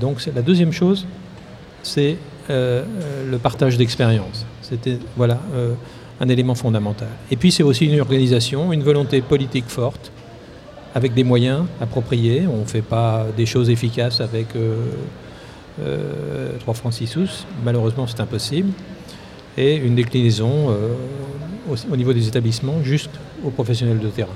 Donc 0.00 0.24
la 0.32 0.42
deuxième 0.42 0.72
chose, 0.72 1.06
c'est 1.82 2.16
le 2.48 3.36
partage 3.42 3.76
d'expérience. 3.76 4.46
C'était 4.62 4.98
voilà 5.16 5.40
un 6.20 6.28
élément 6.28 6.54
fondamental. 6.54 7.08
Et 7.32 7.36
puis 7.36 7.50
c'est 7.50 7.64
aussi 7.64 7.86
une 7.86 8.00
organisation, 8.00 8.72
une 8.72 8.84
volonté 8.84 9.20
politique 9.20 9.66
forte, 9.66 10.12
avec 10.94 11.14
des 11.14 11.24
moyens 11.24 11.64
appropriés. 11.80 12.46
On 12.46 12.58
ne 12.60 12.64
fait 12.64 12.82
pas 12.82 13.26
des 13.36 13.46
choses 13.46 13.70
efficaces 13.70 14.20
avec 14.20 14.54
euh, 14.56 14.76
euh, 15.80 16.50
3 16.60 16.74
francs 16.74 16.92
6 16.94 17.06
sous. 17.06 17.28
Malheureusement, 17.64 18.06
c'est 18.06 18.20
impossible. 18.20 18.70
Et 19.56 19.76
une 19.76 19.94
déclinaison 19.94 20.70
euh, 20.70 20.94
au, 21.70 21.74
au 21.92 21.96
niveau 21.96 22.12
des 22.12 22.26
établissements 22.28 22.82
jusqu'aux 22.82 23.50
professionnels 23.54 23.98
de 23.98 24.08
terrain. 24.08 24.34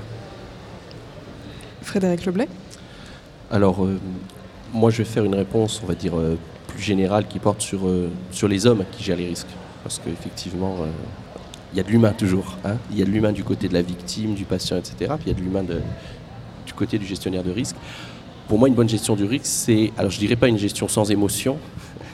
Frédéric 1.81 2.25
Leblay 2.25 2.47
Alors, 3.51 3.83
euh, 3.85 3.99
moi, 4.73 4.89
je 4.91 4.97
vais 4.97 5.03
faire 5.05 5.23
une 5.23 5.35
réponse, 5.35 5.81
on 5.83 5.87
va 5.87 5.95
dire, 5.95 6.17
euh, 6.17 6.37
plus 6.67 6.81
générale 6.81 7.27
qui 7.27 7.39
porte 7.39 7.61
sur, 7.61 7.87
euh, 7.87 8.09
sur 8.31 8.47
les 8.47 8.65
hommes 8.65 8.83
qui 8.91 9.03
gèrent 9.03 9.17
les 9.17 9.27
risques. 9.27 9.47
Parce 9.83 9.99
qu'effectivement, 10.03 10.75
euh, 10.81 10.85
il 11.73 11.77
y 11.77 11.79
a 11.79 11.83
de 11.83 11.89
l'humain 11.89 12.11
toujours. 12.17 12.57
hein. 12.65 12.77
Il 12.91 12.97
y 12.97 13.01
a 13.01 13.05
de 13.05 13.11
l'humain 13.11 13.31
du 13.31 13.43
côté 13.43 13.67
de 13.67 13.73
la 13.73 13.81
victime, 13.81 14.33
du 14.33 14.45
patient, 14.45 14.77
etc. 14.77 14.93
Puis 15.19 15.27
il 15.27 15.27
y 15.27 15.31
a 15.31 15.33
de 15.35 15.41
l'humain 15.41 15.63
de- 15.63 15.81
du 16.65 16.73
côté 16.73 16.97
du 16.97 17.05
gestionnaire 17.05 17.43
de 17.43 17.51
risque. 17.51 17.75
Pour 18.47 18.59
moi, 18.59 18.67
une 18.67 18.75
bonne 18.75 18.89
gestion 18.89 19.15
du 19.15 19.23
risque, 19.25 19.45
c'est, 19.45 19.91
alors 19.97 20.11
je 20.11 20.19
dirais 20.19 20.35
pas 20.35 20.47
une 20.47 20.57
gestion 20.57 20.87
sans 20.87 21.09
émotion, 21.09 21.57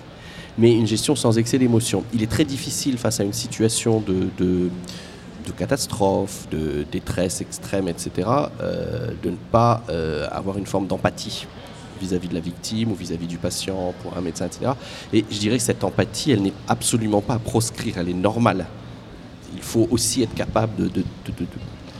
mais 0.58 0.74
une 0.74 0.88
gestion 0.88 1.16
sans 1.16 1.38
excès 1.38 1.58
d'émotion. 1.58 2.04
Il 2.14 2.24
est 2.24 2.32
très 2.32 2.46
difficile 2.46 2.98
face 2.98 3.20
à 3.20 3.24
une 3.24 3.34
situation 3.34 4.00
de, 4.00 4.28
de, 4.38 4.70
catastrophe, 5.58 6.48
de 6.50 6.86
détresse 6.90 7.42
extrême, 7.42 7.90
etc., 7.90 8.28
euh, 8.62 9.12
de 9.22 9.32
ne 9.32 9.36
pas 9.36 9.84
euh, 9.90 10.26
avoir 10.32 10.58
une 10.58 10.66
forme 10.66 10.88
d'empathie 10.88 11.46
vis-à-vis 12.02 12.30
de 12.30 12.34
la 12.34 12.40
victime 12.40 12.92
ou 12.92 12.96
vis-à-vis 12.96 13.28
du 13.28 13.38
patient, 13.38 13.94
pour 14.02 14.18
un 14.18 14.22
médecin, 14.22 14.48
etc. 14.48 14.72
Et 15.14 15.24
je 15.30 15.38
dirais 15.38 15.58
que 15.58 15.64
cette 15.64 15.84
empathie, 15.84 16.32
elle 16.32 16.42
n'est 16.42 16.54
absolument 16.68 17.22
pas 17.22 17.36
à 17.36 17.40
proscrire, 17.40 17.98
elle 17.98 18.10
est 18.10 18.14
normale. 18.14 18.66
Il 19.54 19.62
faut 19.62 19.88
aussi 19.92 20.24
être 20.24 20.34
capable 20.34 20.90
de- 20.90 21.04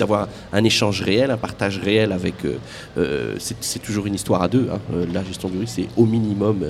d'avoir 0.02 0.28
un 0.52 0.64
échange 0.64 1.02
réel, 1.02 1.30
un 1.32 1.38
partage 1.38 1.78
réel 1.78 2.12
avec... 2.12 2.44
euh, 2.44 2.58
euh, 2.98 3.36
c'est 3.40 3.82
toujours 3.82 4.08
une 4.08 4.16
histoire 4.16 4.42
à 4.42 4.48
deux. 4.48 4.68
hein. 4.72 4.80
Euh, 4.94 5.06
la 5.14 5.24
gestion 5.24 5.48
du 5.48 5.60
risque, 5.60 5.76
c'est 5.76 5.88
au 5.96 6.06
minimum, 6.06 6.66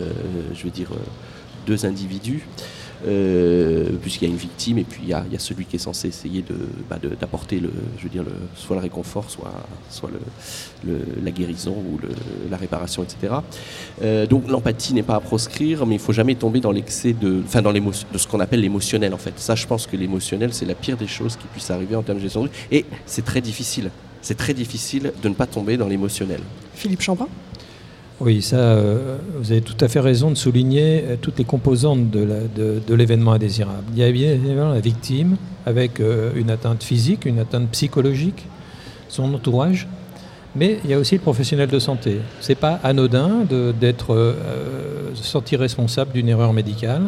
je 0.54 0.64
veux 0.64 0.70
dire, 0.70 0.90
deux 1.66 1.86
individus. 1.86 2.46
Euh, 3.08 3.90
puisqu'il 4.02 4.26
y 4.26 4.28
a 4.28 4.32
une 4.32 4.40
victime 4.40 4.78
et 4.78 4.84
puis 4.84 5.02
il 5.04 5.10
y 5.10 5.14
a, 5.14 5.26
celui 5.40 5.66
qui 5.66 5.76
est 5.76 5.80
censé 5.80 6.08
essayer 6.08 6.42
de, 6.42 6.56
bah, 6.90 6.98
de- 7.02 7.16
d'apporter 7.16 7.60
le, 7.60 7.72
je 7.98 8.04
veux 8.04 8.10
dire, 8.10 8.24
le, 8.24 8.32
soit 8.56 8.76
le 8.76 8.82
réconfort, 8.82 9.30
soit, 9.30 9.52
la 10.86 11.32
guérison 11.32 11.72
ou 11.72 12.00
la 12.50 12.58
réparation, 12.58 13.04
etc. 13.04 13.34
Euh, 14.02 14.26
donc 14.26 14.48
l'empathie 14.50 14.94
n'est 14.94 15.04
pas 15.04 15.16
à 15.16 15.20
proscrire, 15.20 15.86
mais 15.86 15.96
il 15.96 16.02
faut 16.02 16.14
jamais 16.14 16.36
tomber 16.36 16.60
dans 16.60 16.72
l'excès 16.72 17.14
de, 17.14 17.44
dans 17.62 17.72
de 17.74 18.18
ce 18.18 18.28
qu'on 18.28 18.40
appelle 18.40 18.62
l'émotionnel 18.62 19.14
en 19.14 19.18
fait. 19.18 19.34
Ça, 19.38 19.56
je 19.56 19.66
pense 19.68 19.88
que 19.88 19.96
l'émotionnel, 19.98 20.54
c'est 20.54 20.66
la 20.66 20.76
pire 20.76 20.98
des 20.98 21.08
choses 21.08 21.36
qui 21.36 21.48
puisse 21.48 21.70
arriver 21.72 21.96
en 21.96 22.04
termes 22.04 22.18
de 22.18 22.24
gestion 22.24 22.44
de. 22.44 22.50
Et 22.72 22.86
c'est 23.06 23.26
très 23.26 23.42
difficile. 23.42 23.90
C'est 24.22 24.38
très 24.38 24.54
difficile 24.54 25.14
de 25.22 25.30
ne 25.30 25.34
pas 25.34 25.48
tomber 25.48 25.78
dans 25.78 25.88
l'émotionnel. 25.88 26.42
Philippe 26.76 27.02
Champin 27.02 27.28
Oui, 28.24 28.44
ça, 28.44 28.58
euh, 28.58 29.18
vous 29.40 29.52
avez 29.52 29.62
tout 29.62 29.84
à 29.84 29.88
fait 29.88 30.00
raison 30.00 30.30
de 30.30 30.36
souligner 30.36 31.04
euh, 31.08 31.16
toutes 31.20 31.40
les 31.40 31.44
composantes 31.44 32.12
de 32.12 32.94
l'événement 32.94 33.32
indésirable. 33.32 33.84
Il 33.94 33.98
y 33.98 34.04
a 34.04 34.12
bien 34.12 34.34
évidemment 34.34 34.70
la 34.70 34.80
victime 34.80 35.38
avec 35.66 36.00
euh, 36.00 36.32
une 36.36 36.52
atteinte 36.52 36.84
physique, 36.84 37.26
une 37.26 37.40
atteinte 37.40 37.68
psychologique, 37.70 38.46
son 39.10 39.34
entourage, 39.34 39.88
mais 40.56 40.78
il 40.84 40.92
y 40.92 40.94
a 40.94 41.00
aussi 41.00 41.16
le 41.16 41.22
professionnel 41.22 41.68
de 41.68 41.80
santé. 41.80 42.20
C'est 42.42 42.54
pas 42.54 42.80
anodin 42.84 43.40
d'être 43.80 44.14
euh, 44.14 45.16
senti 45.16 45.56
responsable 45.56 46.12
d'une 46.12 46.30
erreur 46.30 46.54
médicale. 46.54 47.02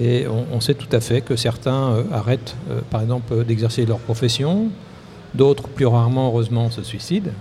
Et 0.00 0.26
on, 0.52 0.60
sait 0.60 0.74
tout 0.74 0.88
à 0.92 1.00
fait 1.00 1.22
que 1.22 1.34
certains 1.34 2.04
arrêtent, 2.12 2.54
par 2.90 3.02
exemple, 3.02 3.44
d'exercer 3.44 3.84
leur 3.84 3.98
profession, 3.98 4.68
d'autres, 5.34 5.64
plus 5.64 5.86
rarement, 5.86 6.28
heureusement, 6.28 6.70
se 6.70 6.84
suicident. 6.84 7.32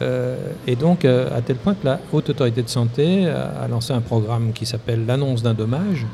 Euh, 0.00 0.36
et 0.66 0.76
donc, 0.76 1.04
euh, 1.04 1.36
à 1.36 1.42
tel 1.42 1.56
point 1.56 1.74
que 1.74 1.84
la 1.84 2.00
Haute 2.12 2.30
Autorité 2.30 2.62
de 2.62 2.68
Santé 2.68 3.26
a, 3.26 3.68
lancé 3.68 3.92
un 3.92 4.00
programme 4.00 4.52
qui 4.52 4.64
s'appelle 4.64 5.04
l'annonce 5.06 5.42
d'un 5.42 5.54
dommage, 5.54 6.06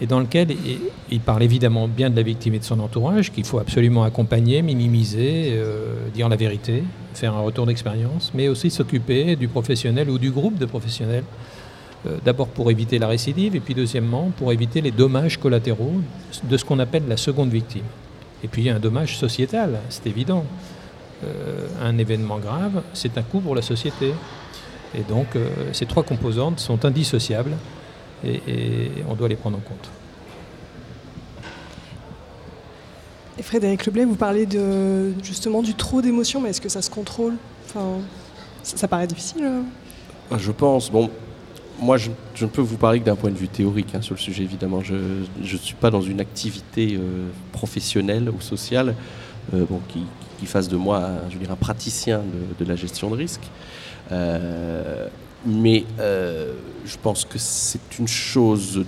et 0.00 0.06
dans 0.06 0.20
lequel 0.20 0.54
il, 1.10 1.20
parle 1.20 1.42
évidemment 1.42 1.88
bien 1.88 2.08
de 2.08 2.14
la 2.14 2.22
victime 2.22 2.54
et 2.54 2.58
de 2.60 2.64
son 2.64 2.78
entourage, 2.78 3.32
qu'il 3.32 3.44
faut 3.44 3.58
absolument 3.58 4.04
accompagner, 4.04 4.62
minimiser, 4.62 5.54
euh, 5.54 6.08
dire 6.14 6.28
la 6.28 6.36
vérité, 6.36 6.84
faire 7.14 7.34
un 7.34 7.40
retour 7.40 7.66
d'expérience, 7.66 8.30
mais 8.32 8.46
aussi 8.46 8.70
s'occuper 8.70 9.34
du 9.34 9.48
professionnel 9.48 10.08
ou 10.08 10.18
du 10.18 10.30
groupe 10.30 10.58
de 10.58 10.66
professionnels, 10.66 11.24
d'abord 12.24 12.46
pour 12.46 12.70
éviter 12.70 13.00
la 13.00 13.08
récidive, 13.08 13.56
et 13.56 13.60
puis 13.60 13.74
deuxièmement 13.74 14.30
pour 14.36 14.52
éviter 14.52 14.80
les 14.80 14.92
dommages 14.92 15.36
collatéraux 15.36 15.94
de 16.44 16.56
ce 16.56 16.64
qu'on 16.64 16.78
appelle 16.78 17.02
la 17.08 17.16
seconde 17.16 17.50
victime. 17.50 17.82
Et 18.44 18.46
puis 18.46 18.70
un 18.70 18.78
dommage 18.78 19.16
sociétal, 19.16 19.80
c'est 19.88 20.06
évident. 20.06 20.44
Euh, 21.24 21.66
un 21.82 21.98
événement 21.98 22.38
grave, 22.38 22.82
c'est 22.94 23.18
un 23.18 23.22
coût 23.22 23.40
pour 23.40 23.54
la 23.54 23.62
société. 23.62 24.14
Et 24.94 25.02
donc 25.02 25.34
euh, 25.36 25.48
ces 25.72 25.84
trois 25.84 26.02
composantes 26.02 26.60
sont 26.60 26.84
indissociables 26.84 27.52
et, 28.24 28.40
et 28.46 28.90
on 29.08 29.14
doit 29.14 29.28
les 29.28 29.36
prendre 29.36 29.58
en 29.58 29.60
compte. 29.60 29.90
Et 33.38 33.42
Frédéric 33.42 33.86
Leblay, 33.86 34.04
vous 34.04 34.16
parlez 34.16 34.46
de, 34.46 35.12
justement 35.22 35.62
du 35.62 35.74
trop 35.74 36.02
d'émotions, 36.02 36.40
mais 36.40 36.50
est-ce 36.50 36.60
que 36.60 36.68
ça 36.68 36.82
se 36.82 36.90
contrôle? 36.90 37.34
Enfin, 37.66 37.98
ça, 38.62 38.76
ça 38.76 38.88
paraît 38.88 39.06
difficile. 39.06 39.44
euh. 39.44 39.60
Ah, 40.30 40.38
Je 40.38 40.50
pense, 40.52 40.90
bon, 40.90 41.10
moi 41.80 41.96
je, 41.98 42.10
je 42.34 42.44
ne 42.44 42.50
peux 42.50 42.60
vous 42.62 42.76
parler 42.76 43.00
que 43.00 43.04
d'un 43.04 43.14
point 43.16 43.30
de 43.30 43.36
vue 43.36 43.48
théorique 43.48 43.94
hein, 43.94 44.02
sur 44.02 44.14
le 44.14 44.20
sujet, 44.20 44.42
évidemment. 44.42 44.80
Je 44.82 44.94
ne 44.94 45.58
suis 45.58 45.74
pas 45.76 45.90
dans 45.90 46.02
une 46.02 46.20
activité 46.20 46.96
euh, 46.96 47.28
professionnelle 47.52 48.28
ou 48.30 48.40
sociale 48.40 48.94
euh, 49.54 49.64
bon, 49.68 49.80
qui, 49.88 50.00
qui 50.00 50.27
fasse 50.46 50.68
de 50.68 50.76
moi 50.76 51.10
je 51.30 51.50
un 51.50 51.56
praticien 51.56 52.22
de, 52.58 52.64
la 52.64 52.76
gestion 52.76 53.10
de 53.10 53.16
risque. 53.16 53.42
Euh, 54.12 55.08
mais 55.46 55.84
euh, 56.00 56.54
je 56.84 56.96
pense 57.00 57.24
que 57.24 57.38
c'est 57.38 57.98
une 57.98 58.08
chose, 58.08 58.84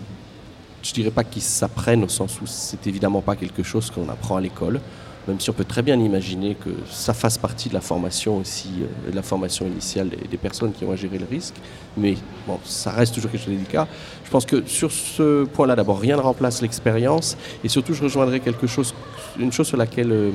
je 0.82 0.92
dirais 0.92 1.11
pas 1.11 1.24
qui 1.24 1.40
s'apprenne 1.40 2.05
au 2.05 2.09
sens 2.09 2.40
où 2.40 2.46
c'est 2.46 2.86
évidemment 2.86 3.22
pas 3.22 3.36
quelque 3.36 3.62
chose 3.62 3.90
qu'on 3.90 4.09
apprend 4.09 4.36
à 4.36 4.40
l'école, 4.40 4.80
même 5.28 5.38
si 5.38 5.51
on 5.51 5.53
peut 5.53 5.64
très 5.64 5.82
bien 5.82 5.98
imaginer 6.01 6.55
que 6.55 6.70
ça 6.90 7.14
fasse 7.14 7.38
partie 7.38 7.68
de 7.68 7.74
la 7.74 7.80
formation 7.80 8.38
aussi, 8.38 8.68
euh, 8.80 9.11
de 9.11 9.16
la 9.16 9.22
formation 9.22 9.66
initiale 9.66 10.09
des, 10.09 10.36
personnes 10.38 10.72
qui 10.72 10.84
vont 10.84 10.96
gérer 10.96 11.18
le 11.18 11.26
risque. 11.30 11.55
Mais 11.96 12.16
bon, 12.48 12.59
ça 12.64 12.90
reste 12.90 13.14
toujours 13.14 13.30
quelque 13.30 13.42
chose 13.44 13.53
de 13.53 13.59
délicat. 13.59 13.86
Je 14.24 14.30
pense 14.30 14.46
que 14.46 14.66
sur 14.66 14.90
ce 14.90 15.44
point-là, 15.44 15.76
d'abord, 15.76 16.01
rien 16.01 16.16
ne 16.16 16.22
remplace 16.22 16.62
l'expérience. 16.62 17.36
Et 17.62 17.68
surtout, 17.68 17.92
je 17.92 18.03
rejoindrai 18.03 18.40
quelque 18.40 18.66
chose, 18.66 18.94
une 19.38 19.53
chose 19.53 19.68
sur 19.68 19.76
laquelle 19.76 20.32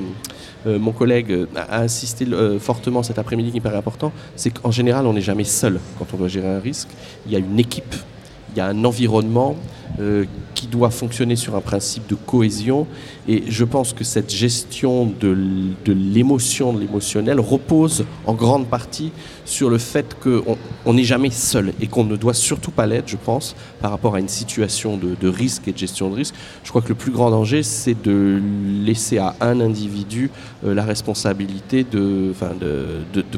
euh, 0.66 0.78
mon 0.78 0.92
collègue 0.92 1.30
euh, 1.30 1.46
a 1.54 1.80
insisté 1.80 2.26
euh, 2.26 2.58
fortement 2.58 3.02
cet 3.02 3.18
après-midi 3.18 3.52
qui 3.52 3.58
me 3.58 3.62
paraît 3.62 3.76
important, 3.76 4.12
c'est 4.34 4.50
qu'en 4.50 4.70
général, 4.70 5.06
on 5.06 5.12
n'est 5.12 5.20
jamais 5.20 5.44
seul 5.44 5.78
quand 5.98 6.06
on 6.12 6.16
doit 6.16 6.28
gérer 6.28 6.48
un 6.48 6.58
risque. 6.58 6.88
Il 7.26 7.32
y 7.32 7.36
a 7.36 7.38
une 7.38 7.58
équipe, 7.58 7.94
il 8.52 8.58
y 8.58 8.60
a 8.60 8.66
un 8.66 8.84
environnement 8.84 9.56
qui 10.54 10.66
doit 10.66 10.90
fonctionner 10.90 11.36
sur 11.36 11.56
un 11.56 11.62
principe 11.62 12.06
de 12.06 12.16
cohésion. 12.16 12.86
Et 13.28 13.44
je 13.48 13.64
pense 13.64 13.94
que 13.94 14.04
cette 14.04 14.30
gestion 14.30 15.06
de 15.06 15.34
l'émotion, 15.86 16.74
de 16.74 16.80
l'émotionnel, 16.80 17.40
repose 17.40 18.04
en 18.26 18.34
grande 18.34 18.66
partie 18.66 19.10
sur 19.46 19.70
le 19.70 19.78
fait 19.78 20.16
qu'on 20.22 20.58
on 20.84 20.94
n'est 20.94 21.04
jamais 21.04 21.30
seul 21.30 21.72
et 21.80 21.86
qu'on 21.86 22.04
ne 22.04 22.16
doit 22.16 22.34
surtout 22.34 22.70
pas 22.70 22.86
l'être, 22.86 23.08
je 23.08 23.16
pense, 23.16 23.56
par 23.80 23.90
rapport 23.90 24.16
à 24.16 24.20
une 24.20 24.28
situation 24.28 24.98
de, 24.98 25.28
risque 25.28 25.68
et 25.68 25.72
de 25.72 25.78
gestion 25.78 26.10
de 26.10 26.16
risque. 26.16 26.34
Je 26.64 26.68
crois 26.68 26.82
que 26.82 26.88
le 26.88 26.94
plus 26.94 27.12
grand 27.12 27.30
danger, 27.30 27.62
c'est 27.62 28.00
de 28.02 28.40
laisser 28.84 29.18
à 29.18 29.36
un 29.40 29.60
individu 29.60 30.30
euh, 30.64 30.74
la 30.74 30.84
responsabilité 30.84 31.84
de, 31.84 32.32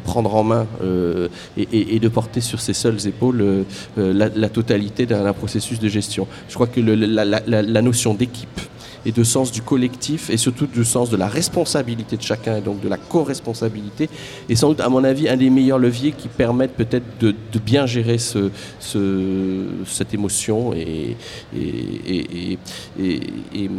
prendre 0.04 0.34
en 0.34 0.44
main 0.44 0.66
euh, 0.82 1.28
et, 1.56 1.98
de 1.98 2.08
porter 2.08 2.40
sur 2.40 2.60
ses 2.60 2.72
seules 2.72 3.06
épaules 3.06 3.42
euh, 3.42 3.64
la, 3.96 4.48
totalité 4.48 5.06
d'un 5.06 5.32
processus 5.32 5.78
de 5.78 5.88
gestion. 5.88 6.26
Je 6.48 6.54
crois 6.54 6.66
que 6.66 6.80
la 6.80 7.82
notion 7.82 8.14
d'équipe 8.14 8.60
et 9.08 9.12
de 9.12 9.24
sens 9.24 9.50
du 9.50 9.62
collectif 9.62 10.28
et 10.28 10.36
surtout 10.36 10.66
du 10.66 10.84
sens 10.84 11.08
de 11.08 11.16
la 11.16 11.28
responsabilité 11.28 12.16
de 12.18 12.22
chacun 12.22 12.56
et 12.58 12.60
donc 12.60 12.80
de 12.80 12.88
la 12.88 12.98
co-responsabilité 12.98 14.10
est 14.50 14.54
sans 14.54 14.68
doute 14.68 14.80
à 14.80 14.88
mon 14.90 15.02
avis 15.02 15.28
un 15.30 15.36
des 15.38 15.48
meilleurs 15.48 15.78
leviers 15.78 16.12
qui 16.12 16.28
permettent 16.28 16.74
peut-être 16.76 17.06
de, 17.20 17.34
bien 17.58 17.86
gérer 17.86 18.18
ce, 18.18 18.50
ce- 18.78 19.66
cette 19.86 20.12
émotion 20.12 20.74
et, 20.74 21.16
et, 21.56 21.58
et- 22.06 22.52
et- 22.52 22.58
et- 23.00 23.20
et, 23.54 23.70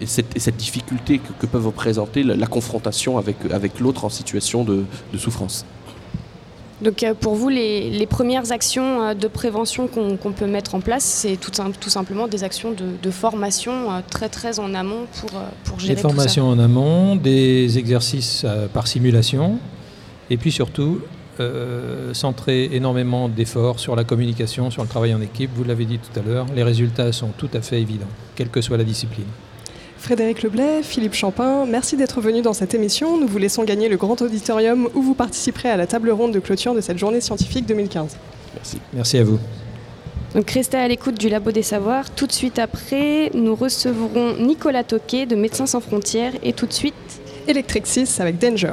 et 0.00 0.06
cette, 0.06 0.36
et 0.36 0.40
difficulté 0.58 1.18
que, 1.18 1.32
que 1.40 1.46
peuvent 1.46 1.66
représenter 1.66 2.22
la, 2.22 2.46
confrontation 2.46 3.16
avec, 3.16 3.36
l'autre 3.80 4.04
en 4.04 4.10
situation 4.10 4.62
de 4.64 4.84
souffrance. 5.18 5.64
Donc 6.82 7.02
euh, 7.02 7.12
pour 7.14 7.34
vous, 7.34 7.48
les, 7.50 7.90
les 7.90 8.06
premières 8.06 8.52
actions 8.52 9.02
euh, 9.02 9.14
de 9.14 9.28
prévention 9.28 9.86
qu'on 9.86 10.16
peut 10.32 10.46
mettre 10.46 10.74
en 10.74 10.80
place, 10.80 11.04
c'est 11.04 11.36
tout, 11.36 11.50
sim- 11.52 11.72
tout 11.78 11.90
simplement 11.90 12.26
des 12.26 12.42
actions 12.42 12.70
de, 12.72 12.86
de 13.02 13.10
formation 13.10 13.92
euh, 13.92 14.00
très 14.08 14.28
très 14.28 14.58
en 14.60 14.72
amont 14.74 15.06
pour, 15.20 15.30
pour 15.64 15.78
gérer 15.78 15.94
Des 15.94 16.00
tout 16.00 16.08
ça. 16.08 16.14
formations 16.14 16.48
en 16.48 16.58
amont, 16.58 17.16
des 17.16 17.76
exercices 17.78 18.46
par 18.72 18.86
simulation, 18.86 19.58
et 20.30 20.36
puis 20.38 20.52
surtout 20.52 21.00
euh, 21.40 22.12
centrer 22.14 22.70
énormément 22.72 23.28
d'efforts 23.28 23.78
sur 23.80 23.94
la 23.96 24.04
communication, 24.04 24.70
sur 24.70 24.82
le 24.82 24.88
travail 24.88 25.12
en 25.14 25.20
équipe. 25.20 25.50
Vous 25.54 25.64
l'avez 25.64 25.84
dit 25.84 25.98
tout 25.98 26.18
à 26.18 26.22
l'heure, 26.22 26.46
les 26.54 26.62
résultats 26.62 27.12
sont 27.12 27.28
tout 27.36 27.48
à 27.54 27.60
fait 27.60 27.80
évidents, 27.80 28.06
quelle 28.36 28.48
que 28.48 28.60
soit 28.60 28.76
la 28.78 28.84
discipline. 28.84 29.26
Frédéric 30.00 30.42
Leblay, 30.42 30.82
Philippe 30.82 31.12
Champin, 31.12 31.66
merci 31.66 31.94
d'être 31.94 32.22
venus 32.22 32.42
dans 32.42 32.54
cette 32.54 32.72
émission. 32.72 33.18
Nous 33.18 33.26
vous 33.26 33.36
laissons 33.36 33.64
gagner 33.64 33.90
le 33.90 33.98
grand 33.98 34.20
auditorium 34.22 34.88
où 34.94 35.02
vous 35.02 35.12
participerez 35.14 35.68
à 35.68 35.76
la 35.76 35.86
table 35.86 36.10
ronde 36.10 36.32
de 36.32 36.40
clôture 36.40 36.74
de 36.74 36.80
cette 36.80 36.96
journée 36.96 37.20
scientifique 37.20 37.66
2015. 37.66 38.16
Merci. 38.54 38.78
Merci 38.94 39.18
à 39.18 39.24
vous. 39.24 39.38
Donc 40.34 40.50
restez 40.50 40.78
à 40.78 40.88
l'écoute 40.88 41.20
du 41.20 41.28
Labo 41.28 41.52
des 41.52 41.62
Savoirs. 41.62 42.10
Tout 42.10 42.26
de 42.26 42.32
suite 42.32 42.58
après, 42.58 43.30
nous 43.34 43.54
recevrons 43.54 44.36
Nicolas 44.38 44.84
Toquet 44.84 45.26
de 45.26 45.36
Médecins 45.36 45.66
sans 45.66 45.80
frontières 45.80 46.32
et 46.42 46.54
tout 46.54 46.66
de 46.66 46.72
suite 46.72 46.94
Electric 47.46 47.86
6 47.86 48.20
avec 48.20 48.38
Danger. 48.38 48.72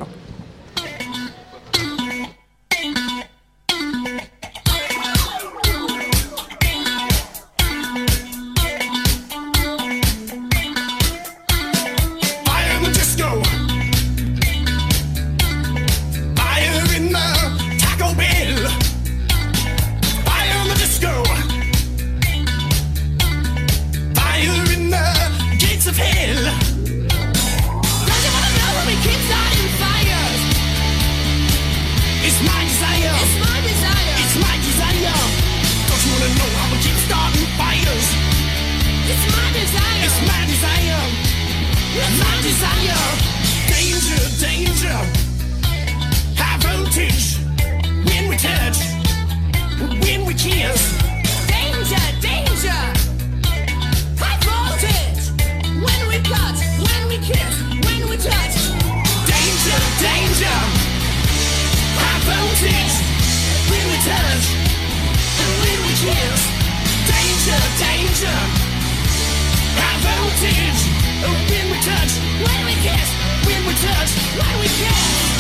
Touch. 71.88 72.20
When 72.44 72.66
we 72.66 72.74
kiss. 72.84 73.10
When 73.46 73.66
we 73.66 73.74
touch. 73.74 74.12
When 74.36 74.60
we 74.60 74.68
kiss. 74.68 75.37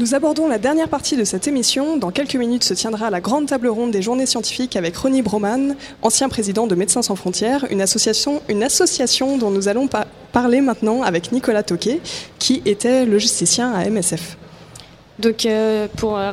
Nous 0.00 0.14
abordons 0.14 0.48
la 0.48 0.56
dernière 0.56 0.88
partie 0.88 1.14
de 1.14 1.24
cette 1.24 1.46
émission. 1.46 1.98
Dans 1.98 2.10
quelques 2.10 2.36
minutes 2.36 2.64
se 2.64 2.72
tiendra 2.72 3.10
la 3.10 3.20
grande 3.20 3.44
table 3.44 3.68
ronde 3.68 3.90
des 3.90 4.00
journées 4.00 4.24
scientifiques 4.24 4.74
avec 4.74 4.96
Ronnie 4.96 5.20
Broman, 5.20 5.76
ancien 6.00 6.30
président 6.30 6.66
de 6.66 6.74
Médecins 6.74 7.02
sans 7.02 7.16
frontières, 7.16 7.66
une 7.70 7.82
association, 7.82 8.40
une 8.48 8.62
association 8.62 9.36
dont 9.36 9.50
nous 9.50 9.68
allons 9.68 9.88
pa- 9.88 10.06
parler 10.32 10.62
maintenant 10.62 11.02
avec 11.02 11.32
Nicolas 11.32 11.62
Toquet, 11.62 12.00
qui 12.38 12.62
était 12.64 13.04
logisticien 13.04 13.74
à 13.74 13.84
MSF. 13.90 14.38
Donc, 15.18 15.44
euh, 15.44 15.86
pour, 15.98 16.16
euh, 16.16 16.32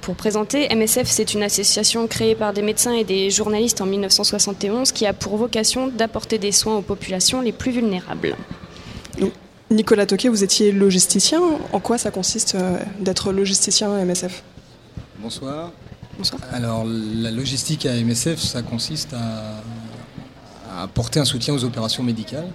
pour 0.00 0.14
présenter, 0.14 0.68
MSF, 0.72 1.08
c'est 1.08 1.34
une 1.34 1.42
association 1.42 2.06
créée 2.06 2.36
par 2.36 2.52
des 2.52 2.62
médecins 2.62 2.92
et 2.92 3.02
des 3.02 3.30
journalistes 3.30 3.80
en 3.80 3.86
1971 3.86 4.92
qui 4.92 5.06
a 5.06 5.12
pour 5.12 5.36
vocation 5.36 5.88
d'apporter 5.88 6.38
des 6.38 6.52
soins 6.52 6.76
aux 6.76 6.82
populations 6.82 7.40
les 7.40 7.50
plus 7.50 7.72
vulnérables. 7.72 8.36
Nicolas 9.70 10.06
Toquet, 10.06 10.28
vous 10.28 10.42
étiez 10.42 10.72
logisticien. 10.72 11.40
En 11.72 11.80
quoi 11.80 11.96
ça 11.96 12.10
consiste 12.10 12.56
euh, 12.56 12.78
d'être 13.00 13.32
logisticien 13.32 13.92
à 13.94 14.04
MSF 14.04 14.42
Bonsoir. 15.22 15.70
Bonsoir. 16.18 16.40
Alors, 16.52 16.84
la 16.84 17.30
logistique 17.30 17.86
à 17.86 17.94
MSF, 17.94 18.40
ça 18.40 18.62
consiste 18.62 19.14
à, 19.14 19.62
à 20.76 20.82
apporter 20.82 21.20
un 21.20 21.24
soutien 21.24 21.54
aux 21.54 21.64
opérations 21.64 22.02
médicales. 22.02 22.48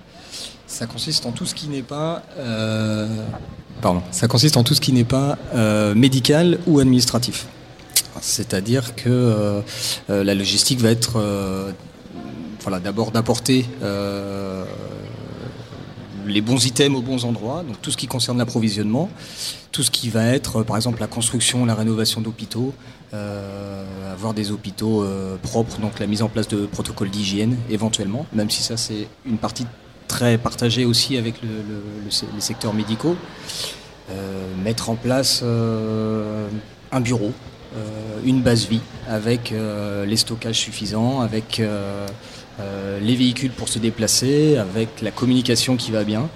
Ça 0.67 0.87
consiste 0.87 1.25
en 1.25 1.31
tout 1.31 1.45
ce 1.45 1.55
qui 1.55 1.67
n'est 1.69 1.83
pas, 1.83 2.23
euh, 2.37 3.07
pardon, 3.81 4.01
ça 4.11 4.27
consiste 4.27 4.57
en 4.57 4.63
tout 4.63 4.73
ce 4.73 4.81
qui 4.81 4.91
n'est 4.91 5.03
pas 5.05 5.37
euh, 5.53 5.95
médical 5.95 6.59
ou 6.67 6.79
administratif. 6.79 7.47
C'est-à-dire 8.19 8.95
que 8.95 9.09
euh, 9.09 9.61
la 10.09 10.33
logistique 10.33 10.81
va 10.81 10.89
être, 10.89 11.21
voilà, 12.61 12.79
d'abord 12.79 13.11
d'apporter 13.11 13.65
euh, 13.83 14.65
les 16.25 16.41
bons 16.41 16.65
items 16.65 16.97
aux 16.97 17.01
bons 17.01 17.25
endroits, 17.25 17.63
donc 17.67 17.81
tout 17.81 17.91
ce 17.91 17.97
qui 17.97 18.07
concerne 18.07 18.37
l'approvisionnement, 18.37 19.09
tout 19.71 19.83
ce 19.83 19.91
qui 19.91 20.09
va 20.09 20.25
être, 20.27 20.57
euh, 20.57 20.63
par 20.63 20.75
exemple, 20.75 20.99
la 20.99 21.07
construction, 21.07 21.65
la 21.65 21.75
rénovation 21.75 22.21
d'hôpitaux, 22.21 22.73
euh, 23.13 24.13
avoir 24.13 24.33
des 24.33 24.51
hôpitaux 24.51 25.03
euh, 25.03 25.37
propres, 25.37 25.79
donc 25.79 25.99
la 25.99 26.07
mise 26.07 26.21
en 26.21 26.29
place 26.29 26.47
de 26.47 26.65
protocoles 26.65 27.09
d'hygiène 27.09 27.57
éventuellement, 27.69 28.25
même 28.33 28.49
si 28.49 28.63
ça 28.63 28.77
c'est 28.77 29.07
une 29.25 29.37
partie 29.37 29.65
très 30.07 30.37
partagée 30.37 30.85
aussi 30.85 31.17
avec 31.17 31.35
les 31.41 32.41
secteurs 32.41 32.73
médicaux. 32.73 33.17
Mettre 34.63 34.91
en 34.91 34.95
place 34.95 35.43
un 35.43 37.01
bureau, 37.01 37.33
une 38.23 38.41
base 38.43 38.67
vie 38.67 38.81
avec 39.09 39.51
les 39.51 40.15
stockages 40.15 40.59
suffisants, 40.59 41.21
avec 41.21 41.59
euh, 42.59 42.99
les 42.99 43.15
véhicules 43.15 43.51
pour 43.51 43.67
se 43.69 43.79
déplacer, 43.79 44.57
avec 44.57 45.01
la 45.01 45.11
communication 45.11 45.75
qui 45.77 45.91
va 45.91 46.03
bien. 46.03 46.29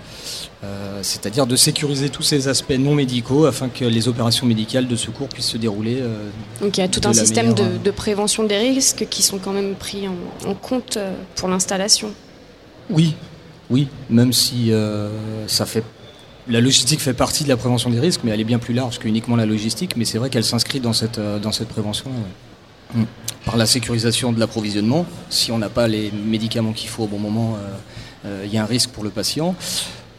Euh, 0.63 0.99
C'est-à-dire 1.01 1.47
de 1.47 1.55
sécuriser 1.55 2.09
tous 2.09 2.24
ces 2.24 2.49
aspects 2.49 2.78
non 2.78 2.93
médicaux 2.93 3.45
afin 3.45 3.70
que 3.70 3.86
les 3.86 4.07
opérations 4.09 4.45
médicales 4.45 4.88
de 4.88 4.95
secours 4.97 5.30
puissent 5.30 5.47
se 5.47 5.57
dérouler. 5.57 5.99
euh, 6.01 6.30
Donc, 6.61 6.78
il 6.78 6.82
y 6.82 6.84
a 6.84 6.88
tout 6.89 7.01
un 7.05 7.13
système 7.13 7.53
de, 7.53 7.63
meilleure- 7.63 7.80
de 7.82 7.91
prévention 7.91 8.43
des 8.43 8.57
risques 8.57 9.07
qui 9.09 9.22
sont 9.24 9.38
quand 9.38 9.53
même 9.53 9.76
pris 9.76 10.07
en, 10.07 10.15
en 10.49 10.53
compte 10.55 10.97
pour 11.36 11.47
l'installation. 11.47 12.11
Oui, 12.89 13.15
oui, 13.70 13.88
même 14.09 14.34
si 14.34 14.72
euh, 14.74 15.09
ça 15.47 15.65
fait. 15.65 15.84
La 16.49 16.59
logistique 16.59 16.99
fait 16.99 17.13
partie 17.13 17.43
de 17.43 17.49
la 17.49 17.57
prévention 17.57 17.89
des 17.91 17.99
risques, 17.99 18.22
mais 18.24 18.32
elle 18.32 18.41
est 18.41 18.43
bien 18.45 18.59
plus 18.59 18.74
large 18.74 18.97
que 18.99 19.07
uniquement 19.07 19.36
la 19.38 19.45
logistique. 19.45 19.95
Mais 19.95 20.03
c'est 20.03 20.17
vrai 20.17 20.30
qu'elle 20.30 20.43
s'inscrit 20.43 20.80
dans 20.82 20.93
cette, 20.93 21.20
dans 21.41 21.51
cette 21.53 21.70
prévention. 21.70 22.09
ouais. 22.09 22.49
Mm. 22.94 23.04
Par 23.46 23.58
la 23.58 23.66
sécurisation 23.66 24.32
de 24.32 24.40
l'approvisionnement, 24.40 25.06
si 25.30 25.52
on 25.52 25.58
n'a 25.58 25.70
pas 25.70 25.88
les 25.88 26.12
médicaments 26.12 26.74
qu'il 26.74 26.90
faut 26.90 27.04
au 27.04 27.08
bon 27.08 27.20
moment, 27.20 27.56
euh, 27.56 27.70
euh, 28.26 28.44
il 28.46 28.54
y 28.54 28.58
a 28.58 28.64
un 28.64 28.68
risque 28.68 28.90
pour 28.90 29.04
le 29.04 29.10
patient. 29.10 29.56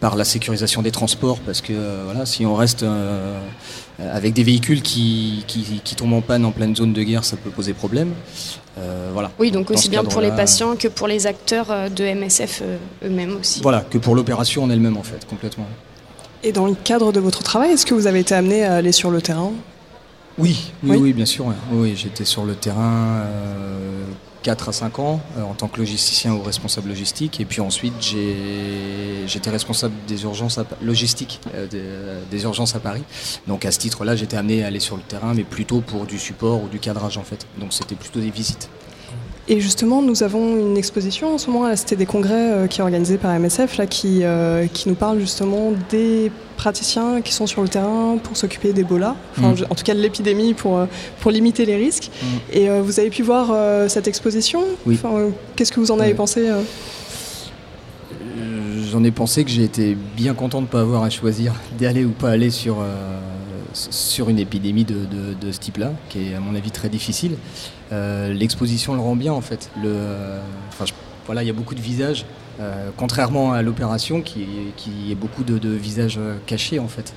Par 0.01 0.17
la 0.17 0.25
sécurisation 0.25 0.81
des 0.81 0.91
transports, 0.91 1.41
parce 1.41 1.61
que 1.61 1.75
euh, 1.75 2.03
voilà, 2.07 2.25
si 2.25 2.47
on 2.47 2.55
reste 2.55 2.85
euh, 2.85 3.39
avec 3.99 4.33
des 4.33 4.43
véhicules 4.43 4.81
qui, 4.81 5.45
qui, 5.47 5.83
qui 5.85 5.95
tombent 5.95 6.15
en 6.15 6.23
panne 6.23 6.47
en 6.47 6.53
pleine 6.53 6.75
zone 6.75 6.95
de 6.95 7.03
guerre, 7.03 7.23
ça 7.23 7.37
peut 7.37 7.51
poser 7.51 7.75
problème. 7.75 8.15
Euh, 8.79 9.11
voilà. 9.13 9.31
Oui, 9.39 9.51
donc 9.51 9.69
Dans 9.69 9.75
aussi 9.75 9.91
bien 9.91 10.03
pour 10.03 10.23
les 10.23 10.31
patients 10.31 10.75
que 10.77 10.89
pour 10.89 11.07
les 11.07 11.27
acteurs 11.27 11.91
de 11.91 12.05
MSF 12.15 12.63
eux-mêmes 13.05 13.37
aussi. 13.41 13.61
Voilà, 13.61 13.83
que 13.83 13.99
pour 13.99 14.15
l'opération 14.15 14.65
en 14.65 14.71
elle-même 14.71 14.97
en 14.97 15.03
fait, 15.03 15.27
complètement. 15.29 15.67
Et 16.43 16.53
dans 16.53 16.67
le 16.67 16.75
cadre 16.75 17.13
de 17.13 17.21
votre 17.21 17.43
travail, 17.43 17.73
est-ce 17.73 17.85
que 17.85 17.93
vous 17.93 18.07
avez 18.07 18.21
été 18.21 18.35
amené 18.35 18.65
à 18.65 18.77
aller 18.77 18.93
sur 18.93 19.11
le 19.11 19.21
terrain? 19.21 19.53
Oui, 20.39 20.73
oui, 20.83 20.91
Oui. 20.91 20.97
oui, 20.97 21.13
bien 21.13 21.27
sûr. 21.27 21.47
ouais. 21.47 21.55
Oui, 21.73 21.95
j'étais 21.97 22.25
sur 22.25 22.45
le 22.45 22.55
terrain 22.55 23.23
euh, 23.27 24.05
4 24.43 24.71
à 24.71 24.73
5 24.73 24.99
ans 24.99 25.21
euh, 25.37 25.43
en 25.43 25.53
tant 25.55 25.69
que 25.69 25.79
logisticien 25.79 26.33
ou 26.33 26.43
responsable 26.43 26.89
logistique. 26.89 27.41
Et 27.41 27.45
puis 27.45 27.61
ensuite, 27.61 27.93
j'ai- 28.01 29.27
j'étais 29.27 29.51
responsable 29.51 29.95
des 30.09 30.23
urgences 30.23 30.57
à 30.59 30.65
logistiques 30.83 31.41
euh, 31.55 31.67
des, 31.67 31.83
des 32.37 32.43
urgences 32.45 32.75
à 32.75 32.81
Paris. 32.81 33.03
Donc 33.47 33.65
à 33.67 33.71
ce 33.73 33.79
titre-là, 33.79 34.17
j'étais 34.17 34.37
amené 34.39 34.65
à 34.65 34.69
aller 34.69 34.81
sur 34.81 34.97
le 34.97 35.03
terrain, 35.03 35.35
mais 35.35 35.45
plutôt 35.45 35.81
pour 35.83 36.07
du 36.07 36.19
support 36.19 36.63
ou 36.63 36.69
du 36.69 36.79
cadrage 36.79 37.19
en 37.19 37.25
fait. 37.25 37.47
Donc 37.59 37.73
c'était 37.75 37.97
plutôt 37.97 38.21
des 38.21 38.31
visites. 38.31 38.71
Et 39.53 39.61
justement, 39.61 40.01
nous 40.01 40.23
avons 40.23 40.57
une 40.57 40.77
exposition 40.77 41.35
en 41.35 41.39
ce 41.39 41.51
moment 41.51 41.65
à 41.65 41.71
la 41.71 41.77
Cité 41.77 41.97
des 41.97 42.07
Congrès 42.07 42.53
euh, 42.53 42.67
qui 42.69 42.79
est 42.79 42.83
organisée 42.85 43.19
par 43.19 43.37
MSF, 43.37 43.79
là, 43.79 43.87
qui, 43.89 44.21
euh, 44.23 44.69
qui 44.73 44.89
nous 44.89 44.95
parle 44.95 45.19
justement 45.19 45.73
des 45.91 46.31
praticiens 46.57 47.21
qui 47.21 47.33
sont 47.33 47.49
sur 47.49 47.61
le 47.61 47.69
terrain 47.69 48.17
pour 48.23 48.37
s'occuper 48.37 48.73
d'Ebola, 48.73 49.17
enfin, 49.37 49.55
Mm. 49.55 49.67
en 49.69 49.75
tout 49.75 49.83
cas 49.83 49.95
de 49.95 50.01
l'épidémie 50.01 50.55
pour, 50.55 50.79
euh, 50.79 50.87
pour 51.21 51.33
limiter 51.33 51.67
les 51.67 51.75
risques. 51.75 52.11
Mm. 52.23 52.27
Et 52.53 52.71
euh, 52.71 52.81
vous 52.81 53.01
avez 53.01 53.11
pu 53.11 53.23
voir 53.25 53.51
euh, 53.51 53.89
cette 53.89 54.07
exposition? 54.07 54.63
Oui. 54.87 54.95
Enfin, 55.03 55.17
euh, 55.17 55.31
Qu'est-ce 55.57 55.73
que 55.73 55.81
vous 55.81 55.91
en 55.91 55.99
avez 55.99 56.15
pensé 56.15 56.49
J'en 58.93 59.03
ai 59.03 59.11
pensé 59.11 59.45
que 59.45 59.51
j'ai 59.51 59.65
été 59.65 59.97
bien 60.17 60.35
content 60.35 60.59
de 60.59 60.67
ne 60.67 60.71
pas 60.71 60.81
avoir 60.81 61.03
à 61.03 61.11
choisir 61.11 61.55
d'aller 61.79 62.05
ou 62.05 62.11
pas 62.11 62.31
aller 62.31 62.51
sur, 62.51 62.77
sur 63.73 64.29
une 64.29 64.39
épidémie 64.39 64.85
de, 64.85 64.95
de- 64.95 65.35
de 65.47 65.53
ce 65.53 65.59
type-là, 65.59 65.93
qui 66.09 66.31
est 66.31 66.35
à 66.35 66.41
mon 66.41 66.55
avis 66.55 66.71
très 66.71 66.89
difficile. 66.89 67.33
Euh, 67.93 68.33
L'exposition 68.33 68.95
le 68.95 69.01
rend 69.01 69.17
bien 69.17 69.33
en 69.33 69.41
fait. 69.41 69.71
Le, 69.83 69.95
enfin, 70.69 70.87
je- 70.87 70.93
voilà, 71.27 71.43
il 71.43 71.47
y 71.47 71.51
a 71.51 71.55
beaucoup 71.55 71.75
de 71.77 71.81
visages, 71.81 72.25
euh, 72.61 72.91
contrairement 72.97 73.53
à 73.53 73.63
l'opération 73.63 74.21
qui, 74.23 74.45
qui 74.77 75.13
est 75.13 75.15
beaucoup 75.15 75.45
de, 75.45 75.59
de 75.59 75.69
visages 75.71 76.19
euh, 76.19 76.37
cachés 76.47 76.79
en 76.79 76.89
fait. 76.89 77.13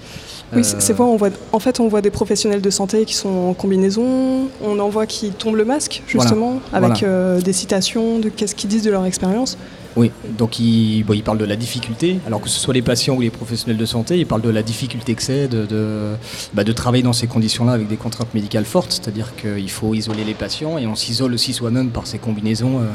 Oui, 0.51 0.59
Euh, 0.59 0.63
c'est 0.63 0.81
c'est 0.81 0.93
vrai, 0.93 1.03
on 1.05 1.15
voit, 1.15 1.29
en 1.51 1.59
fait, 1.59 1.79
on 1.79 1.87
voit 1.87 2.01
des 2.01 2.11
professionnels 2.11 2.61
de 2.61 2.69
santé 2.69 3.05
qui 3.05 3.15
sont 3.15 3.29
en 3.49 3.53
combinaison, 3.55 4.47
on 4.63 4.77
en 4.79 4.89
voit 4.89 5.07
qui 5.07 5.31
tombent 5.31 5.55
le 5.55 5.65
masque, 5.65 6.03
Voilà. 6.13 6.29
justement, 6.29 6.59
avec 6.71 6.99
Voilà. 6.99 7.41
des 7.41 7.53
citations 7.53 8.19
de 8.19 8.29
qu'est-ce 8.29 8.53
qu'ils 8.53 8.69
disent 8.69 8.83
de 8.83 8.91
leur 8.91 9.05
expérience. 9.05 9.57
Oui, 9.95 10.11
donc 10.37 10.59
il, 10.59 11.05
parle 11.23 11.37
de 11.37 11.45
la 11.45 11.55
difficulté, 11.55 12.19
alors 12.25 12.41
que 12.41 12.49
ce 12.49 12.59
soit 12.59 12.73
les 12.73 12.81
patients 12.81 13.15
ou 13.15 13.21
les 13.21 13.29
professionnels 13.29 13.77
de 13.77 13.85
santé, 13.85 14.17
il 14.17 14.25
parle 14.25 14.41
de 14.41 14.49
la 14.49 14.63
difficulté 14.63 15.13
que 15.13 15.21
c'est 15.21 15.47
de, 15.47 16.15
bah, 16.53 16.63
travailler 16.63 17.03
dans 17.03 17.13
ces 17.13 17.27
conditions-là 17.27 17.73
avec 17.73 17.87
des 17.87 17.97
contraintes 17.97 18.33
médicales 18.33 18.65
fortes, 18.65 18.91
c'est-à-dire 18.91 19.35
qu'il 19.35 19.69
faut 19.69 19.93
isoler 19.93 20.23
les 20.23 20.33
patients 20.33 20.79
et 20.79 20.87
on 20.87 20.95
s'isole 20.95 21.33
aussi 21.33 21.53
soi-même 21.53 21.89
par 21.89 22.07
ces 22.07 22.17
combinaisons 22.17 22.79
euh, 22.79 22.85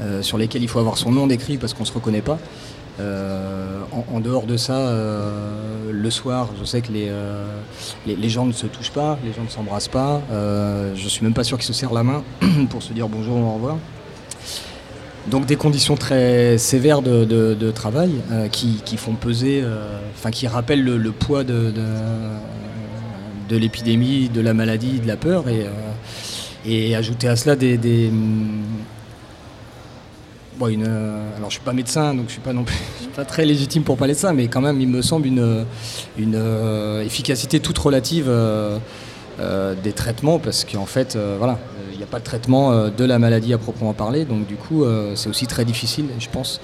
euh, 0.00 0.22
sur 0.22 0.38
lesquelles 0.38 0.62
il 0.62 0.68
faut 0.68 0.78
avoir 0.78 0.96
son 0.96 1.10
nom 1.10 1.26
décrit 1.26 1.56
parce 1.56 1.74
qu'on 1.74 1.82
ne 1.82 1.88
se 1.88 1.92
reconnaît 1.92 2.22
pas. 2.22 2.38
Euh, 3.00 3.80
en, 4.12 4.20
dehors 4.20 4.46
de 4.46 4.56
ça, 4.56 4.92
le 5.90 6.10
soir, 6.10 6.50
je 6.58 6.64
sais 6.64 6.82
que 6.82 6.92
les, 6.92 8.28
gens 8.28 8.46
ne 8.46 8.52
se 8.52 8.66
touchent 8.66 8.92
pas, 8.92 9.18
les 9.24 9.32
gens 9.32 9.42
ne 9.42 9.48
s'embrassent 9.48 9.88
pas. 9.88 10.20
Je 10.30 11.08
suis 11.08 11.24
même 11.24 11.34
pas 11.34 11.44
sûr 11.44 11.58
qu'ils 11.58 11.66
se 11.66 11.72
serrent 11.72 11.94
la 11.94 12.04
main 12.04 12.22
pour 12.70 12.82
se 12.82 12.92
dire 12.92 13.08
bonjour 13.08 13.36
ou 13.36 13.44
au 13.44 13.54
revoir. 13.54 13.76
Donc 15.30 15.44
des 15.44 15.56
conditions 15.56 15.96
très 15.96 16.56
sévères 16.58 17.02
de, 17.02 17.70
travail 17.70 18.10
euh, 18.30 18.48
qui, 18.48 18.96
font 18.96 19.14
peser, 19.14 19.60
euh, 19.62 19.98
enfin 20.14 20.30
qui 20.30 20.46
rappellent 20.46 20.84
le, 20.84 21.12
poids 21.12 21.44
de, 21.44 21.72
de, 23.48 23.56
l'épidémie, 23.56 24.30
de 24.30 24.40
la 24.40 24.54
maladie, 24.54 25.00
de 25.00 25.06
la 25.06 25.16
peur, 25.16 25.48
et, 25.48 25.66
euh, 25.66 25.70
et 26.64 26.96
ajouter 26.96 27.28
à 27.28 27.36
cela 27.36 27.56
des, 27.56 28.10
une, 30.60 30.86
alors 31.36 31.50
je 31.50 31.54
suis 31.54 31.64
pas 31.64 31.72
médecin, 31.72 32.14
donc 32.14 32.24
je 32.28 32.32
suis 32.32 32.40
pas 32.40 32.52
non 32.52 32.64
plus, 32.64 32.76
suis 33.00 33.08
pas 33.08 33.24
très 33.24 33.44
légitime 33.44 33.82
pour 33.82 33.96
parler 33.96 34.14
de 34.14 34.18
ça, 34.18 34.32
mais 34.32 34.48
quand 34.48 34.62
même 34.62 34.80
il 34.80 34.88
me 34.88 35.02
semble 35.02 35.26
une, 35.26 35.66
une 36.16 36.42
efficacité 37.04 37.60
toute 37.60 37.78
relative. 37.78 38.30
des 39.84 39.92
traitements 39.92 40.40
parce 40.40 40.64
qu'en 40.64 40.86
fait, 40.86 41.16
voilà, 41.38 41.58
il 41.76 41.77
n'y 41.98 42.04
a 42.04 42.06
pas 42.06 42.20
de 42.20 42.24
traitement 42.24 42.70
euh, 42.70 42.90
de 42.90 43.04
la 43.04 43.18
maladie 43.18 43.52
à 43.52 43.58
proprement 43.58 43.92
parler, 43.92 44.24
donc 44.24 44.46
du 44.46 44.54
coup, 44.54 44.84
euh, 44.84 45.16
c'est 45.16 45.28
aussi 45.28 45.46
très 45.46 45.64
difficile, 45.64 46.06
je 46.18 46.28
pense, 46.28 46.60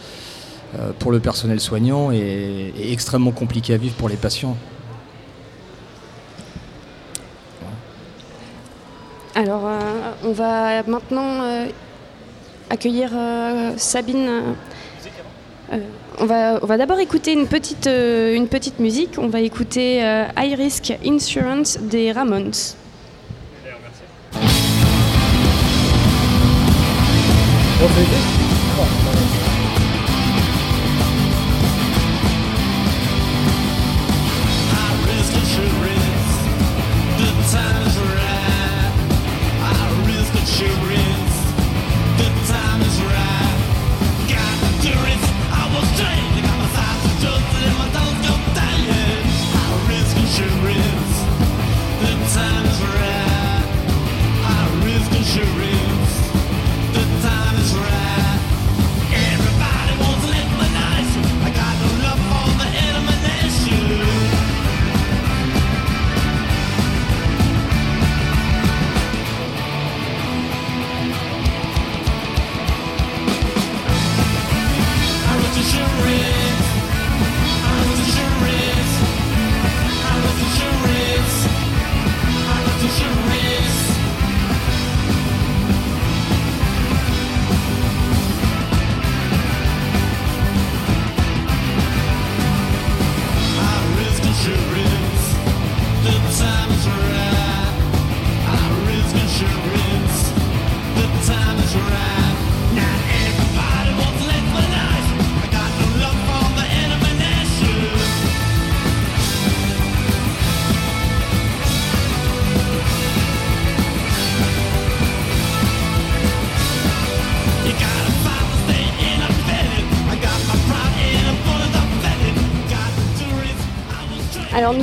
euh, 0.78 0.92
pour 0.98 1.10
le 1.10 1.18
personnel 1.18 1.60
soignant 1.60 2.12
et, 2.12 2.72
extrêmement 2.92 3.32
compliqué 3.32 3.74
à 3.74 3.76
vivre 3.76 3.94
pour 3.96 4.08
les 4.08 4.16
patients. 4.16 4.56
Alors, 9.34 9.68
on 10.22 10.30
va 10.30 10.84
maintenant 10.84 11.66
accueillir 12.70 13.10
Sabine. 13.76 14.30
on 16.20 16.24
va, 16.24 16.78
d'abord 16.78 17.00
écouter 17.00 17.32
une 17.32 17.48
petite, 17.48 17.88
une 17.88 18.46
petite 18.46 18.78
musique. 18.78 19.16
On 19.18 19.26
va 19.26 19.40
écouter 19.40 19.98
High 20.36 20.54
Risk 20.56 20.96
Insurance 21.04 21.78
des 21.80 22.12
Ramones. 22.12 22.52
Risk 27.86 28.43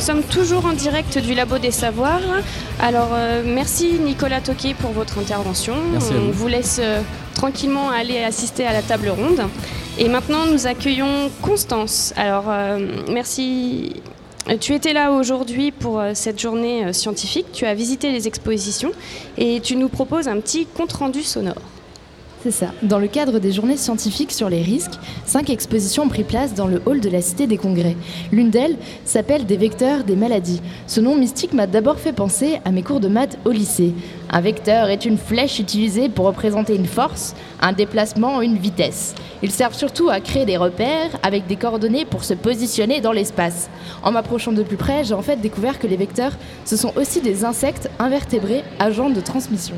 sommes 0.02 0.24
toujours 0.24 0.66
en 0.66 0.74
direct 0.74 1.20
du 1.20 1.36
Labo 1.36 1.60
des 1.60 1.70
Savoirs. 1.70 2.22
Alors, 2.80 3.10
euh, 3.14 3.44
merci 3.46 4.00
Nicolas 4.00 4.42
Toquet 4.42 4.74
pour 4.74 4.90
votre 4.92 5.20
intervention. 5.20 5.76
Merci 5.92 6.14
On 6.16 6.26
vous. 6.26 6.32
vous 6.32 6.48
laisse 6.48 6.80
euh, 6.82 7.02
tranquillement 7.36 7.92
aller 7.92 8.24
assister 8.24 8.66
à 8.66 8.74
la 8.74 8.82
table 8.82 9.10
ronde. 9.10 9.42
Et 10.00 10.10
maintenant, 10.10 10.48
nous 10.52 10.66
accueillons 10.66 11.30
Constance. 11.44 12.14
Alors, 12.18 12.46
euh, 12.48 12.80
merci 13.10 13.94
Tu 14.60 14.74
étais 14.74 14.94
là 14.94 15.12
aujourd'hui 15.12 15.72
pour 15.72 16.02
cette 16.16 16.42
journée 16.42 16.92
scientifique, 16.94 17.46
tu 17.54 17.68
as 17.68 17.76
visité 17.76 18.12
les 18.12 18.28
expositions 18.28 18.92
et 19.38 19.60
tu 19.62 19.76
nous 19.76 19.88
proposes 19.88 20.28
un 20.28 20.40
petit 20.40 20.66
compte-rendu 20.66 21.22
sonore. 21.22 21.62
C'est 22.44 22.50
ça. 22.50 22.72
Dans 22.82 22.98
le 22.98 23.08
cadre 23.08 23.38
des 23.38 23.52
journées 23.52 23.78
scientifiques 23.78 24.32
sur 24.32 24.50
les 24.50 24.64
risques, 24.64 24.98
cinq 25.28 25.52
expositions 25.52 26.04
ont 26.04 26.10
pris 26.10 26.24
place 26.24 26.56
dans 26.56 26.66
le 26.66 26.82
hall 26.88 27.00
de 27.00 27.10
la 27.10 27.22
Cité 27.22 27.46
des 27.46 27.58
Congrès. 27.58 27.96
L'une 28.32 28.50
d'elles 28.50 28.78
s'appelle 29.06 29.46
Des 29.46 29.58
vecteurs 29.58 30.04
des 30.04 30.16
maladies. 30.16 30.60
Ce 30.88 31.00
nom 31.02 31.16
mystique 31.16 31.54
m'a 31.54 31.68
d'abord 31.68 32.00
fait 32.00 32.14
penser 32.14 32.60
à 32.66 32.72
mes 32.72 32.82
cours 32.82 33.00
de 33.00 33.10
maths 33.10 33.38
au 33.46 33.52
lycée. 33.52 33.94
Un 34.32 34.42
vecteur 34.42 34.90
est 34.90 35.06
une 35.06 35.20
flèche 35.20 35.60
utilisée 35.60 36.10
pour 36.10 36.26
représenter 36.26 36.76
une 36.76 36.88
force, 36.88 37.36
un 37.62 37.74
déplacement, 37.74 38.42
une 38.42 38.58
vitesse. 38.58 39.14
Ils 39.44 39.52
servent 39.52 39.78
surtout 39.78 40.10
à 40.10 40.20
créer 40.20 40.46
des 40.46 40.58
repères 40.58 41.20
avec 41.22 41.46
des 41.46 41.58
coordonnées 41.58 42.06
pour 42.06 42.24
se 42.24 42.34
positionner 42.34 43.02
dans 43.02 43.12
l'espace. 43.12 43.70
En 44.02 44.12
m'approchant 44.12 44.52
de 44.52 44.64
plus 44.64 44.78
près, 44.78 45.04
j'ai 45.04 45.14
en 45.14 45.22
fait 45.22 45.42
découvert 45.42 45.78
que 45.78 45.86
les 45.86 45.98
vecteurs, 45.98 46.34
ce 46.66 46.76
sont 46.76 46.94
aussi 46.96 47.22
des 47.22 47.46
insectes 47.46 47.92
invertébrés 48.00 48.64
agents 48.80 49.12
de 49.12 49.22
transmission. 49.22 49.76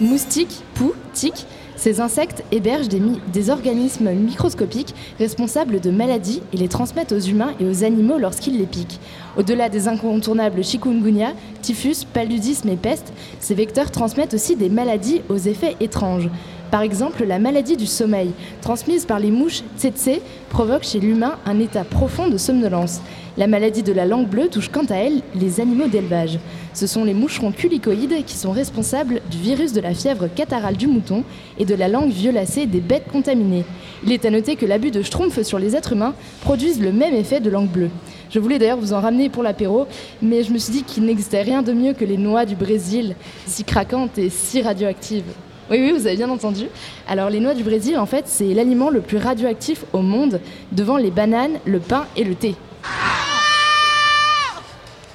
Moustiques, 0.00 0.62
poux, 0.74 0.92
tiques, 1.12 1.46
ces 1.74 2.00
insectes 2.00 2.44
hébergent 2.52 2.88
des, 2.88 3.02
des 3.32 3.50
organismes 3.50 4.10
microscopiques 4.12 4.94
responsables 5.18 5.80
de 5.80 5.90
maladies 5.90 6.40
et 6.52 6.56
les 6.56 6.68
transmettent 6.68 7.12
aux 7.12 7.18
humains 7.18 7.54
et 7.58 7.64
aux 7.64 7.84
animaux 7.84 8.18
lorsqu'ils 8.18 8.58
les 8.58 8.66
piquent. 8.66 9.00
Au-delà 9.36 9.68
des 9.68 9.88
incontournables 9.88 10.62
chikungunya, 10.62 11.32
typhus, 11.62 12.04
paludisme 12.12 12.68
et 12.68 12.76
peste, 12.76 13.12
ces 13.40 13.54
vecteurs 13.54 13.90
transmettent 13.90 14.34
aussi 14.34 14.54
des 14.54 14.68
maladies 14.68 15.22
aux 15.28 15.36
effets 15.36 15.76
étranges. 15.80 16.28
Par 16.70 16.82
exemple, 16.82 17.24
la 17.24 17.38
maladie 17.38 17.78
du 17.78 17.86
sommeil, 17.86 18.32
transmise 18.60 19.06
par 19.06 19.18
les 19.18 19.30
mouches 19.30 19.62
tsetse, 19.78 20.20
provoque 20.50 20.84
chez 20.84 21.00
l'humain 21.00 21.38
un 21.46 21.58
état 21.60 21.82
profond 21.82 22.28
de 22.28 22.36
somnolence. 22.36 23.00
La 23.38 23.46
maladie 23.46 23.82
de 23.82 23.92
la 23.92 24.04
langue 24.04 24.28
bleue 24.28 24.48
touche 24.48 24.68
quant 24.68 24.84
à 24.90 24.96
elle 24.96 25.22
les 25.34 25.60
animaux 25.60 25.86
d'élevage. 25.86 26.38
Ce 26.74 26.86
sont 26.86 27.04
les 27.04 27.14
moucherons 27.14 27.52
culicoïdes 27.52 28.24
qui 28.26 28.36
sont 28.36 28.50
responsables 28.50 29.22
du 29.30 29.38
virus 29.38 29.72
de 29.72 29.80
la 29.80 29.94
fièvre 29.94 30.28
catarrhale 30.28 30.76
du 30.76 30.88
mouton 30.88 31.24
et 31.58 31.64
de 31.64 31.74
la 31.74 31.88
langue 31.88 32.10
violacée 32.10 32.66
des 32.66 32.80
bêtes 32.80 33.08
contaminées. 33.10 33.64
Il 34.04 34.12
est 34.12 34.26
à 34.26 34.30
noter 34.30 34.56
que 34.56 34.66
l'abus 34.66 34.90
de 34.90 35.02
schtroumpf 35.02 35.40
sur 35.42 35.58
les 35.58 35.74
êtres 35.74 35.94
humains 35.94 36.14
produisent 36.42 36.80
le 36.80 36.92
même 36.92 37.14
effet 37.14 37.40
de 37.40 37.48
langue 37.48 37.70
bleue. 37.70 37.90
Je 38.28 38.40
voulais 38.40 38.58
d'ailleurs 38.58 38.78
vous 38.78 38.92
en 38.92 39.00
ramener 39.00 39.30
pour 39.30 39.42
l'apéro, 39.42 39.86
mais 40.20 40.42
je 40.42 40.52
me 40.52 40.58
suis 40.58 40.72
dit 40.72 40.82
qu'il 40.82 41.04
n'existait 41.04 41.42
rien 41.42 41.62
de 41.62 41.72
mieux 41.72 41.94
que 41.94 42.04
les 42.04 42.18
noix 42.18 42.44
du 42.44 42.56
Brésil, 42.56 43.16
si 43.46 43.64
craquantes 43.64 44.18
et 44.18 44.28
si 44.28 44.60
radioactives. 44.60 45.24
Oui, 45.70 45.78
oui, 45.80 45.92
vous 45.92 46.06
avez 46.06 46.16
bien 46.16 46.30
entendu. 46.30 46.64
Alors, 47.06 47.28
les 47.28 47.40
noix 47.40 47.52
du 47.52 47.62
Brésil, 47.62 47.98
en 47.98 48.06
fait, 48.06 48.24
c'est 48.26 48.54
l'aliment 48.54 48.88
le 48.88 49.02
plus 49.02 49.18
radioactif 49.18 49.84
au 49.92 50.00
monde, 50.00 50.40
devant 50.72 50.96
les 50.96 51.10
bananes, 51.10 51.58
le 51.66 51.78
pain 51.78 52.06
et 52.16 52.24
le 52.24 52.34
thé. 52.34 52.54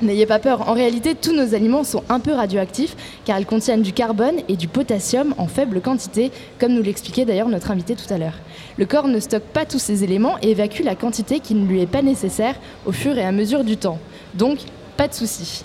N'ayez 0.03 0.25
pas 0.25 0.37
peur, 0.37 0.69
en 0.69 0.73
réalité, 0.73 1.15
tous 1.15 1.33
nos 1.33 1.55
aliments 1.55 1.83
sont 1.83 2.03
un 2.09 2.19
peu 2.19 2.33
radioactifs, 2.33 2.95
car 3.25 3.39
ils 3.39 3.45
contiennent 3.45 3.81
du 3.81 3.93
carbone 3.93 4.41
et 4.47 4.55
du 4.55 4.67
potassium 4.67 5.33
en 5.39 5.47
faible 5.47 5.81
quantité, 5.81 6.31
comme 6.59 6.73
nous 6.73 6.83
l'expliquait 6.83 7.25
d'ailleurs 7.25 7.47
notre 7.47 7.71
invité 7.71 7.95
tout 7.95 8.13
à 8.13 8.17
l'heure. 8.19 8.37
Le 8.77 8.85
corps 8.85 9.07
ne 9.07 9.19
stocke 9.19 9.43
pas 9.43 9.65
tous 9.65 9.79
ces 9.79 10.03
éléments 10.03 10.35
et 10.43 10.51
évacue 10.51 10.83
la 10.83 10.95
quantité 10.95 11.39
qui 11.39 11.55
ne 11.55 11.65
lui 11.65 11.81
est 11.81 11.87
pas 11.87 12.01
nécessaire 12.01 12.55
au 12.85 12.91
fur 12.91 13.17
et 13.17 13.23
à 13.23 13.31
mesure 13.31 13.63
du 13.63 13.77
temps. 13.77 13.97
Donc, 14.35 14.59
pas 14.97 15.07
de 15.07 15.13
souci. 15.13 15.63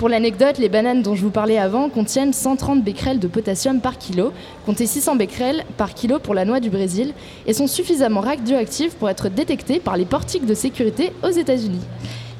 Pour 0.00 0.08
l'anecdote, 0.08 0.56
les 0.56 0.70
bananes 0.70 1.02
dont 1.02 1.14
je 1.14 1.20
vous 1.20 1.30
parlais 1.30 1.58
avant 1.58 1.90
contiennent 1.90 2.32
130 2.32 2.82
becquerels 2.82 3.18
de 3.18 3.28
potassium 3.28 3.82
par 3.82 3.98
kilo, 3.98 4.32
comptez 4.64 4.86
600 4.86 5.16
becquerels 5.16 5.62
par 5.76 5.92
kilo 5.92 6.18
pour 6.18 6.32
la 6.32 6.46
noix 6.46 6.58
du 6.58 6.70
Brésil, 6.70 7.12
et 7.46 7.52
sont 7.52 7.66
suffisamment 7.66 8.22
radioactives 8.22 8.96
pour 8.96 9.10
être 9.10 9.28
détectés 9.28 9.78
par 9.78 9.98
les 9.98 10.06
portiques 10.06 10.46
de 10.46 10.54
sécurité 10.54 11.12
aux 11.22 11.28
États-Unis. 11.28 11.82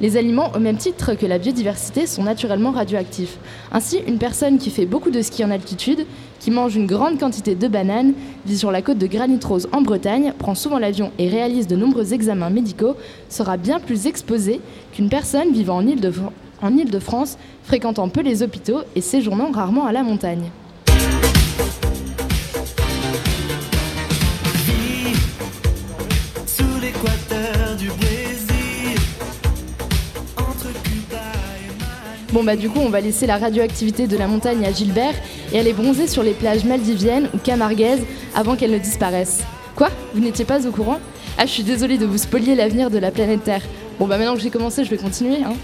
Les 0.01 0.17
aliments, 0.17 0.51
au 0.57 0.59
même 0.59 0.79
titre 0.79 1.13
que 1.13 1.27
la 1.27 1.37
biodiversité, 1.37 2.07
sont 2.07 2.23
naturellement 2.23 2.71
radioactifs. 2.71 3.37
Ainsi, 3.73 3.99
une 4.09 4.17
personne 4.17 4.57
qui 4.57 4.71
fait 4.71 4.87
beaucoup 4.87 5.11
de 5.11 5.21
ski 5.21 5.45
en 5.45 5.51
altitude, 5.51 6.07
qui 6.39 6.51
mange 6.51 6.77
une 6.77 6.87
grande 6.87 7.19
quantité 7.21 7.55
de 7.55 7.69
bananes, 7.69 8.15
vit 8.47 8.57
sur 8.57 8.71
la 8.71 8.81
côte 8.81 8.97
de 8.97 9.07
Granit 9.07 9.41
Rose 9.45 9.69
en 9.73 9.83
Bretagne, 9.83 10.33
prend 10.39 10.55
souvent 10.55 10.79
l'avion 10.79 11.13
et 11.19 11.29
réalise 11.29 11.67
de 11.67 11.77
nombreux 11.77 12.15
examens 12.15 12.49
médicaux, 12.49 12.97
sera 13.29 13.59
bien 13.59 13.81
plus 13.81 14.07
exposée 14.07 14.63
qu'une 14.95 15.11
personne 15.11 15.53
vivant 15.53 15.77
en 15.77 15.87
île 15.87 16.01
de 16.01 16.09
en 16.63 16.77
Île-de-France, 16.77 17.39
fréquentant 17.65 18.09
peu 18.09 18.21
les 18.23 18.43
hôpitaux 18.43 18.81
et 18.95 19.01
séjournant 19.01 19.51
rarement 19.51 19.87
à 19.87 19.93
la 19.93 20.03
montagne. 20.03 20.51
Bon 32.33 32.45
bah 32.45 32.55
du 32.55 32.71
coup 32.71 32.79
on 32.79 32.91
va 32.91 33.01
laisser 33.01 33.27
la 33.27 33.39
radioactivité 33.39 34.07
de 34.07 34.17
la 34.17 34.29
montagne 34.29 34.65
à 34.65 34.73
Gilbert 34.73 35.15
et 35.53 35.59
aller 35.59 35.73
bronzer 35.73 36.07
sur 36.07 36.23
les 36.23 36.33
plages 36.33 36.65
maldiviennes 36.65 37.29
ou 37.35 37.39
camarguaises 37.39 38.05
avant 38.37 38.55
qu'elles 38.55 38.71
ne 38.71 38.79
disparaissent. 38.79 39.43
Quoi? 39.75 39.89
Vous 40.15 40.21
n'étiez 40.21 40.45
pas 40.45 40.65
au 40.65 40.71
courant? 40.71 41.01
Ah 41.39 41.47
je 41.47 41.51
suis 41.51 41.65
désolée 41.65 41.99
de 41.99 42.07
vous 42.07 42.19
spolier 42.19 42.55
l'avenir 42.55 42.89
de 42.89 42.99
la 42.99 43.11
planète 43.11 43.43
Terre. 43.43 43.63
Bon 43.99 44.07
bah 44.07 44.17
maintenant 44.17 44.37
que 44.37 44.41
j'ai 44.41 44.51
commencé 44.51 44.85
je 44.85 44.91
vais 44.91 44.97
continuer. 44.97 45.43
Hein. 45.45 45.55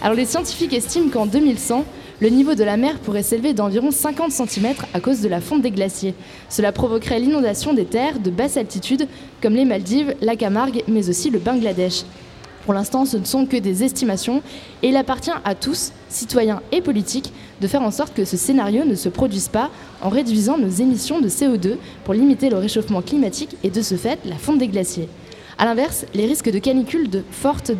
Alors 0.00 0.16
les 0.16 0.26
scientifiques 0.26 0.74
estiment 0.74 1.10
qu'en 1.10 1.26
2100, 1.26 1.84
le 2.20 2.28
niveau 2.28 2.54
de 2.54 2.62
la 2.62 2.76
mer 2.76 2.98
pourrait 3.00 3.24
s'élever 3.24 3.52
d'environ 3.52 3.90
50 3.90 4.30
cm 4.30 4.74
à 4.94 5.00
cause 5.00 5.20
de 5.20 5.28
la 5.28 5.40
fonte 5.40 5.62
des 5.62 5.72
glaciers. 5.72 6.14
Cela 6.48 6.70
provoquerait 6.70 7.18
l'inondation 7.18 7.74
des 7.74 7.84
terres 7.84 8.20
de 8.20 8.30
basse 8.30 8.56
altitude 8.56 9.08
comme 9.42 9.54
les 9.54 9.64
Maldives, 9.64 10.14
la 10.20 10.36
Camargue 10.36 10.84
mais 10.86 11.08
aussi 11.08 11.30
le 11.30 11.40
Bangladesh. 11.40 12.04
Pour 12.64 12.74
l'instant, 12.74 13.06
ce 13.06 13.16
ne 13.16 13.24
sont 13.24 13.46
que 13.46 13.56
des 13.56 13.82
estimations 13.82 14.40
et 14.82 14.90
il 14.90 14.96
appartient 14.96 15.32
à 15.44 15.54
tous, 15.56 15.92
citoyens 16.08 16.60
et 16.70 16.80
politiques, 16.80 17.32
de 17.60 17.66
faire 17.66 17.82
en 17.82 17.90
sorte 17.90 18.14
que 18.14 18.24
ce 18.24 18.36
scénario 18.36 18.84
ne 18.84 18.94
se 18.94 19.08
produise 19.08 19.48
pas 19.48 19.70
en 20.00 20.10
réduisant 20.10 20.58
nos 20.58 20.68
émissions 20.68 21.20
de 21.20 21.28
CO2 21.28 21.76
pour 22.04 22.14
limiter 22.14 22.50
le 22.50 22.58
réchauffement 22.58 23.02
climatique 23.02 23.56
et 23.64 23.70
de 23.70 23.82
ce 23.82 23.96
fait 23.96 24.20
la 24.24 24.36
fonte 24.36 24.58
des 24.58 24.68
glaciers. 24.68 25.08
A 25.56 25.64
l'inverse, 25.64 26.04
les 26.14 26.26
risques 26.26 26.52
de 26.52 26.58
canicule 26.60 27.10
de 27.10 27.24
forte 27.32 27.72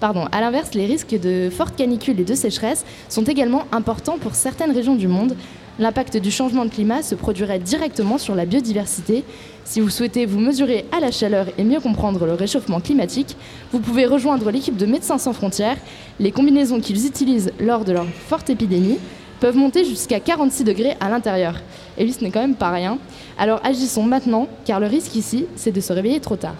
Pardon, 0.00 0.26
à 0.30 0.40
l'inverse, 0.40 0.74
les 0.74 0.84
risques 0.84 1.18
de 1.18 1.48
fortes 1.50 1.74
canicules 1.74 2.20
et 2.20 2.24
de 2.24 2.34
sécheresse 2.34 2.84
sont 3.08 3.24
également 3.24 3.64
importants 3.72 4.18
pour 4.18 4.34
certaines 4.34 4.72
régions 4.72 4.94
du 4.94 5.08
monde. 5.08 5.36
L'impact 5.78 6.18
du 6.18 6.30
changement 6.30 6.64
de 6.64 6.70
climat 6.70 7.02
se 7.02 7.14
produirait 7.14 7.58
directement 7.58 8.18
sur 8.18 8.34
la 8.34 8.46
biodiversité. 8.46 9.24
Si 9.64 9.80
vous 9.80 9.90
souhaitez 9.90 10.26
vous 10.26 10.38
mesurer 10.38 10.84
à 10.94 11.00
la 11.00 11.10
chaleur 11.10 11.46
et 11.56 11.64
mieux 11.64 11.80
comprendre 11.80 12.26
le 12.26 12.34
réchauffement 12.34 12.80
climatique, 12.80 13.36
vous 13.72 13.80
pouvez 13.80 14.06
rejoindre 14.06 14.50
l'équipe 14.50 14.76
de 14.76 14.86
Médecins 14.86 15.18
sans 15.18 15.32
frontières. 15.32 15.76
Les 16.18 16.30
combinaisons 16.30 16.80
qu'ils 16.80 17.06
utilisent 17.06 17.52
lors 17.58 17.84
de 17.84 17.92
leur 17.92 18.06
forte 18.06 18.50
épidémie 18.50 18.98
peuvent 19.40 19.56
monter 19.56 19.84
jusqu'à 19.84 20.20
46 20.20 20.64
degrés 20.64 20.96
à 21.00 21.08
l'intérieur. 21.08 21.60
Et 21.98 22.04
oui, 22.04 22.12
ce 22.12 22.22
n'est 22.22 22.30
quand 22.30 22.40
même 22.40 22.54
pas 22.54 22.70
rien. 22.70 22.98
Alors 23.38 23.60
agissons 23.64 24.02
maintenant, 24.02 24.48
car 24.64 24.80
le 24.80 24.86
risque 24.86 25.14
ici, 25.14 25.46
c'est 25.56 25.72
de 25.72 25.80
se 25.80 25.92
réveiller 25.92 26.20
trop 26.20 26.36
tard. 26.36 26.56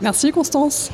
Merci 0.00 0.30
Constance. 0.30 0.90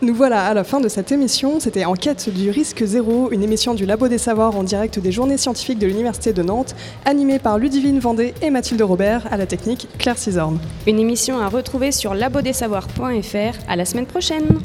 Nous 0.00 0.14
voilà 0.14 0.46
à 0.46 0.54
la 0.54 0.62
fin 0.62 0.80
de 0.80 0.88
cette 0.88 1.10
émission. 1.10 1.58
C'était 1.58 1.84
En 1.84 1.94
quête 1.94 2.32
du 2.32 2.50
risque 2.50 2.84
zéro, 2.84 3.32
une 3.32 3.42
émission 3.42 3.74
du 3.74 3.84
Labo 3.84 4.06
des 4.06 4.18
Savoirs 4.18 4.56
en 4.56 4.62
direct 4.62 5.00
des 5.00 5.10
journées 5.10 5.36
scientifiques 5.36 5.80
de 5.80 5.88
l'Université 5.88 6.32
de 6.32 6.42
Nantes, 6.42 6.76
animée 7.04 7.40
par 7.40 7.58
Ludivine 7.58 7.98
Vendée 7.98 8.32
et 8.40 8.50
Mathilde 8.50 8.82
Robert, 8.82 9.26
à 9.32 9.36
la 9.36 9.46
technique 9.46 9.88
Claire 9.98 10.16
Cisorne. 10.16 10.60
Une 10.86 11.00
émission 11.00 11.40
à 11.40 11.48
retrouver 11.48 11.90
sur 11.90 12.14
labodessavoir.fr. 12.14 13.58
À 13.68 13.74
la 13.74 13.84
semaine 13.84 14.06
prochaine. 14.06 14.60